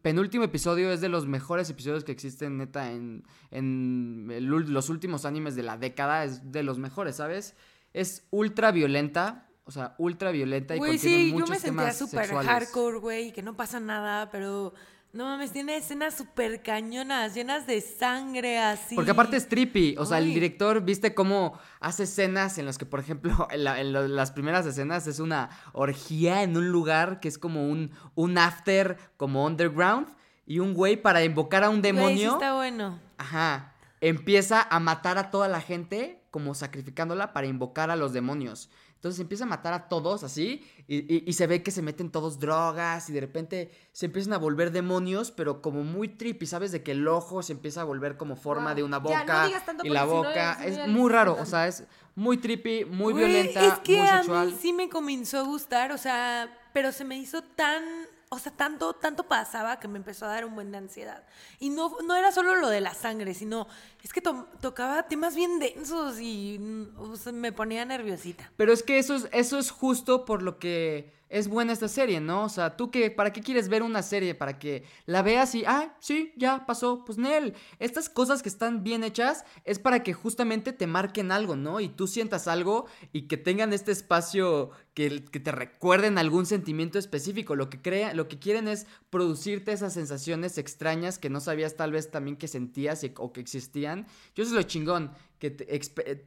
penúltimo 0.03 0.43
episodio 0.43 0.91
es 0.91 1.01
de 1.01 1.09
los 1.09 1.29
mejores 1.29 1.71
episodios 1.71 2.03
que 2.03 2.11
existen, 2.11 2.57
neta, 2.57 2.91
en, 2.91 3.23
en 3.53 4.27
los 4.49 4.89
últimos 4.89 5.25
animes 5.25 5.55
de 5.55 5.63
la 5.63 5.79
década, 5.79 6.25
es 6.25 6.51
de 6.51 6.65
los 6.65 6.81
mejores, 6.81 7.15
¿sabes? 7.15 7.55
Es 7.93 8.27
ultra 8.31 8.73
violenta, 8.73 9.48
o 9.69 9.71
sea, 9.71 9.95
ultra 9.99 10.31
violenta 10.31 10.75
y 10.75 10.79
Güey, 10.79 10.93
contiene 10.93 11.17
sí, 11.25 11.31
yo 11.39 11.47
me 11.47 11.59
sentía 11.61 11.93
súper 11.93 12.27
hardcore, 12.35 12.99
güey, 13.01 13.33
que 13.33 13.43
no 13.43 13.55
pasa 13.55 13.79
nada, 13.79 14.31
pero 14.31 14.73
no 15.13 15.25
mames, 15.27 15.53
tiene 15.53 15.77
escenas 15.77 16.15
súper 16.15 16.63
cañonas, 16.63 17.35
llenas 17.35 17.67
de 17.67 17.81
sangre 17.83 18.59
así. 18.59 18.95
Porque 18.95 19.11
aparte 19.11 19.37
es 19.37 19.47
trippy, 19.49 19.95
o 19.99 20.07
sea, 20.07 20.19
el 20.19 20.25
director, 20.33 20.81
viste 20.83 21.15
cómo 21.15 21.59
hace 21.81 22.05
escenas 22.05 22.57
en 22.59 22.65
las 22.67 22.79
que, 22.79 22.87
por 22.87 22.99
ejemplo, 23.01 23.47
en, 23.51 23.65
la- 23.65 23.79
en 23.81 23.93
lo- 23.93 24.09
las 24.09 24.33
primeras 24.33 24.65
escenas 24.67 25.07
es 25.07 25.21
una 25.21 25.51
orgía 25.75 26.43
en 26.43 26.57
un 26.57 26.71
lugar 26.71 27.21
que 27.21 27.29
es 27.29 27.37
como 27.39 27.69
un, 27.69 27.91
un 28.15 28.39
after, 28.39 28.97
como 29.19 29.45
underground, 29.47 30.09
y 30.47 30.61
un 30.61 30.73
güey 30.73 30.97
para 30.97 31.23
invocar 31.25 31.63
a 31.63 31.69
un 31.69 31.83
Güey, 31.83 31.93
sí 31.93 31.97
demonio, 31.99 32.33
está 32.33 32.55
bueno. 32.55 32.99
ajá, 33.19 33.75
empieza 34.01 34.67
a 34.71 34.81
matar 34.81 35.19
a 35.19 35.31
toda 35.31 35.47
la 35.49 35.61
gente, 35.61 36.23
como 36.31 36.55
sacrificándola 36.55 37.33
para 37.33 37.47
invocar 37.47 37.91
a 37.91 37.97
los 37.97 38.13
demonios. 38.13 38.71
Entonces 38.99 39.21
empieza 39.21 39.45
a 39.45 39.47
matar 39.47 39.73
a 39.75 39.89
todos 39.89 40.25
así 40.25 40.61
y, 40.89 40.97
y- 41.15 41.23
y 41.25 41.33
se 41.35 41.47
ve 41.47 41.63
que 41.63 41.71
se 41.71 41.83
meten 41.83 42.11
todos 42.11 42.41
drogas 42.41 43.09
y 43.09 43.13
de 43.13 43.21
repente 43.21 43.71
se 43.93 44.07
empiezan 44.07 44.33
a 44.33 44.39
volver 44.39 44.73
demonios, 44.73 45.31
pero 45.31 45.63
como 45.63 45.85
muy 45.85 46.09
trippy, 46.09 46.47
¿sabes? 46.47 46.73
De 46.73 46.83
que 46.83 46.91
el 46.93 47.07
ojo 47.07 47.43
se 47.45 47.53
empieza 47.53 47.83
a 47.83 47.85
volver 47.85 48.17
como 48.17 48.35
forma 48.35 48.71
Wow. 48.71 48.75
de 48.77 48.83
una 48.83 48.97
Ya, 48.97 49.03
no 49.03 49.09
boca 49.21 49.47
digas 49.47 49.65
tanto 49.65 49.87
y 49.87 49.89
la 49.91 50.05
boca. 50.05 50.59
si 50.61 50.71
no 50.73 50.83
es 50.83 50.89
muy 50.89 51.11
raro, 51.13 51.37
o 51.41 51.47
sea, 51.47 51.69
es 51.69 51.85
muy 52.17 52.39
trippy, 52.39 52.85
muy 52.87 53.15
violenta, 53.15 53.65
es 53.75 53.79
que 53.79 53.97
muy 53.99 54.09
a 54.09 54.17
sexual. 54.17 54.47
mí 54.49 54.59
sí 54.61 54.73
me 54.73 54.89
comenzó 54.89 55.39
a 55.39 55.43
gustar, 55.43 55.93
o 55.93 55.99
sea, 55.99 56.53
pero 56.73 56.91
se 56.91 57.05
me 57.05 57.17
hizo 57.17 57.43
tan, 57.43 57.85
o 58.31 58.39
sea, 58.41 58.51
tanto, 58.51 58.95
tanto 58.95 59.23
pasaba 59.29 59.79
que 59.79 59.87
me 59.87 59.99
empezó 59.99 60.25
a 60.27 60.29
dar 60.31 60.45
un 60.45 60.57
buen 60.57 60.73
de 60.73 60.79
ansiedad. 60.79 61.23
Y 61.61 61.71
no, 61.71 61.97
no 62.05 62.17
era 62.17 62.33
solo 62.33 62.57
lo 62.57 62.69
de 62.69 62.81
la 62.81 62.95
sangre, 62.95 63.33
sino 63.35 63.69
es 64.03 64.13
que 64.13 64.21
to- 64.21 64.47
tocaba 64.61 65.05
temas 65.09 65.35
bien 65.35 65.59
densos 65.59 66.21
y 66.21 66.59
mm, 66.59 66.99
o 66.99 67.17
sea, 67.17 67.33
me 67.33 67.53
ponía 67.53 67.85
nerviosita. 67.85 68.51
Pero 68.57 68.73
es 68.73 68.83
que 68.83 68.99
eso 68.99 69.15
es, 69.15 69.29
eso 69.33 69.59
es 69.59 69.71
justo 69.71 70.25
por 70.25 70.43
lo 70.43 70.59
que 70.59 71.17
es 71.31 71.47
buena 71.49 71.75
esta 71.75 71.89
serie, 71.89 72.21
¿no? 72.23 72.45
O 72.45 72.49
sea, 72.49 72.75
tú 72.79 72.91
que, 72.91 73.11
¿para 73.11 73.35
qué 73.35 73.43
quieres 73.43 73.69
ver 73.69 73.83
una 73.83 74.03
serie? 74.03 74.35
Para 74.35 74.59
que 74.59 74.85
la 75.05 75.21
veas 75.21 75.55
y, 75.55 75.63
ah, 75.67 75.95
sí, 76.01 76.33
ya 76.39 76.65
pasó, 76.65 77.05
pues 77.05 77.19
Nel. 77.19 77.53
Estas 77.79 78.09
cosas 78.09 78.43
que 78.43 78.49
están 78.49 78.83
bien 78.83 79.05
hechas 79.05 79.45
es 79.67 79.79
para 79.79 80.03
que 80.03 80.15
justamente 80.15 80.73
te 80.73 80.87
marquen 80.87 81.31
algo, 81.31 81.55
¿no? 81.55 81.81
Y 81.81 81.91
tú 81.91 82.07
sientas 82.07 82.49
algo 82.49 82.87
y 83.13 83.29
que 83.29 83.37
tengan 83.37 83.75
este 83.75 83.93
espacio 83.93 84.71
que, 84.95 85.23
que 85.31 85.39
te 85.39 85.53
recuerden 85.53 86.17
algún 86.17 86.47
sentimiento 86.47 86.99
específico. 86.99 87.55
Lo 87.57 87.69
que, 87.69 87.83
crea, 87.83 88.15
lo 88.15 88.27
que 88.27 88.39
quieren 88.39 88.67
es 88.67 88.87
producirte 89.11 89.73
esas 89.73 89.93
sensaciones 89.93 90.57
extrañas 90.57 91.19
que 91.19 91.29
no 91.29 91.41
sabías 91.41 91.77
tal 91.77 91.93
vez 91.93 92.11
también 92.11 92.39
que 92.39 92.49
sentías 92.49 93.05
o 93.19 93.33
que 93.35 93.41
existían. 93.43 93.88
Yo 94.35 94.43
eso 94.43 94.53
es 94.53 94.57
lo 94.57 94.63
chingón, 94.63 95.13
que 95.39 95.51
te 95.51 95.65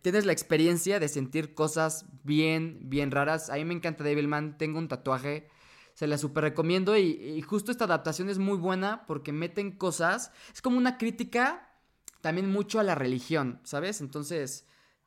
tienes 0.01 0.25
la 0.25 0.31
experiencia 0.31 0.99
de 0.99 1.07
sentir 1.07 1.53
cosas 1.53 2.05
bien, 2.23 2.79
bien 2.83 3.11
raras. 3.11 3.49
A 3.49 3.55
mí 3.55 3.65
me 3.65 3.73
encanta 3.73 4.03
Devilman, 4.03 4.57
tengo 4.57 4.79
un 4.79 4.87
tatuaje, 4.87 5.47
se 5.93 6.07
la 6.07 6.17
super 6.17 6.43
recomiendo 6.43 6.97
y, 6.97 7.01
y 7.11 7.41
justo 7.41 7.71
esta 7.71 7.85
adaptación 7.85 8.29
es 8.29 8.37
muy 8.39 8.57
buena 8.57 9.05
porque 9.07 9.31
meten 9.33 9.71
cosas, 9.71 10.31
es 10.53 10.61
como 10.61 10.77
una 10.77 10.97
crítica 10.97 11.67
también 12.21 12.51
mucho 12.51 12.79
a 12.79 12.83
la 12.83 12.95
religión, 12.95 13.59
¿sabes? 13.63 13.99
Entonces, 13.99 14.65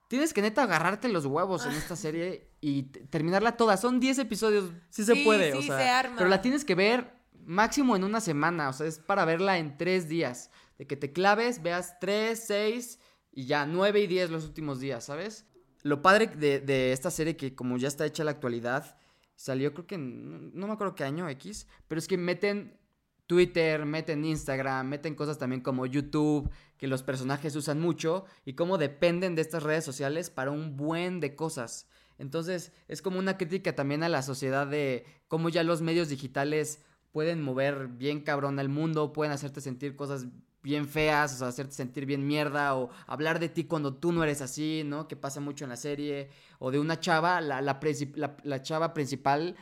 tienes 0.09 0.34
que 0.34 0.42
neta 0.42 0.62
agarrarte 0.64 1.09
los 1.09 1.24
huevos 1.26 1.64
en 1.64 1.72
esta 1.72 1.96
serie 1.96 2.50
y 2.61 2.82
terminarla 2.84 3.57
toda. 3.57 3.76
Son 3.76 4.00
10 4.00 4.18
episodios, 4.18 4.70
sí 4.90 5.05
se 5.05 5.14
Sí, 5.14 5.24
puede, 5.24 5.55
o 5.55 5.61
sí, 5.61 5.68
sea, 5.68 5.78
se 5.78 5.88
arma. 5.88 6.16
pero 6.18 6.28
la 6.28 6.42
tienes 6.42 6.64
que 6.64 6.74
ver 6.74 7.14
máximo 7.46 7.94
en 7.94 8.05
una 8.05 8.20
semana, 8.20 8.68
o 8.68 8.72
sea, 8.72 8.86
es 8.86 8.98
para 8.98 9.24
verla 9.24 9.59
en 9.59 9.76
tres 9.78 10.09
días. 10.09 10.50
De 10.78 10.86
que 10.86 10.96
te 10.96 11.12
claves, 11.12 11.62
veas 11.62 11.98
tres, 12.00 12.44
seis 12.46 12.98
y 13.32 13.46
ya 13.46 13.66
nueve 13.66 14.00
y 14.00 14.06
diez 14.06 14.30
los 14.30 14.44
últimos 14.44 14.80
días, 14.80 15.04
¿sabes? 15.04 15.46
Lo 15.82 16.02
padre 16.02 16.26
de, 16.28 16.60
de 16.60 16.92
esta 16.92 17.10
serie 17.10 17.36
que 17.36 17.54
como 17.54 17.76
ya 17.76 17.88
está 17.88 18.06
hecha 18.06 18.24
la 18.24 18.30
actualidad, 18.32 18.96
salió 19.36 19.72
creo 19.74 19.86
que 19.86 19.96
en- 19.96 20.54
no 20.54 20.66
me 20.66 20.72
acuerdo 20.72 20.94
qué 20.94 21.04
año 21.04 21.28
X, 21.28 21.66
pero 21.88 21.98
es 21.98 22.08
que 22.08 22.16
meten 22.16 22.78
Twitter, 23.26 23.84
meten 23.86 24.24
Instagram, 24.24 24.86
meten 24.88 25.14
cosas 25.14 25.38
también 25.38 25.62
como 25.62 25.86
YouTube, 25.86 26.50
que 26.76 26.86
los 26.86 27.02
personajes 27.02 27.56
usan 27.56 27.80
mucho 27.80 28.24
y 28.44 28.52
cómo 28.54 28.76
dependen 28.78 29.34
de 29.34 29.42
estas 29.42 29.62
redes 29.62 29.84
sociales 29.84 30.28
para 30.30 30.50
un 30.50 30.76
buen 30.76 31.20
de 31.20 31.34
cosas. 31.34 31.88
Entonces, 32.18 32.72
es 32.86 33.02
como 33.02 33.18
una 33.18 33.36
crítica 33.38 33.74
también 33.74 34.02
a 34.02 34.08
la 34.08 34.22
sociedad 34.22 34.66
de 34.66 35.04
cómo 35.26 35.48
ya 35.48 35.62
los 35.64 35.80
medios 35.82 36.08
digitales 36.08 36.84
pueden 37.12 37.42
mover 37.42 37.88
bien 37.88 38.20
cabrón 38.20 38.58
al 38.58 38.68
mundo, 38.68 39.12
pueden 39.12 39.32
hacerte 39.32 39.60
sentir 39.60 39.96
cosas 39.96 40.26
bien 40.64 40.88
feas, 40.88 41.34
o 41.34 41.38
sea, 41.38 41.48
hacerte 41.48 41.74
sentir 41.74 42.06
bien 42.06 42.26
mierda, 42.26 42.74
o 42.76 42.90
hablar 43.06 43.38
de 43.38 43.48
ti 43.50 43.64
cuando 43.64 43.94
tú 43.94 44.12
no 44.12 44.24
eres 44.24 44.40
así, 44.42 44.82
¿no? 44.84 45.06
Que 45.08 45.16
pasa 45.16 45.40
mucho 45.40 45.64
en 45.64 45.70
la 45.70 45.76
serie, 45.76 46.30
o 46.58 46.72
de 46.72 46.80
una 46.80 46.98
chava, 47.00 47.40
la, 47.42 47.62
la, 47.62 47.78
la- 48.44 48.62
chava 48.62 48.94
principal 48.94 49.56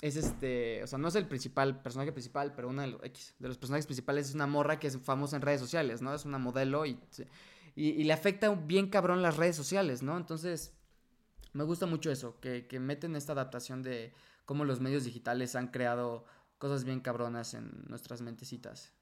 es 0.00 0.16
este, 0.16 0.82
o 0.82 0.86
sea, 0.86 0.98
no 0.98 1.08
es 1.08 1.16
el 1.16 1.26
principal, 1.28 1.82
personaje 1.82 2.12
principal, 2.12 2.54
pero 2.54 2.68
uno 2.70 2.82
de 2.82 2.88
los, 2.88 3.04
X, 3.04 3.34
de 3.38 3.48
los 3.48 3.58
personajes 3.58 3.86
principales 3.86 4.28
es 4.30 4.34
una 4.34 4.46
morra 4.46 4.78
que 4.78 4.86
es 4.88 4.98
famosa 4.98 5.36
en 5.36 5.42
redes 5.42 5.60
sociales, 5.60 6.02
¿no? 6.02 6.14
Es 6.14 6.24
una 6.24 6.38
modelo 6.38 6.86
y, 6.86 6.98
y, 7.74 7.90
y 7.90 8.04
le 8.04 8.12
afecta 8.12 8.50
bien 8.54 8.88
cabrón 8.88 9.22
las 9.22 9.36
redes 9.36 9.56
sociales, 9.56 10.02
¿no? 10.02 10.16
Entonces, 10.16 10.72
me 11.52 11.64
gusta 11.64 11.86
mucho 11.86 12.10
eso, 12.10 12.40
que, 12.40 12.66
que 12.66 12.80
meten 12.80 13.16
esta 13.16 13.32
adaptación 13.32 13.82
de 13.82 14.14
cómo 14.46 14.64
los 14.64 14.80
medios 14.80 15.04
digitales 15.04 15.56
han 15.56 15.68
creado 15.68 16.24
cosas 16.58 16.84
bien 16.84 17.00
cabronas 17.00 17.54
en 17.54 17.84
nuestras 17.88 18.22
mentecitas. 18.22 18.92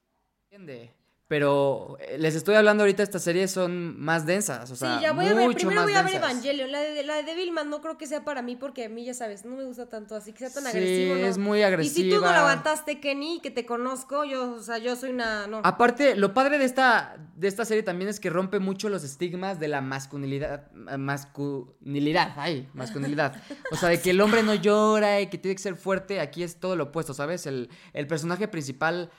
Entiende. 0.51 0.95
Pero 1.33 1.97
eh, 1.99 2.19
les 2.19 2.35
estoy 2.35 2.57
hablando 2.57 2.83
ahorita, 2.83 3.03
estas 3.03 3.23
series 3.23 3.51
son 3.51 3.99
más 3.99 4.27
densas, 4.27 4.71
o 4.71 4.77
sea, 4.77 4.97
sí, 4.99 5.03
ya 5.03 5.13
voy 5.15 5.25
a 5.25 5.33
ver. 5.33 5.55
Primero 5.55 5.83
voy 5.85 5.95
a 5.95 6.03
ver 6.03 6.13
densas. 6.13 6.31
Evangelion. 6.31 6.71
La 6.71 6.81
de, 6.81 7.03
la 7.05 7.15
de 7.17 7.23
Devilman 7.23 7.71
no 7.71 7.81
creo 7.81 7.97
que 7.97 8.07
sea 8.07 8.23
para 8.23 8.43
mí 8.43 8.55
porque 8.55 8.85
a 8.85 8.89
mí, 8.91 9.07
ya 9.07 9.15
sabes, 9.15 9.47
no 9.47 9.57
me 9.57 9.65
gusta 9.65 9.89
tanto 9.89 10.15
así, 10.15 10.35
que 10.35 10.41
sea 10.41 10.51
tan 10.51 10.65
Sí, 10.65 10.69
agresivo. 10.69 11.15
¿no? 11.15 11.27
es 11.27 11.39
muy 11.39 11.63
Y 11.63 11.89
si 11.89 12.03
tú 12.11 12.17
no 12.21 12.27
agresiva. 12.27 12.33
lo 12.33 12.39
aguantaste, 12.41 13.01
Kenny, 13.01 13.41
que 13.43 13.51
te 13.51 13.65
conozco, 13.65 14.27
yo, 14.27 14.53
o 14.57 14.61
sea, 14.61 14.77
yo 14.77 14.95
soy 14.95 15.09
una. 15.13 15.47
No. 15.47 15.63
Aparte, 15.65 16.17
lo 16.17 16.35
padre 16.35 16.59
de 16.59 16.67
esta, 16.67 17.17
de 17.35 17.49
esta 17.49 17.65
serie 17.65 17.83
también 17.83 18.11
es 18.11 18.21
que 18.21 18.29
rompe 18.29 18.59
mucho 18.59 18.91
los 18.91 19.03
estigmas 19.03 19.59
de 19.59 19.69
la 19.69 19.81
masculinidad. 19.81 20.71
Masculinidad, 20.99 22.35
ay, 22.37 22.69
masculinidad. 22.75 23.41
O 23.71 23.77
sea, 23.77 23.89
de 23.89 24.03
que 24.03 24.11
el 24.11 24.21
hombre 24.21 24.43
no 24.43 24.55
llora 24.55 25.21
y 25.23 25.29
que 25.29 25.39
tiene 25.39 25.55
que 25.55 25.63
ser 25.63 25.77
fuerte. 25.77 26.21
Aquí 26.21 26.43
es 26.43 26.57
todo 26.61 26.77
lo 26.77 26.85
opuesto, 26.85 27.15
¿sabes? 27.15 27.47
El, 27.47 27.71
el 27.95 28.07
personaje 28.07 28.49
principal, 28.49 29.11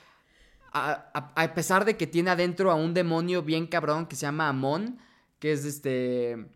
a, 0.73 1.31
a- 1.35 1.53
pesar 1.53 1.85
de 1.85 1.97
que 1.97 2.07
tiene 2.07 2.31
adentro 2.31 2.71
a 2.71 2.75
un 2.75 2.93
demonio 2.93 3.43
bien 3.43 3.67
cabrón 3.67 4.05
que 4.07 4.15
se 4.15 4.23
llama 4.25 4.49
Amon, 4.49 4.97
que 5.39 5.51
es 5.53 5.65
este. 5.65 6.47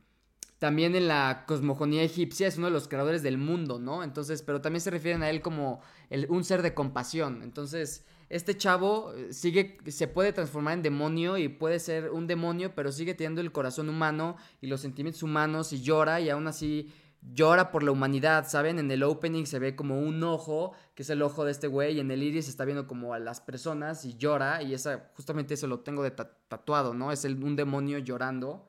También 0.59 0.95
en 0.95 1.07
la 1.07 1.43
cosmogonía 1.47 2.01
egipcia 2.01 2.47
es 2.47 2.57
uno 2.57 2.65
de 2.67 2.73
los 2.73 2.87
creadores 2.87 3.21
del 3.21 3.37
mundo, 3.37 3.77
¿no? 3.77 4.03
Entonces, 4.03 4.41
pero 4.41 4.59
también 4.59 4.81
se 4.81 4.89
refieren 4.89 5.21
a 5.21 5.29
él 5.29 5.41
como 5.41 5.81
el- 6.09 6.25
un 6.29 6.43
ser 6.43 6.63
de 6.63 6.73
compasión. 6.73 7.43
Entonces, 7.43 8.05
este 8.29 8.57
chavo 8.57 9.13
eh, 9.13 9.33
sigue, 9.33 9.77
se 9.87 10.07
puede 10.07 10.33
transformar 10.33 10.73
en 10.73 10.81
demonio 10.81 11.37
y 11.37 11.47
puede 11.47 11.79
ser 11.79 12.09
un 12.09 12.25
demonio, 12.25 12.73
pero 12.73 12.91
sigue 12.91 13.13
teniendo 13.13 13.41
el 13.41 13.51
corazón 13.51 13.87
humano 13.87 14.35
y 14.59 14.65
los 14.67 14.81
sentimientos 14.81 15.21
humanos 15.21 15.73
y 15.73 15.81
llora 15.83 16.19
y 16.21 16.29
aún 16.31 16.47
así 16.47 16.91
llora 17.33 17.71
por 17.71 17.83
la 17.83 17.91
humanidad, 17.91 18.47
¿saben? 18.47 18.79
En 18.79 18.89
el 18.91 19.03
opening 19.03 19.45
se 19.45 19.59
ve 19.59 19.75
como 19.75 19.99
un 19.99 20.23
ojo, 20.23 20.73
que 20.95 21.03
es 21.03 21.09
el 21.09 21.21
ojo 21.21 21.45
de 21.45 21.51
este 21.51 21.67
güey, 21.67 21.97
y 21.97 21.99
en 21.99 22.11
el 22.11 22.23
iris 22.23 22.47
está 22.47 22.65
viendo 22.65 22.87
como 22.87 23.13
a 23.13 23.19
las 23.19 23.41
personas 23.41 24.05
y 24.05 24.15
llora 24.17 24.61
y 24.63 24.73
esa, 24.73 25.09
justamente 25.15 25.53
eso 25.53 25.67
lo 25.67 25.79
tengo 25.81 26.03
de 26.03 26.11
ta- 26.11 26.37
tatuado, 26.47 26.93
¿no? 26.93 27.11
Es 27.11 27.25
el, 27.25 27.43
un 27.43 27.55
demonio 27.55 27.99
llorando. 27.99 28.67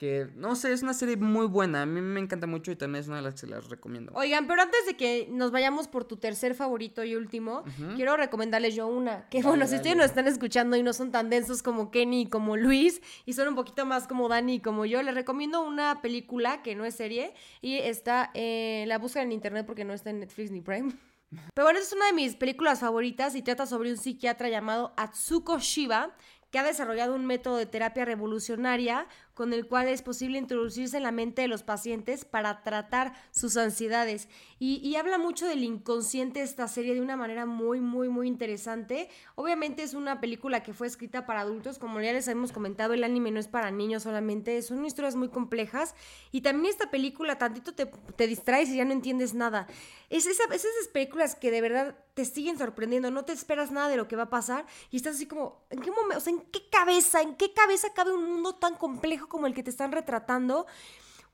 Que, 0.00 0.30
no 0.34 0.56
sé, 0.56 0.72
es 0.72 0.82
una 0.82 0.94
serie 0.94 1.18
muy 1.18 1.46
buena. 1.46 1.82
A 1.82 1.84
mí 1.84 2.00
me 2.00 2.20
encanta 2.20 2.46
mucho 2.46 2.72
y 2.72 2.76
también 2.76 3.02
es 3.02 3.08
una 3.08 3.16
de 3.18 3.22
las 3.22 3.38
que 3.38 3.46
las 3.46 3.68
recomiendo. 3.68 4.12
Oigan, 4.14 4.46
pero 4.46 4.62
antes 4.62 4.86
de 4.86 4.96
que 4.96 5.28
nos 5.30 5.50
vayamos 5.50 5.88
por 5.88 6.06
tu 6.06 6.16
tercer 6.16 6.54
favorito 6.54 7.04
y 7.04 7.16
último, 7.16 7.64
quiero 7.96 8.16
recomendarles 8.16 8.74
yo 8.74 8.86
una. 8.86 9.28
Que 9.28 9.42
bueno, 9.42 9.66
si 9.66 9.76
ustedes 9.76 9.96
nos 9.96 10.06
están 10.06 10.26
escuchando 10.26 10.74
y 10.78 10.82
no 10.82 10.94
son 10.94 11.12
tan 11.12 11.28
densos 11.28 11.62
como 11.62 11.90
Kenny 11.90 12.22
y 12.22 12.26
como 12.30 12.56
Luis, 12.56 13.02
y 13.26 13.34
son 13.34 13.48
un 13.48 13.54
poquito 13.54 13.84
más 13.84 14.06
como 14.06 14.30
Dani 14.30 14.54
y 14.54 14.60
como 14.60 14.86
yo, 14.86 15.02
les 15.02 15.14
recomiendo 15.14 15.60
una 15.60 16.00
película 16.00 16.62
que 16.62 16.74
no 16.74 16.86
es 16.86 16.94
serie 16.94 17.34
y 17.60 17.76
está, 17.76 18.30
eh, 18.32 18.86
la 18.86 18.96
buscan 18.96 19.24
en 19.24 19.32
internet 19.32 19.66
porque 19.66 19.84
no 19.84 19.92
está 19.92 20.08
en 20.08 20.20
Netflix 20.20 20.50
ni 20.50 20.62
Prime. 20.62 20.94
Pero 21.54 21.66
bueno, 21.66 21.78
es 21.78 21.92
una 21.92 22.06
de 22.06 22.14
mis 22.14 22.36
películas 22.36 22.80
favoritas 22.80 23.34
y 23.34 23.42
trata 23.42 23.66
sobre 23.66 23.90
un 23.90 23.98
psiquiatra 23.98 24.48
llamado 24.48 24.94
Atsuko 24.96 25.58
Shiba 25.58 26.16
que 26.50 26.58
ha 26.58 26.64
desarrollado 26.64 27.14
un 27.14 27.26
método 27.26 27.56
de 27.56 27.66
terapia 27.66 28.04
revolucionaria 28.04 29.06
con 29.40 29.54
el 29.54 29.66
cual 29.66 29.88
es 29.88 30.02
posible 30.02 30.36
introducirse 30.36 30.98
en 30.98 31.02
la 31.02 31.12
mente 31.12 31.40
de 31.40 31.48
los 31.48 31.62
pacientes 31.62 32.26
para 32.26 32.62
tratar 32.62 33.14
sus 33.30 33.56
ansiedades. 33.56 34.28
Y, 34.58 34.94
habla 34.96 35.16
mucho 35.16 35.46
del 35.46 35.64
inconsciente 35.64 36.42
esta 36.42 36.68
serie 36.68 36.92
de 36.92 37.00
una 37.00 37.16
manera 37.16 37.46
muy, 37.46 37.80
muy, 37.80 38.10
muy 38.10 38.28
interesante. 38.28 39.08
Obviamente 39.36 39.82
es 39.82 39.94
una 39.94 40.20
película 40.20 40.62
que 40.62 40.74
fue 40.74 40.86
escrita 40.86 41.24
para 41.24 41.40
adultos, 41.40 41.78
como 41.78 42.02
ya 42.02 42.12
les 42.12 42.28
hemos 42.28 42.52
comentado, 42.52 42.92
el 42.92 43.02
anime 43.02 43.30
no 43.30 43.40
es 43.40 43.48
para 43.48 43.70
niños 43.70 44.02
solamente, 44.02 44.60
son 44.60 44.84
historias 44.84 45.16
muy 45.16 45.30
complejas. 45.30 45.94
Y 46.32 46.42
también 46.42 46.66
esta 46.66 46.90
película, 46.90 47.38
tantito 47.38 47.72
te, 47.72 47.86
te 47.86 48.26
distraes 48.26 48.68
y 48.68 48.76
ya 48.76 48.84
no 48.84 48.92
entiendes 48.92 49.32
nada. 49.32 49.66
Es, 50.10 50.26
esa, 50.26 50.44
es 50.52 50.66
esas 50.66 50.88
películas 50.92 51.34
que 51.34 51.50
de 51.50 51.62
verdad 51.62 51.96
te 52.12 52.26
siguen 52.26 52.58
sorprendiendo, 52.58 53.10
no 53.10 53.24
te 53.24 53.32
esperas 53.32 53.70
nada 53.70 53.88
de 53.88 53.96
lo 53.96 54.08
que 54.08 54.16
va 54.16 54.24
a 54.24 54.28
pasar 54.30 54.66
y 54.90 54.96
estás 54.96 55.14
así 55.14 55.24
como, 55.24 55.64
¿en 55.70 55.80
qué 55.80 55.90
momento? 55.90 56.18
O 56.18 56.20
sea, 56.20 56.34
¿en 56.34 56.40
qué 56.40 56.68
cabeza? 56.68 57.22
¿En 57.22 57.36
qué 57.36 57.54
cabeza 57.54 57.94
cabe 57.94 58.12
un 58.12 58.24
mundo 58.24 58.56
tan 58.56 58.76
complejo 58.76 59.28
como 59.30 59.46
el 59.46 59.54
que 59.54 59.62
te 59.62 59.70
están 59.70 59.92
retratando? 59.92 60.66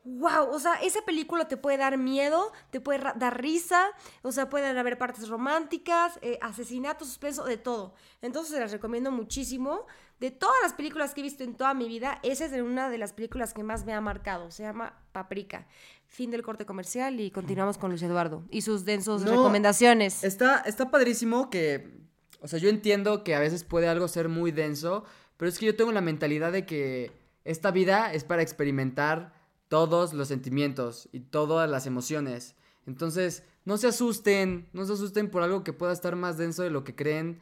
Wow, 0.04 0.50
o 0.52 0.60
sea, 0.60 0.74
esa 0.74 1.02
película 1.04 1.48
te 1.48 1.56
puede 1.56 1.78
dar 1.78 1.98
miedo, 1.98 2.52
te 2.70 2.80
puede 2.80 3.00
dar 3.16 3.42
risa, 3.42 3.88
o 4.22 4.30
sea, 4.30 4.48
pueden 4.48 4.78
haber 4.78 4.98
partes 4.98 5.28
románticas, 5.28 6.20
eh, 6.22 6.38
asesinatos, 6.40 7.08
suspenso, 7.08 7.44
de 7.44 7.56
todo. 7.56 7.92
Entonces 8.22 8.54
se 8.54 8.60
las 8.60 8.70
recomiendo 8.70 9.10
muchísimo. 9.10 9.84
De 10.20 10.30
todas 10.30 10.54
las 10.62 10.74
películas 10.74 11.12
que 11.12 11.22
he 11.22 11.24
visto 11.24 11.42
en 11.42 11.56
toda 11.56 11.74
mi 11.74 11.88
vida, 11.88 12.20
esa 12.22 12.44
es 12.44 12.52
una 12.52 12.88
de 12.88 12.98
las 12.98 13.14
películas 13.14 13.52
que 13.52 13.64
más 13.64 13.84
me 13.84 13.94
ha 13.94 14.00
marcado. 14.00 14.52
Se 14.52 14.62
llama 14.62 14.96
Paprika. 15.10 15.66
Fin 16.06 16.30
del 16.30 16.42
corte 16.44 16.64
comercial 16.66 17.18
y 17.18 17.32
continuamos 17.32 17.76
con 17.76 17.90
Luis 17.90 18.02
Eduardo 18.02 18.44
y 18.48 18.62
sus 18.62 18.84
densos 18.84 19.24
No, 19.24 19.32
recomendaciones. 19.32 20.22
Está, 20.22 20.60
está 20.60 20.88
padrísimo 20.88 21.50
que, 21.50 21.98
o 22.40 22.46
sea, 22.46 22.60
yo 22.60 22.68
entiendo 22.68 23.24
que 23.24 23.34
a 23.34 23.40
veces 23.40 23.64
puede 23.64 23.88
algo 23.88 24.06
ser 24.06 24.28
muy 24.28 24.52
denso, 24.52 25.02
pero 25.36 25.48
es 25.48 25.58
que 25.58 25.66
yo 25.66 25.74
tengo 25.74 25.90
la 25.90 26.00
mentalidad 26.00 26.52
de 26.52 26.64
que 26.64 27.25
esta 27.46 27.70
vida 27.70 28.12
es 28.12 28.24
para 28.24 28.42
experimentar 28.42 29.32
todos 29.68 30.12
los 30.12 30.28
sentimientos 30.28 31.08
y 31.12 31.20
todas 31.20 31.68
las 31.70 31.86
emociones. 31.86 32.56
Entonces, 32.86 33.44
no 33.64 33.78
se 33.78 33.88
asusten, 33.88 34.68
no 34.72 34.84
se 34.84 34.92
asusten 34.92 35.30
por 35.30 35.42
algo 35.42 35.64
que 35.64 35.72
pueda 35.72 35.92
estar 35.92 36.16
más 36.16 36.38
denso 36.38 36.62
de 36.62 36.70
lo 36.70 36.84
que 36.84 36.94
creen. 36.94 37.40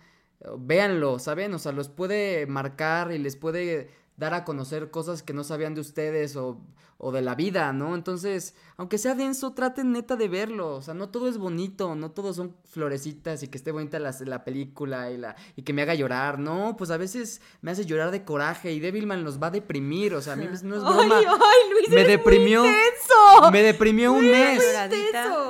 Véanlo, 0.58 1.18
¿saben? 1.18 1.52
O 1.54 1.58
sea, 1.58 1.72
los 1.72 1.88
puede 1.88 2.46
marcar 2.46 3.12
y 3.12 3.18
les 3.18 3.36
puede 3.36 3.90
dar 4.16 4.34
a 4.34 4.44
conocer 4.44 4.90
cosas 4.90 5.22
que 5.22 5.32
no 5.32 5.44
sabían 5.44 5.74
de 5.74 5.80
ustedes 5.80 6.36
o, 6.36 6.60
o 6.98 7.10
de 7.10 7.20
la 7.20 7.34
vida, 7.34 7.72
¿no? 7.72 7.96
Entonces, 7.96 8.54
aunque 8.76 8.96
sea 8.96 9.14
denso, 9.14 9.52
traten 9.52 9.92
neta 9.92 10.14
de 10.14 10.28
verlo. 10.28 10.76
O 10.76 10.82
sea, 10.82 10.94
no 10.94 11.08
todo 11.08 11.28
es 11.28 11.36
bonito, 11.36 11.94
no 11.96 12.12
todo 12.12 12.32
son 12.32 12.56
florecitas 12.64 13.42
y 13.42 13.48
que 13.48 13.58
esté 13.58 13.72
bonita 13.72 13.98
la, 13.98 14.14
la 14.24 14.44
película 14.44 15.10
y, 15.10 15.16
la, 15.18 15.34
y 15.56 15.62
que 15.62 15.72
me 15.72 15.82
haga 15.82 15.94
llorar. 15.94 16.38
No, 16.38 16.76
pues 16.76 16.90
a 16.90 16.96
veces 16.96 17.40
me 17.60 17.72
hace 17.72 17.84
llorar 17.84 18.12
de 18.12 18.24
coraje 18.24 18.72
y 18.72 18.78
Devilman 18.78 19.24
los 19.24 19.42
va 19.42 19.48
a 19.48 19.50
deprimir. 19.50 20.14
O 20.14 20.22
sea, 20.22 20.34
a 20.34 20.36
mí 20.36 20.46
no 20.46 20.54
es 20.54 20.62
broma. 20.82 21.18
Ay, 21.18 21.24
ay, 21.28 21.72
Luis, 21.72 21.88
me 21.90 22.04
deprimió. 22.04 22.60
muy 22.60 22.70
intenso. 22.70 23.50
Me 23.50 23.62
deprimió 23.62 24.12
un 24.12 24.30
mes. 24.30 24.62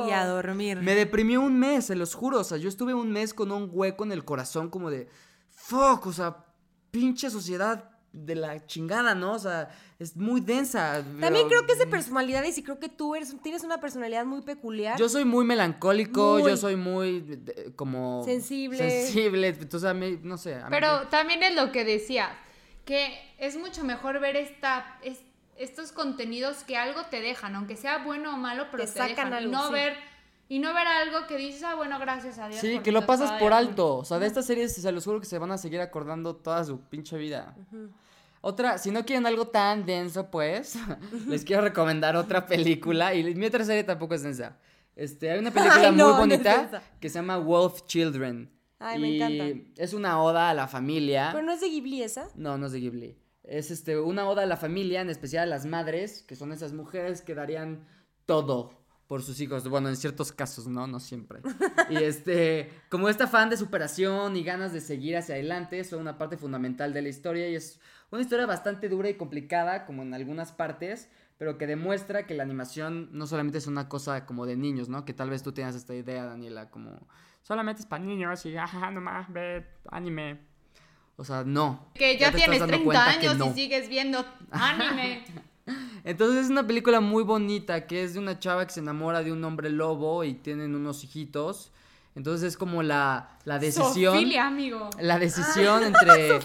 Y 0.09 0.11
a 0.11 0.27
dormir. 0.27 0.81
Me 0.81 0.95
deprimió 0.95 1.43
un 1.43 1.59
mes, 1.59 1.87
se 1.87 1.97
los 1.97 2.15
juro. 2.15 2.41
O 2.41 2.45
sea, 2.45 2.57
yo 2.57 2.69
estuve 2.71 2.95
un 2.95 3.12
mes 3.12 3.35
con 3.35 3.53
un 3.53 3.69
hueco 3.71 4.05
en 4.05 4.12
el 4.12 4.25
corazón 4.25 4.71
como 4.71 4.91
de... 4.91 5.09
Fuck, 5.51 6.07
o 6.07 6.12
sea, 6.12 6.45
pinche 6.91 7.31
sociedad 7.31 7.93
de 8.15 8.35
la 8.37 8.65
chingada, 8.67 9.15
¿no? 9.15 9.33
O 9.33 9.39
sea, 9.39 9.69
es 9.99 10.17
muy 10.17 10.41
densa. 10.41 11.03
También 11.03 11.33
pero- 11.33 11.49
creo 11.49 11.67
que 11.67 11.73
es 11.73 11.79
de 11.79 11.87
personalidades 11.87 12.57
y 12.57 12.62
creo 12.62 12.79
que 12.79 12.89
tú 12.89 13.15
eres, 13.15 13.35
tienes 13.43 13.65
una 13.65 13.81
personalidad 13.81 14.25
muy 14.25 14.43
peculiar. 14.43 14.99
Yo 14.99 15.09
soy 15.09 15.25
muy 15.25 15.45
melancólico, 15.45 16.39
Muy. 16.39 16.51
yo 16.51 16.57
soy 16.57 16.77
muy 16.77 17.21
de- 17.21 17.73
como... 17.75 18.23
Sensible. 18.25 18.79
Sensible, 18.79 19.49
entonces 19.49 19.89
a 19.91 19.95
mí, 19.95 20.19
no 20.23 20.39
sé. 20.39 20.55
a 20.55 20.65
mí- 20.65 20.71
Pero 20.71 21.09
también 21.09 21.43
es 21.43 21.55
lo 21.55 21.73
que 21.73 21.85
decías, 21.85 22.31
que 22.85 23.19
es 23.39 23.57
mucho 23.57 23.83
mejor 23.85 24.21
ver 24.21 24.37
esta, 24.37 24.99
es- 25.03 25.23
estos 25.57 25.93
contenidos 25.93 26.65
que 26.65 26.77
algo 26.77 27.03
te 27.11 27.21
dejan, 27.21 27.55
aunque 27.57 27.77
sea 27.77 27.99
bueno 28.05 28.35
o 28.35 28.37
malo, 28.37 28.67
pero 28.71 28.85
Te 28.85 28.91
te, 28.93 28.99
sacan 28.99 29.09
dejan. 29.17 29.33
algo, 29.35 29.53
no 29.53 29.67
sí. 29.69 29.73
ver 29.75 29.97
y 30.49 30.59
no 30.59 30.74
ver 30.74 30.86
algo 30.86 31.26
que 31.26 31.36
dices, 31.36 31.62
ah, 31.64 31.74
bueno, 31.74 31.99
gracias 31.99 32.38
a 32.38 32.49
Dios. 32.49 32.61
Sí, 32.61 32.80
que 32.80 32.92
lo 32.92 33.07
pasas 33.07 33.32
por 33.32 33.51
de 33.51 33.57
atún". 33.57 33.68
alto. 33.68 33.97
O 33.97 34.05
sea, 34.05 34.18
de 34.18 34.26
estas 34.26 34.47
series 34.47 34.74
se 34.74 34.92
los 34.92 35.05
juro 35.05 35.20
que 35.20 35.26
se 35.26 35.38
van 35.38 35.51
a 35.51 35.59
seguir 35.59 35.80
acordando 35.80 36.36
toda 36.36 36.62
su 36.64 36.80
pinche 36.82 37.16
vida. 37.16 37.57
Otra, 38.40 38.76
si 38.76 38.90
no 38.90 39.07
quieren 39.07 39.24
algo 39.26 39.49
tan 39.49 39.86
denso, 39.86 40.30
pues, 40.30 40.76
les 41.28 41.45
quiero 41.45 41.62
recomendar 41.62 42.14
otra 42.16 42.47
película. 42.47 43.14
Y 43.14 43.34
mi 43.34 43.47
otra 43.47 43.64
serie 43.64 43.84
tampoco 43.84 44.14
es 44.14 44.22
densa. 44.22 44.59
Este, 44.95 45.30
hay 45.30 45.38
una 45.38 45.51
película 45.53 45.88
Ay, 45.88 45.92
no, 45.92 45.92
muy 45.92 45.97
no 45.97 46.11
es 46.11 46.18
bonita 46.18 46.82
que 47.01 47.09
se 47.09 47.14
llama 47.14 47.38
Wolf 47.38 47.86
Children. 47.86 48.51
Ay, 48.78 49.01
me 49.01 49.11
y 49.12 49.22
encanta. 49.22 49.82
Es 49.82 49.95
una 49.95 50.22
oda 50.22 50.51
a 50.51 50.55
la 50.55 50.68
familia. 50.68 51.30
Pero 51.32 51.42
no 51.42 51.53
es 51.53 51.61
de 51.62 51.70
Ghibli 51.70 52.03
esa. 52.03 52.28
No, 52.34 52.59
no 52.59 52.66
es 52.66 52.72
de 52.72 52.80
Ghibli. 52.80 53.18
Es 53.45 53.70
este, 53.70 53.99
una 53.99 54.28
oda 54.28 54.42
a 54.42 54.47
la 54.47 54.59
familia, 54.59 55.01
en 55.01 55.09
especial 55.09 55.45
a 55.45 55.47
las 55.47 55.64
madres, 55.64 56.22
que 56.22 56.36
son 56.36 56.53
esas 56.53 56.74
mujeres 56.74 57.22
que 57.22 57.34
darían 57.34 57.86
todo 58.26 58.84
por 59.07 59.23
sus 59.23 59.41
hijos. 59.41 59.69
Bueno, 59.69 59.89
en 59.89 59.97
ciertos 59.97 60.33
casos, 60.33 60.67
¿no? 60.67 60.87
No 60.87 61.01
siempre. 61.01 61.41
Y 61.91 61.97
este, 61.97 62.71
como 62.89 63.09
esta 63.09 63.27
fan 63.27 63.51
de 63.51 63.57
superación 63.57 64.37
y 64.37 64.45
ganas 64.45 64.73
de 64.73 64.81
seguir 64.81 65.17
hacia 65.17 65.35
adelante, 65.35 65.83
son 65.85 66.01
una 66.01 66.19
parte 66.19 66.37
fundamental 66.37 66.93
de 66.93 67.03
la 67.03 67.09
historia 67.09 67.49
y 67.49 67.55
es 67.55 67.81
una 68.11 68.23
historia 68.23 68.47
bastante 68.47 68.89
dura 68.89 69.09
y 69.09 69.15
complicada, 69.15 69.87
como 69.87 70.03
en 70.03 70.15
algunas 70.15 70.53
partes, 70.53 71.09
pero 71.39 71.59
que 71.59 71.67
demuestra 71.67 72.27
que 72.27 72.35
la 72.35 72.43
animación 72.43 73.09
no 73.13 73.27
solamente 73.27 73.59
es 73.59 73.67
una 73.67 73.89
cosa 73.89 74.25
como 74.25 74.47
de 74.47 74.57
niños, 74.57 74.89
¿no? 74.89 75.05
Que 75.05 75.13
tal 75.13 75.31
vez 75.31 75.43
tú 75.43 75.53
tengas 75.53 75.75
esta 75.75 75.95
idea, 75.95 76.25
Daniela, 76.25 76.71
como 76.71 77.07
Solamente 77.45 77.83
es 77.83 77.87
para 77.87 78.03
niños 78.03 78.47
y 78.47 78.57
ajá, 78.57 78.91
nomás 78.91 79.31
ve 79.31 79.67
anime. 79.91 80.41
o 81.17 81.25
sea, 81.25 81.45
no. 81.45 81.91
Que 81.95 82.17
ya, 82.17 82.29
estás 82.29 82.41
tienes 82.41 82.59
dando 82.59 82.73
30 82.79 82.85
cuenta 82.85 83.21
que 83.21 83.27
años 83.29 83.37
no. 83.37 83.51
y 83.51 83.53
sigues 83.53 83.89
viendo 83.91 84.25
anime. 84.51 85.27
Entonces 86.05 86.45
es 86.45 86.51
una 86.51 86.67
película 86.67 87.01
muy 87.01 87.23
bonita 87.23 87.87
que 87.87 88.05
es 88.05 88.15
de 88.15 88.21
una 88.21 88.39
chava 88.39 88.67
que 88.67 88.73
se 88.73 88.81
enamora 88.81 89.23
de 89.23 89.33
un 89.33 89.43
hombre 89.45 89.71
lobo 89.71 90.25
y 90.25 90.35
tienen 90.35 90.75
unos 90.75 91.03
hijitos. 91.05 91.73
Entonces 92.15 92.49
es 92.49 92.57
como 92.57 92.83
la, 92.83 93.39
la 93.45 93.59
decisión. 93.59 94.15
Zoofilia, 94.15 94.47
amigo. 94.47 94.91
La 95.01 95.19
decisión 95.19 95.83
entre 95.87 96.37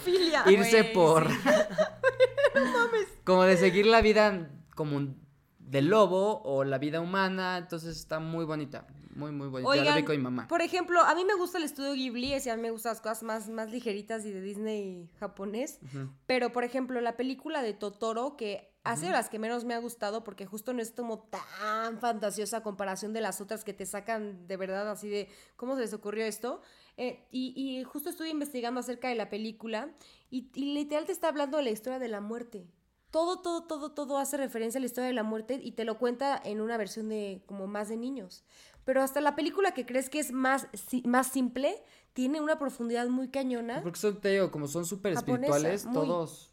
irse 0.48 0.82
Güey, 0.82 0.94
por. 0.94 1.28
Como 3.24 3.44
de 3.44 3.58
seguir 3.58 3.86
la 3.86 4.02
vida 4.02 4.50
como 4.74 5.14
del 5.60 5.88
lobo 5.88 6.42
o 6.44 6.64
la 6.64 6.80
vida 6.80 7.00
humana. 7.00 7.60
Entonces 7.60 7.96
está 7.96 8.20
muy 8.20 8.44
bonita. 8.46 8.88
Muy, 9.16 9.32
muy 9.32 9.50
bonita. 9.50 9.76
ya 9.76 9.84
la 9.84 9.92
vi 9.92 9.98
Oigan, 9.98 10.06
con 10.06 10.18
mi 10.18 10.24
mamá. 10.24 10.48
Por 10.48 10.62
ejemplo, 10.62 11.02
a 11.02 11.14
mí 11.14 11.26
me 11.26 11.36
gusta 11.36 11.58
el 11.58 11.66
estudio 11.66 11.94
Ghibli, 11.94 12.34
ese 12.34 12.50
a 12.50 12.56
mí 12.56 12.62
me 12.62 12.72
gustan 12.72 12.92
las 12.94 13.02
cosas 13.02 13.22
más, 13.22 13.50
más 13.50 13.70
ligeritas 13.70 14.26
y 14.26 14.32
de 14.32 14.42
Disney 14.42 15.10
japonés. 15.20 15.80
Pero, 16.26 16.52
por 16.52 16.64
ejemplo, 16.64 17.00
la 17.02 17.18
película 17.18 17.62
de 17.62 17.74
Totoro, 17.74 18.36
que 18.38 18.69
ha 18.84 18.96
sido 18.96 19.12
las 19.12 19.30
que 19.30 19.40
menos 19.40 19.66
me 19.66 19.74
ha 19.74 19.80
gustado 19.80 20.24
porque 20.24 20.46
justo 20.46 20.74
no 20.74 20.82
es 20.82 20.92
como 20.92 21.20
tan 21.30 22.00
fantasiosa 22.00 22.58
a 22.58 22.64
comparación 22.64 23.14
de 23.14 23.22
las 23.22 23.42
otras 23.42 23.64
que 23.64 23.74
te 23.74 23.86
sacan 23.86 24.48
de 24.48 24.58
verdad 24.58 24.90
así 24.90 25.10
de 25.10 25.28
cómo 25.56 25.76
se 25.76 25.82
les 25.82 25.94
ocurrió 25.94 26.26
esto. 26.26 26.62
Eh, 26.98 27.26
y, 27.32 27.54
y 27.56 27.84
justo 27.84 28.10
estuve 28.10 28.30
investigando 28.30 28.80
acerca 28.80 29.08
de 29.10 29.16
la 29.16 29.30
película 29.30 29.90
y, 30.30 30.50
y 30.54 30.74
literal 30.74 31.06
te 31.06 31.12
está 31.12 31.28
hablando 31.30 31.58
de 31.58 31.64
la 31.64 31.70
historia 31.70 32.00
de 32.00 32.08
la 32.08 32.22
muerte. 32.22 32.68
Todo, 33.12 33.40
todo, 33.42 33.64
todo, 33.64 33.92
todo 33.92 34.18
hace 34.20 34.38
referencia 34.38 34.78
a 34.78 34.82
la 34.82 34.86
historia 34.86 35.08
de 35.08 35.14
la 35.14 35.24
muerte 35.24 35.60
y 35.64 35.72
te 35.72 35.84
lo 35.84 35.98
cuenta 35.98 36.40
en 36.44 36.62
una 36.62 36.78
versión 36.78 37.10
de 37.10 37.42
como 37.48 37.66
más 37.68 37.90
de 37.90 37.98
niños. 37.98 38.44
Pero 38.86 39.02
hasta 39.02 39.20
la 39.22 39.36
película 39.36 39.74
que 39.74 39.86
crees 39.86 40.10
que 40.10 40.20
es 40.20 40.32
más, 40.32 40.68
si- 40.74 41.02
más 41.08 41.28
simple, 41.28 41.82
tiene 42.14 42.40
una 42.42 42.60
profundidad 42.60 43.08
muy 43.08 43.30
cañona. 43.30 43.82
Porque 43.82 44.00
son, 44.00 44.20
te 44.22 44.30
digo, 44.30 44.52
como 44.52 44.68
son 44.68 44.86
súper 44.86 45.14
espirituales, 45.14 45.86
muy. 45.86 45.94
todos. 45.94 46.49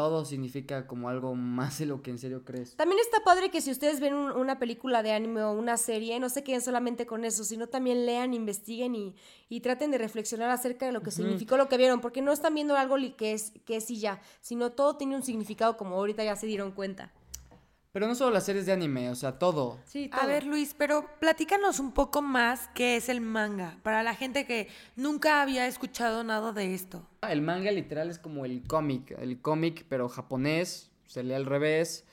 Todo 0.00 0.24
significa 0.24 0.86
como 0.86 1.10
algo 1.10 1.34
más 1.34 1.78
de 1.78 1.84
lo 1.84 2.00
que 2.00 2.10
en 2.10 2.18
serio 2.18 2.42
crees. 2.42 2.74
También 2.76 2.98
está 3.00 3.22
padre 3.22 3.50
que 3.50 3.60
si 3.60 3.70
ustedes 3.70 4.00
ven 4.00 4.14
un- 4.14 4.30
una 4.32 4.58
película 4.58 5.02
de 5.02 5.12
anime 5.12 5.42
o 5.42 5.52
una 5.52 5.76
serie, 5.76 6.18
no 6.18 6.30
se 6.30 6.42
queden 6.42 6.62
solamente 6.62 7.04
con 7.06 7.26
eso, 7.26 7.44
sino 7.44 7.66
también 7.66 8.06
lean, 8.06 8.32
investiguen 8.32 8.94
y, 8.94 9.14
y 9.50 9.60
traten 9.60 9.90
de 9.90 9.98
reflexionar 9.98 10.48
acerca 10.50 10.86
de 10.86 10.92
lo 10.92 11.02
que 11.02 11.10
significó 11.10 11.58
lo 11.58 11.68
que 11.68 11.76
vieron, 11.76 12.00
porque 12.00 12.22
no 12.22 12.32
están 12.32 12.54
viendo 12.54 12.76
algo 12.76 12.96
que 13.18 13.32
es, 13.32 13.52
que 13.66 13.76
es 13.76 13.90
y 13.90 14.00
ya, 14.00 14.22
sino 14.40 14.70
todo 14.72 14.96
tiene 14.96 15.16
un 15.16 15.22
significado 15.22 15.76
como 15.76 15.96
ahorita 15.96 16.24
ya 16.24 16.34
se 16.34 16.46
dieron 16.46 16.72
cuenta. 16.72 17.12
Pero 17.92 18.06
no 18.06 18.14
solo 18.14 18.30
las 18.30 18.44
series 18.46 18.66
de 18.66 18.72
anime, 18.72 19.10
o 19.10 19.16
sea, 19.16 19.38
todo. 19.38 19.80
Sí, 19.84 20.08
A 20.12 20.24
ver, 20.26 20.46
Luis, 20.46 20.74
pero 20.78 21.06
platícanos 21.18 21.80
un 21.80 21.92
poco 21.92 22.22
más 22.22 22.68
qué 22.72 22.96
es 22.96 23.08
el 23.08 23.20
manga, 23.20 23.78
para 23.82 24.04
la 24.04 24.14
gente 24.14 24.46
que 24.46 24.68
nunca 24.94 25.42
había 25.42 25.66
escuchado 25.66 26.22
nada 26.22 26.52
de 26.52 26.72
esto. 26.72 27.04
El 27.28 27.42
manga 27.42 27.72
literal 27.72 28.08
es 28.08 28.18
como 28.20 28.44
el 28.44 28.62
cómic, 28.62 29.10
el 29.18 29.40
cómic 29.40 29.86
pero 29.88 30.08
japonés, 30.08 30.92
se 31.06 31.24
lee 31.24 31.34
al 31.34 31.46
revés, 31.46 32.04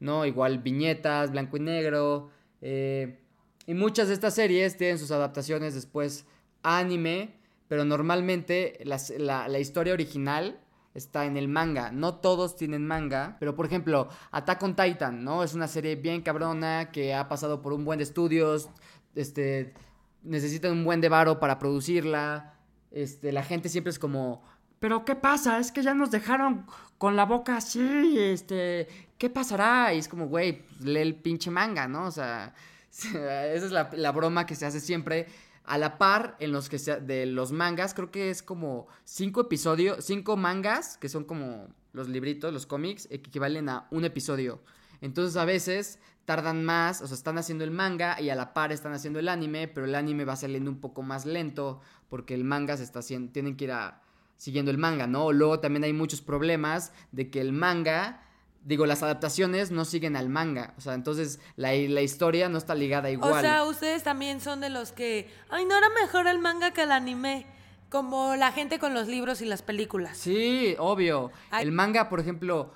¿no? 0.00 0.26
Igual 0.26 0.58
viñetas, 0.58 1.30
blanco 1.30 1.56
y 1.56 1.60
negro. 1.60 2.30
eh, 2.60 3.18
y 3.66 3.74
muchas 3.74 4.08
de 4.08 4.14
estas 4.14 4.34
series 4.34 4.76
tienen 4.76 4.98
sus 4.98 5.12
adaptaciones 5.12 5.74
después 5.74 6.26
a 6.62 6.78
anime, 6.78 7.34
pero 7.68 7.84
normalmente 7.84 8.78
las- 8.84 9.10
la, 9.10 9.48
la 9.48 9.58
historia 9.60 9.94
original 9.94 10.60
está 10.94 11.24
en 11.24 11.36
el 11.36 11.48
manga. 11.48 11.90
No 11.92 12.16
todos 12.16 12.56
tienen 12.56 12.86
manga, 12.86 13.36
pero 13.40 13.54
por 13.54 13.66
ejemplo, 13.66 14.08
Attack 14.30 14.62
on 14.62 14.76
Titan, 14.76 15.24
¿no? 15.24 15.42
Es 15.42 15.54
una 15.54 15.68
serie 15.68 15.96
bien 15.96 16.22
cabrona 16.22 16.90
que 16.90 17.14
ha 17.14 17.28
pasado 17.28 17.62
por 17.62 17.72
un 17.72 17.84
buen 17.84 17.98
de 17.98 18.04
estudios, 18.04 18.68
este, 19.14 19.74
necesitan 20.22 20.72
un 20.72 20.84
buen 20.84 21.00
de 21.00 21.08
varo 21.08 21.40
para 21.40 21.58
producirla. 21.58 22.54
Este, 22.90 23.32
la 23.32 23.42
gente 23.42 23.68
siempre 23.68 23.90
es 23.90 23.98
como, 23.98 24.42
Pero 24.80 25.04
¿qué 25.04 25.14
pasa? 25.14 25.58
Es 25.58 25.72
que 25.72 25.82
ya 25.82 25.94
nos 25.94 26.10
dejaron 26.10 26.66
con 26.98 27.16
la 27.16 27.24
boca 27.24 27.56
así, 27.56 28.18
este... 28.18 28.88
¿qué 29.22 29.30
pasará? 29.30 29.94
Y 29.94 29.98
es 29.98 30.08
como, 30.08 30.26
güey, 30.26 30.64
lee 30.80 30.98
el 30.98 31.14
pinche 31.14 31.48
manga, 31.48 31.86
¿no? 31.86 32.06
O 32.06 32.10
sea, 32.10 32.54
esa 32.90 33.52
es 33.54 33.70
la, 33.70 33.88
la 33.92 34.10
broma 34.10 34.46
que 34.46 34.56
se 34.56 34.66
hace 34.66 34.80
siempre. 34.80 35.28
A 35.72 35.78
la 35.78 35.96
par, 35.96 36.36
en 36.38 36.52
los 36.52 36.68
que 36.68 36.78
se, 36.78 37.00
de 37.00 37.24
los 37.24 37.50
mangas, 37.50 37.94
creo 37.94 38.10
que 38.10 38.28
es 38.28 38.42
como 38.42 38.88
cinco 39.04 39.40
episodios, 39.40 40.04
cinco 40.04 40.36
mangas, 40.36 40.98
que 40.98 41.08
son 41.08 41.24
como 41.24 41.68
los 41.94 42.10
libritos, 42.10 42.52
los 42.52 42.66
cómics, 42.66 43.08
equivalen 43.10 43.70
a 43.70 43.86
un 43.90 44.04
episodio. 44.04 44.60
Entonces 45.00 45.34
a 45.38 45.46
veces 45.46 45.98
tardan 46.26 46.62
más, 46.62 47.00
o 47.00 47.06
sea, 47.06 47.14
están 47.14 47.38
haciendo 47.38 47.64
el 47.64 47.70
manga 47.70 48.20
y 48.20 48.28
a 48.28 48.34
la 48.34 48.52
par 48.52 48.70
están 48.70 48.92
haciendo 48.92 49.18
el 49.18 49.30
anime, 49.30 49.66
pero 49.66 49.86
el 49.86 49.94
anime 49.94 50.26
va 50.26 50.36
saliendo 50.36 50.70
un 50.70 50.78
poco 50.78 51.00
más 51.00 51.24
lento 51.24 51.80
porque 52.10 52.34
el 52.34 52.44
manga 52.44 52.76
se 52.76 52.82
está 52.82 52.98
haciendo, 52.98 53.32
tienen 53.32 53.56
que 53.56 53.64
ir 53.64 53.72
a, 53.72 54.02
siguiendo 54.36 54.70
el 54.70 54.76
manga, 54.76 55.06
¿no? 55.06 55.32
Luego 55.32 55.60
también 55.60 55.84
hay 55.84 55.94
muchos 55.94 56.20
problemas 56.20 56.92
de 57.12 57.30
que 57.30 57.40
el 57.40 57.54
manga, 57.54 58.20
digo, 58.64 58.86
las 58.86 59.02
adaptaciones 59.02 59.70
no 59.70 59.84
siguen 59.84 60.14
al 60.16 60.28
manga, 60.28 60.74
o 60.78 60.80
sea, 60.80 60.94
entonces 60.94 61.40
la, 61.56 61.72
la 61.72 62.02
historia 62.02 62.48
no 62.48 62.58
está 62.58 62.74
ligada 62.74 63.10
igual. 63.10 63.32
O 63.32 63.40
sea, 63.40 63.64
ustedes 63.64 64.02
también 64.02 64.40
son 64.40 64.60
de 64.60 64.70
los 64.70 64.92
que, 64.92 65.28
ay, 65.50 65.64
no 65.64 65.76
era 65.76 65.88
mejor 66.00 66.26
el 66.28 66.38
manga 66.38 66.72
que 66.72 66.82
el 66.82 66.92
anime, 66.92 67.46
como 67.88 68.36
la 68.36 68.52
gente 68.52 68.78
con 68.78 68.94
los 68.94 69.08
libros 69.08 69.42
y 69.42 69.46
las 69.46 69.62
películas. 69.62 70.16
Sí, 70.16 70.74
obvio. 70.78 71.30
Ay. 71.50 71.64
El 71.64 71.72
manga, 71.72 72.08
por 72.08 72.20
ejemplo, 72.20 72.72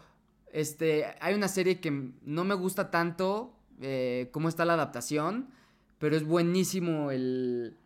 este, 0.52 1.06
hay 1.20 1.34
una 1.34 1.48
serie 1.48 1.80
que 1.80 1.90
no 2.22 2.44
me 2.44 2.54
gusta 2.54 2.90
tanto 2.90 3.54
eh, 3.80 4.28
cómo 4.32 4.48
está 4.48 4.64
la 4.64 4.74
adaptación, 4.74 5.50
pero 5.98 6.16
es 6.16 6.24
buenísimo 6.24 7.10
el, 7.10 7.76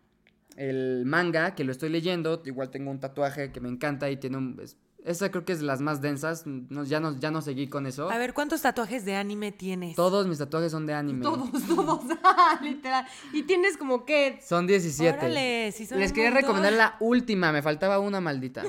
el 0.57 1.03
manga 1.05 1.55
que 1.55 1.63
lo 1.63 1.71
estoy 1.71 1.89
leyendo. 1.89 2.41
Igual 2.45 2.69
tengo 2.69 2.91
un 2.91 2.99
tatuaje 2.99 3.51
que 3.51 3.59
me 3.61 3.69
encanta 3.69 4.09
y 4.09 4.17
tiene 4.17 4.37
un... 4.37 4.59
es- 4.61 4.77
esa 5.03 5.31
creo 5.31 5.45
que 5.45 5.53
es 5.53 5.59
de 5.59 5.65
las 5.65 5.81
más 5.81 6.01
densas. 6.01 6.45
No, 6.45 6.83
ya, 6.83 6.99
no, 6.99 7.17
ya 7.17 7.31
no 7.31 7.41
seguí 7.41 7.67
con 7.67 7.87
eso. 7.87 8.09
A 8.09 8.17
ver, 8.17 8.33
¿cuántos 8.33 8.61
tatuajes 8.61 9.03
de 9.05 9.15
anime 9.15 9.51
tienes? 9.51 9.95
Todos 9.95 10.27
mis 10.27 10.37
tatuajes 10.37 10.71
son 10.71 10.85
de 10.85 10.93
anime. 10.93 11.23
Todos, 11.23 11.49
todos, 11.67 12.01
literal. 12.61 13.05
Y 13.33 13.43
tienes 13.43 13.77
como 13.77 14.05
que... 14.05 14.39
Son 14.41 14.67
17. 14.67 15.17
Órale, 15.17 15.71
sí 15.71 15.85
son 15.85 15.99
Les 15.99 16.11
quería 16.13 16.29
montón. 16.29 16.41
recomendar 16.43 16.73
la 16.73 16.97
última, 16.99 17.51
me 17.51 17.61
faltaba 17.61 17.99
una 17.99 18.21
maldita. 18.21 18.63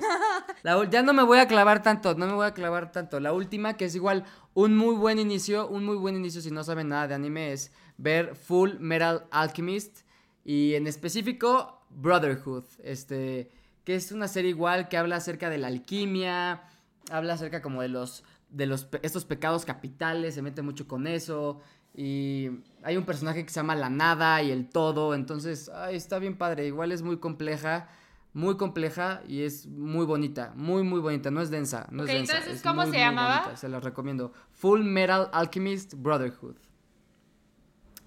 La 0.63 0.83
ya 0.89 1.03
no 1.03 1.13
me 1.13 1.23
voy 1.23 1.39
a 1.39 1.49
clavar 1.49 1.83
tanto, 1.83 2.15
no 2.15 2.27
me 2.27 2.35
voy 2.35 2.47
a 2.47 2.55
clavar 2.55 2.93
tanto. 2.93 3.21
La 3.21 3.33
última, 3.33 3.77
que 3.77 3.85
es 3.85 3.95
igual 3.95 4.25
un 4.55 4.77
muy 4.77 4.95
buen 4.95 5.19
inicio, 5.19 5.69
un 5.69 5.85
muy 5.85 5.97
buen 5.97 6.17
inicio 6.17 6.41
si 6.41 6.51
no 6.51 6.65
saben 6.65 6.89
nada 6.89 7.09
de 7.09 7.15
anime, 7.15 7.53
es 7.53 7.73
ver 7.99 8.35
Full 8.37 8.79
Metal 8.79 9.27
Alchemist 9.31 10.01
y 10.45 10.75
en 10.75 10.87
específico 10.87 11.83
Brotherhood, 11.91 12.65
este, 12.83 13.51
que 13.85 13.95
es 13.95 14.13
una 14.13 14.29
serie 14.29 14.51
igual 14.51 14.89
que 14.89 14.97
habla 14.97 15.17
acerca 15.17 15.51
de 15.51 15.59
la 15.59 15.69
alquimia, 15.69 16.63
habla 17.11 17.35
acerca 17.35 17.63
como 17.63 17.83
de 17.83 17.89
los, 17.89 18.25
de 18.51 18.67
los, 18.67 18.89
estos 19.03 19.25
pecados 19.25 19.65
capitales, 19.65 20.35
se 20.35 20.43
mete 20.43 20.63
mucho 20.63 20.87
con 20.87 21.07
eso. 21.07 21.61
Y 21.95 22.49
hay 22.83 22.97
un 22.97 23.05
personaje 23.05 23.45
que 23.45 23.51
se 23.51 23.57
llama 23.61 23.75
la 23.75 23.91
nada 23.91 24.43
y 24.43 24.51
el 24.51 24.69
todo, 24.69 25.15
entonces 25.15 25.69
ay, 25.75 25.97
está 25.97 26.19
bien 26.19 26.39
padre, 26.39 26.67
igual 26.67 26.91
es 26.91 27.03
muy 27.03 27.19
compleja, 27.19 27.89
muy 28.33 28.57
compleja 28.57 29.21
y 29.29 29.43
es 29.43 29.67
muy 29.67 30.07
bonita, 30.07 30.55
muy 30.57 30.85
muy 30.85 31.01
bonita, 31.01 31.31
no 31.31 31.43
es 31.43 31.51
densa, 31.51 31.87
no 31.91 32.05
es 32.05 32.09
densa. 32.09 32.33
entonces, 32.39 32.57
es 32.57 32.63
¿cómo 32.63 32.77
muy, 32.83 32.85
se 32.87 32.91
muy 32.93 33.01
llamaba? 33.01 33.41
bonita, 33.41 33.57
se 33.59 33.69
las 33.69 33.85
recomiendo. 33.85 34.33
Full 34.53 34.81
Metal 34.85 35.29
Alchemist 35.35 35.93
Brotherhood. 35.99 36.57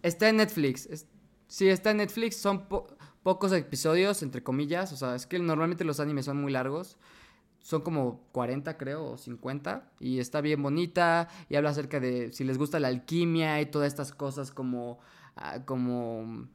Está 0.02 0.30
en 0.30 0.38
Netflix. 0.38 0.86
es- 0.88 1.08
sí, 1.48 1.68
está 1.70 1.92
en 1.92 1.98
Netflix, 1.98 2.38
son 2.38 2.68
po- 2.68 2.88
pocos 3.26 3.52
episodios, 3.54 4.22
entre 4.22 4.44
comillas, 4.44 4.94
o 4.94 4.98
sea, 4.98 5.16
es 5.16 5.26
que 5.26 5.40
normalmente 5.40 5.84
los 5.84 6.00
animes 6.00 6.26
son 6.26 6.40
muy 6.40 6.52
largos. 6.52 6.98
Son 7.60 7.82
como 7.82 8.22
40, 8.34 8.78
creo, 8.78 9.14
o 9.14 9.18
50. 9.18 9.90
Y 10.00 10.20
está 10.20 10.42
bien 10.42 10.62
bonita. 10.62 11.28
Y 11.50 11.56
habla 11.56 11.72
acerca 11.72 12.00
de 12.00 12.32
si 12.32 12.44
les 12.44 12.60
gusta 12.60 12.80
la 12.80 12.90
alquimia 12.90 13.60
y 13.62 13.66
todas 13.66 13.88
estas 13.88 14.12
cosas 14.12 14.52
como. 14.52 15.00
ah, 15.38 15.66
como 15.66 16.48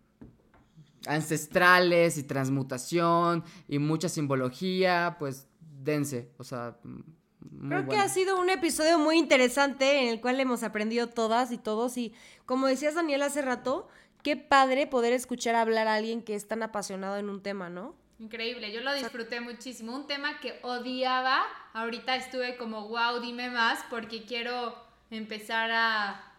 ancestrales 1.07 2.18
y 2.18 2.23
transmutación 2.23 3.43
y 3.66 3.81
mucha 3.81 4.09
simbología, 4.09 5.16
pues 5.18 5.49
dense, 5.83 6.31
o 6.37 6.45
sea, 6.45 6.77
muy 6.85 7.71
Creo 7.71 7.89
que 7.89 7.97
ha 7.97 8.09
sido 8.09 8.39
un 8.39 8.51
episodio 8.51 8.99
muy 8.99 9.16
interesante 9.18 10.03
en 10.03 10.09
el 10.09 10.21
cual 10.21 10.39
hemos 10.39 10.62
aprendido 10.62 11.09
todas 11.09 11.53
y 11.53 11.59
todos 11.59 11.97
y 11.97 12.12
como 12.45 12.66
decías 12.66 12.95
Daniel 12.95 13.23
hace 13.23 13.41
rato, 13.41 13.89
qué 14.23 14.37
padre 14.37 14.87
poder 14.87 15.12
escuchar 15.12 15.55
hablar 15.55 15.89
a 15.89 15.95
alguien 15.95 16.23
que 16.23 16.35
es 16.35 16.47
tan 16.49 16.62
apasionado 16.62 17.16
en 17.16 17.29
un 17.29 17.43
tema, 17.43 17.68
¿no? 17.68 17.95
Increíble, 18.18 18.71
yo 18.71 18.83
lo 18.83 18.93
disfruté 18.93 19.41
muchísimo. 19.41 19.95
Un 19.95 20.07
tema 20.07 20.41
que 20.41 20.59
odiaba, 20.62 21.43
ahorita 21.73 22.16
estuve 22.16 22.57
como, 22.59 22.89
wow, 22.89 23.21
dime 23.21 23.51
más, 23.51 23.83
porque 23.89 24.25
quiero 24.25 24.75
empezar 25.11 25.71
a 25.73 26.30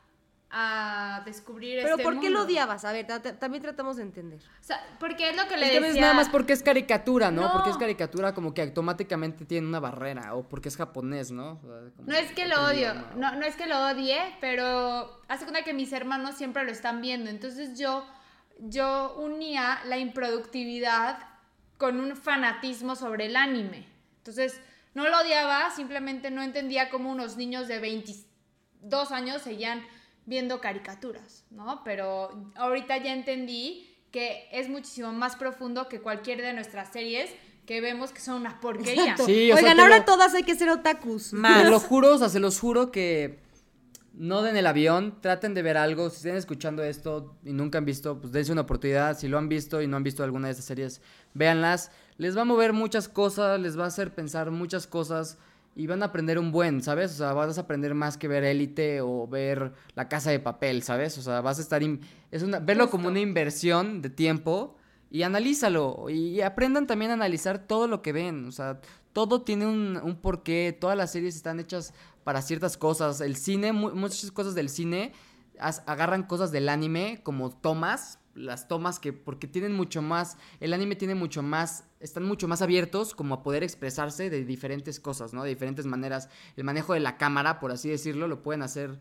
a 0.54 1.22
descubrir 1.26 1.80
Pero 1.82 1.96
este 1.96 2.04
¿por 2.04 2.20
qué 2.20 2.30
lo 2.30 2.44
odiabas? 2.44 2.84
A 2.86 2.92
ver, 2.92 3.08
ta- 3.08 3.22
ta- 3.22 3.40
también 3.40 3.62
tratamos 3.64 3.96
de 3.98 4.04
entender. 4.04 4.40
O 4.40 4.64
sea, 4.64 4.84
porque 5.00 5.30
es 5.30 5.36
lo 5.38 5.48
que 5.48 5.56
le 5.58 5.68
decía. 5.68 5.88
es 5.88 5.96
nada 5.98 6.14
más 6.14 6.30
porque 6.30 6.54
es 6.54 6.62
caricatura, 6.62 7.32
¿no? 7.32 7.44
No. 7.44 7.52
Porque 7.54 7.70
es 7.70 7.78
caricatura 7.78 8.34
como 8.34 8.54
que 8.54 8.62
automáticamente 8.62 9.46
tiene 9.46 9.68
una 9.68 9.80
barrera 9.80 10.36
o 10.36 10.44
porque 10.48 10.68
es 10.70 10.76
japonés, 10.78 11.32
¿no? 11.32 11.54
O 11.54 11.68
sea, 11.68 11.92
como 11.96 12.08
No 12.08 12.16
es 12.16 12.32
que 12.34 12.48
lo 12.48 12.62
odio, 12.66 12.80
idioma, 12.92 13.12
no, 13.16 13.36
no 13.36 13.46
es 13.46 13.56
que 13.56 13.66
lo 13.66 13.80
odie, 13.88 14.20
pero 14.42 15.22
hace 15.30 15.46
cuenta 15.46 15.64
que 15.64 15.74
mis 15.74 15.94
hermanos 15.94 16.36
siempre 16.36 16.64
lo 16.66 16.72
están 16.72 17.02
viendo. 17.02 17.30
Entonces 17.30 17.80
yo, 17.80 18.06
yo 18.60 19.16
unía 19.20 19.80
la 19.86 19.98
improductividad 19.98 21.20
con 21.78 22.00
un 22.00 22.16
fanatismo 22.16 22.96
sobre 22.96 23.28
el 23.28 23.36
anime. 23.38 23.88
Entonces 24.18 24.60
no 24.94 25.08
lo 25.08 25.20
odiaba, 25.22 25.72
simplemente 25.72 26.30
no 26.30 26.42
entendía 26.44 26.90
cómo 26.90 27.10
unos 27.10 27.38
niños 27.38 27.68
de 27.70 27.80
22 27.80 29.12
años 29.12 29.42
seguían 29.42 29.82
viendo 30.26 30.62
caricaturas, 30.62 31.46
¿no? 31.52 31.82
Pero 31.84 32.52
ahorita 32.56 32.98
ya 32.98 33.14
entendí 33.14 33.88
que 34.12 34.48
es 34.52 34.70
muchísimo 34.70 35.12
más 35.14 35.36
profundo 35.36 35.88
que 35.88 36.02
cualquier 36.02 36.42
de 36.42 36.54
nuestras 36.54 36.92
series 36.92 37.30
que 37.66 37.80
vemos 37.80 38.12
que 38.12 38.20
son 38.20 38.36
una 38.42 38.60
porquería. 38.60 39.16
Sí, 39.18 39.52
Oigan, 39.52 39.76
te 39.78 39.82
ahora 39.82 40.00
lo- 40.00 40.06
todas 40.06 40.34
hay 40.34 40.44
que 40.44 40.56
ser 40.56 40.70
otakus. 40.70 41.30
Te 41.30 41.36
Más. 41.38 41.66
lo 41.70 41.80
juro, 41.80 42.16
o 42.16 42.18
sea, 42.18 42.28
se 42.30 42.40
los 42.40 42.60
juro 42.60 42.92
que 42.92 43.40
no 44.14 44.42
den 44.42 44.58
el 44.58 44.68
avión, 44.68 45.22
traten 45.22 45.54
de 45.54 45.62
ver 45.62 45.78
algo. 45.78 46.10
Si 46.10 46.18
están 46.18 46.36
escuchando 46.36 46.84
esto 46.84 47.38
y 47.46 47.54
nunca 47.54 47.78
han 47.78 47.86
visto, 47.86 48.20
pues 48.20 48.34
dense 48.34 48.52
una 48.52 48.62
oportunidad. 48.62 49.18
Si 49.18 49.28
lo 49.28 49.38
han 49.38 49.48
visto 49.48 49.82
y 49.82 49.88
no 49.88 49.96
han 49.98 50.04
visto 50.04 50.24
alguna 50.24 50.48
de 50.48 50.52
estas 50.52 50.66
series, 50.66 51.02
véanlas. 51.34 51.92
Les 52.18 52.36
va 52.36 52.42
a 52.42 52.46
mover 52.46 52.74
muchas 52.74 53.08
cosas, 53.08 53.60
les 53.60 53.80
va 53.80 53.86
a 53.86 53.88
hacer 53.88 54.14
pensar 54.14 54.52
muchas 54.52 54.86
cosas 54.86 55.38
y 55.76 55.88
van 55.88 56.04
a 56.04 56.08
aprender 56.08 56.38
un 56.38 56.52
buen, 56.52 56.82
¿sabes? 56.82 57.12
O 57.14 57.16
sea, 57.16 57.34
vas 57.34 57.58
a 57.58 57.62
aprender 57.62 57.94
más 57.94 58.18
que 58.18 58.28
ver 58.28 58.44
Élite 58.44 59.02
o 59.02 59.28
ver 59.28 59.74
La 59.96 60.10
Casa 60.10 60.30
de 60.32 60.40
Papel, 60.40 60.84
¿sabes? 60.84 61.18
O 61.18 61.22
sea, 61.22 61.42
vas 61.42 61.60
a 61.60 61.62
estar... 61.62 61.82
Es 62.32 62.44
una, 62.44 62.60
verlo 62.60 62.90
como 62.90 63.08
una 63.08 63.20
inversión 63.20 64.02
de 64.02 64.10
tiempo 64.10 64.76
y 65.10 65.24
analízalo. 65.24 66.10
Y 66.10 66.42
aprendan 66.42 66.88
también 66.88 67.12
a 67.12 67.16
analizar 67.16 67.60
todo 67.60 67.88
lo 67.88 68.02
que 68.02 68.12
ven. 68.12 68.46
O 68.48 68.52
sea, 68.52 68.82
todo 69.14 69.44
tiene 69.44 69.66
un, 69.66 70.00
un 70.02 70.16
porqué. 70.18 70.78
Todas 70.80 70.98
las 70.98 71.12
series 71.12 71.36
están 71.36 71.60
hechas 71.60 71.94
para 72.24 72.42
ciertas 72.42 72.78
cosas. 72.78 73.22
El 73.22 73.36
cine, 73.36 73.72
mu- 73.74 73.92
muchas 73.96 74.30
cosas 74.32 74.56
del 74.56 74.70
cine 74.70 75.14
agarran 75.58 76.24
cosas 76.24 76.52
del 76.52 76.70
anime 76.70 77.22
como 77.24 77.50
tomas. 77.50 78.20
Las 78.34 78.68
tomas 78.68 79.00
que, 79.00 79.14
porque 79.14 79.48
tienen 79.48 79.74
mucho 79.74 80.02
más, 80.02 80.38
el 80.60 80.74
anime 80.74 80.96
tiene 80.96 81.16
mucho 81.16 81.44
más, 81.44 81.86
están 82.00 82.24
mucho 82.24 82.48
más 82.48 82.62
abiertos 82.62 83.14
como 83.14 83.36
a 83.36 83.44
poder 83.44 83.64
expresarse 83.64 84.30
de 84.30 84.46
diferentes 84.46 85.00
cosas, 85.00 85.34
¿no? 85.34 85.44
De 85.44 85.50
diferentes 85.50 85.86
maneras. 85.86 86.30
El 86.56 86.64
manejo 86.64 86.94
de 86.94 87.02
la 87.02 87.18
cámara, 87.18 87.60
por 87.60 87.72
así 87.72 87.90
decirlo, 87.90 88.28
lo 88.28 88.42
pueden 88.42 88.62
hacer 88.62 89.00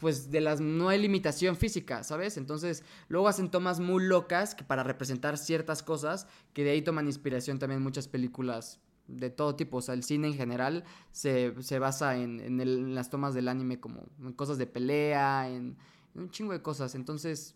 pues 0.00 0.30
de 0.30 0.40
las 0.40 0.60
no 0.60 0.88
hay 0.88 1.00
limitación 1.00 1.56
física, 1.56 2.02
¿sabes? 2.04 2.36
Entonces, 2.36 2.84
luego 3.08 3.28
hacen 3.28 3.50
tomas 3.50 3.80
muy 3.80 4.04
locas 4.04 4.54
que 4.54 4.64
para 4.64 4.82
representar 4.82 5.38
ciertas 5.38 5.82
cosas, 5.82 6.26
que 6.52 6.64
de 6.64 6.70
ahí 6.70 6.82
toman 6.82 7.06
inspiración 7.06 7.58
también 7.58 7.82
muchas 7.82 8.08
películas 8.08 8.80
de 9.08 9.30
todo 9.30 9.56
tipo, 9.56 9.78
o 9.78 9.82
sea, 9.82 9.94
el 9.94 10.04
cine 10.04 10.28
en 10.28 10.34
general 10.34 10.84
se, 11.12 11.54
se 11.62 11.78
basa 11.78 12.16
en, 12.16 12.40
en 12.40 12.94
las 12.94 13.08
tomas 13.08 13.34
del 13.34 13.48
anime 13.48 13.80
como 13.80 14.04
en 14.20 14.32
cosas 14.34 14.58
de 14.58 14.66
pelea, 14.66 15.48
en, 15.48 15.76
en 16.14 16.20
un 16.20 16.30
chingo 16.30 16.52
de 16.52 16.60
cosas, 16.60 16.94
entonces 16.94 17.54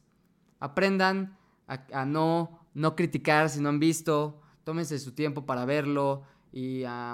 aprendan 0.64 1.36
a, 1.66 2.04
no, 2.06 2.58
no 2.74 2.94
criticar 2.96 3.48
si 3.50 3.60
no 3.60 3.68
han 3.68 3.78
visto, 3.80 4.40
tómense 4.64 4.98
su 4.98 5.12
tiempo 5.12 5.44
para 5.46 5.64
verlo 5.64 6.22
y 6.52 6.84
a, 6.84 7.12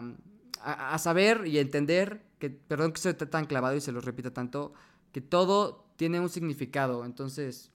a- 0.60 0.94
a 0.94 0.98
saber 0.98 1.46
y 1.46 1.58
entender 1.58 2.22
que, 2.38 2.50
perdón 2.50 2.92
que 2.92 3.00
soy 3.00 3.14
tan 3.14 3.46
clavado 3.46 3.76
y 3.76 3.80
se 3.80 3.92
lo 3.92 4.00
repita 4.00 4.32
tanto, 4.32 4.72
que 5.12 5.20
todo 5.20 5.86
tiene 5.96 6.20
un 6.20 6.28
significado, 6.28 7.04
entonces 7.04 7.72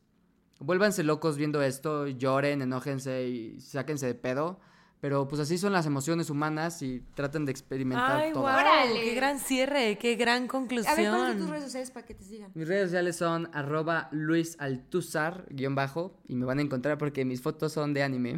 vuélvanse 0.59 1.03
locos 1.03 1.35
viendo 1.37 1.61
esto, 1.61 2.07
lloren, 2.07 2.61
enójense 2.61 3.27
y 3.27 3.59
sáquense 3.59 4.05
de 4.07 4.15
pedo, 4.15 4.59
pero 5.03 5.27
pues 5.27 5.41
así 5.41 5.57
son 5.57 5.73
las 5.73 5.85
emociones 5.85 6.29
humanas 6.29 6.81
y 6.81 7.01
traten 7.13 7.43
de 7.43 7.51
experimentar 7.51 8.21
Ay, 8.21 8.31
todo. 8.31 8.43
wow, 8.43 8.53
qué 8.93 9.13
gran 9.15 9.37
cierre, 9.37 9.97
qué 9.97 10.15
gran 10.15 10.45
A 10.45 10.47
conclusión. 10.47 10.95
ver, 10.95 11.09
¿cuáles 11.09 11.27
son 11.27 11.37
tus 11.39 11.49
redes 11.49 11.63
sociales 11.65 11.91
para 11.91 12.05
que 12.05 12.13
te 12.13 12.23
sigan? 12.23 12.51
Mis 12.55 12.65
redes 12.65 12.85
sociales 12.85 13.17
son 13.17 13.49
arroba 13.53 14.07
luisaltuzar, 14.13 15.45
guion 15.49 15.75
bajo, 15.75 16.15
y 16.29 16.35
me 16.35 16.45
van 16.45 16.59
a 16.59 16.61
encontrar 16.61 16.97
porque 16.97 17.25
mis 17.25 17.41
fotos 17.41 17.73
son 17.73 17.93
de 17.93 18.01
anime. 18.01 18.37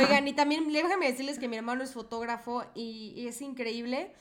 Oigan, 0.00 0.26
y 0.26 0.32
también 0.32 0.66
déjame 0.72 1.06
decirles 1.12 1.38
que 1.38 1.46
mi 1.48 1.56
hermano 1.56 1.84
es 1.84 1.92
fotógrafo 1.92 2.64
y, 2.74 3.12
y 3.16 3.28
es 3.28 3.40
increíble. 3.40 4.12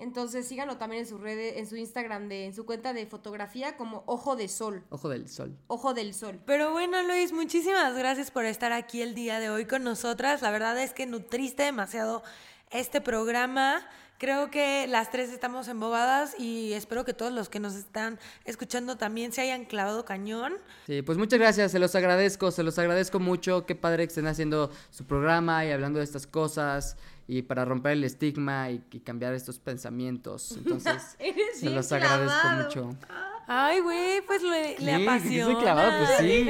Entonces 0.00 0.48
síganlo 0.48 0.76
también 0.76 1.02
en 1.02 1.08
su 1.08 1.18
red, 1.18 1.58
en 1.58 1.66
su 1.66 1.76
Instagram, 1.76 2.28
de, 2.28 2.46
en 2.46 2.54
su 2.54 2.66
cuenta 2.66 2.92
de 2.92 3.06
fotografía 3.06 3.76
como 3.76 4.02
Ojo 4.06 4.34
de 4.34 4.48
Sol. 4.48 4.82
Ojo 4.90 5.08
del 5.08 5.28
sol. 5.28 5.56
Ojo 5.66 5.94
del 5.94 6.14
Sol. 6.14 6.40
Pero 6.46 6.72
bueno, 6.72 7.02
Luis, 7.02 7.32
muchísimas 7.32 7.96
gracias 7.96 8.30
por 8.30 8.44
estar 8.44 8.72
aquí 8.72 9.02
el 9.02 9.14
día 9.14 9.40
de 9.40 9.50
hoy 9.50 9.66
con 9.66 9.84
nosotras. 9.84 10.42
La 10.42 10.50
verdad 10.50 10.80
es 10.82 10.92
que 10.92 11.06
nutriste 11.06 11.64
demasiado 11.64 12.22
este 12.70 13.00
programa. 13.00 13.86
Creo 14.18 14.50
que 14.50 14.86
las 14.86 15.10
tres 15.10 15.30
estamos 15.30 15.66
embobadas 15.68 16.38
y 16.38 16.74
espero 16.74 17.06
que 17.06 17.14
todos 17.14 17.32
los 17.32 17.48
que 17.48 17.58
nos 17.58 17.74
están 17.74 18.18
escuchando 18.44 18.98
también 18.98 19.32
se 19.32 19.40
hayan 19.40 19.64
clavado 19.64 20.04
cañón. 20.04 20.58
Sí, 20.86 21.00
pues 21.00 21.16
muchas 21.16 21.38
gracias, 21.38 21.72
se 21.72 21.78
los 21.78 21.94
agradezco, 21.94 22.50
se 22.50 22.62
los 22.62 22.78
agradezco 22.78 23.18
mucho. 23.18 23.64
Qué 23.64 23.74
padre 23.74 24.04
que 24.04 24.08
estén 24.08 24.26
haciendo 24.26 24.70
su 24.90 25.06
programa 25.06 25.64
y 25.64 25.70
hablando 25.70 26.00
de 26.00 26.04
estas 26.04 26.26
cosas 26.26 26.98
y 27.30 27.42
para 27.42 27.64
romper 27.64 27.92
el 27.92 28.02
estigma 28.02 28.70
y, 28.70 28.82
y 28.90 29.00
cambiar 29.00 29.34
estos 29.34 29.60
pensamientos. 29.60 30.50
Entonces, 30.56 31.16
se 31.54 31.70
los 31.70 31.92
agradezco 31.92 32.40
clavado. 32.40 32.64
mucho. 32.64 32.96
Ay, 33.46 33.80
güey, 33.80 34.20
pues 34.26 34.42
le, 34.42 34.78
le 34.80 34.94
apasiona. 34.94 35.58
clavado, 35.60 35.92
pues 35.98 36.18
sí. 36.18 36.48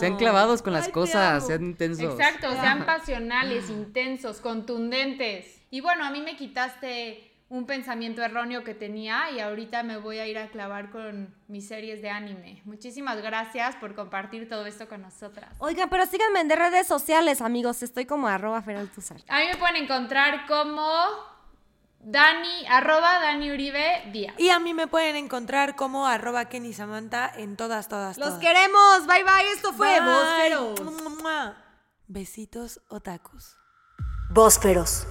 Sean 0.00 0.16
clavados 0.16 0.62
con 0.62 0.72
las 0.72 0.86
Ay, 0.86 0.92
cosas, 0.92 1.46
sean 1.46 1.62
intensos. 1.64 2.18
Exacto, 2.18 2.50
sean 2.52 2.86
pasionales, 2.86 3.68
intensos, 3.68 4.40
contundentes. 4.40 5.60
Y 5.70 5.82
bueno, 5.82 6.04
a 6.04 6.10
mí 6.10 6.22
me 6.22 6.34
quitaste 6.36 7.31
un 7.52 7.66
pensamiento 7.66 8.22
erróneo 8.22 8.64
que 8.64 8.72
tenía 8.74 9.30
y 9.30 9.38
ahorita 9.38 9.82
me 9.82 9.98
voy 9.98 10.18
a 10.18 10.26
ir 10.26 10.38
a 10.38 10.48
clavar 10.48 10.90
con 10.90 11.34
mis 11.48 11.68
series 11.68 12.00
de 12.00 12.08
anime. 12.08 12.62
Muchísimas 12.64 13.20
gracias 13.20 13.76
por 13.76 13.94
compartir 13.94 14.48
todo 14.48 14.64
esto 14.64 14.88
con 14.88 15.02
nosotras. 15.02 15.54
Oigan, 15.58 15.90
pero 15.90 16.06
síganme 16.06 16.40
en 16.40 16.48
redes 16.48 16.86
sociales, 16.86 17.42
amigos. 17.42 17.82
Estoy 17.82 18.06
como 18.06 18.26
arroba 18.26 18.62
feraltuzar. 18.62 19.18
A 19.28 19.40
mí 19.40 19.48
me 19.52 19.58
pueden 19.58 19.76
encontrar 19.76 20.46
como 20.46 20.82
Dani, 22.00 22.64
arroba 22.70 23.20
Dani 23.20 23.52
Uribe 23.52 24.10
Díaz. 24.14 24.34
Y 24.38 24.48
a 24.48 24.58
mí 24.58 24.72
me 24.72 24.86
pueden 24.86 25.16
encontrar 25.16 25.76
como 25.76 26.06
arroba 26.06 26.46
Kenny 26.46 26.72
Samantha 26.72 27.30
en 27.36 27.58
todas, 27.58 27.86
todas, 27.86 28.16
Los 28.16 28.28
todas. 28.28 28.40
queremos. 28.40 29.06
Bye 29.06 29.24
bye. 29.24 29.52
Esto 29.54 29.74
fue 29.74 30.00
Bye. 30.00 31.52
Besitos, 32.08 32.80
otakus. 32.88 33.58
Bósferos. 34.30 35.06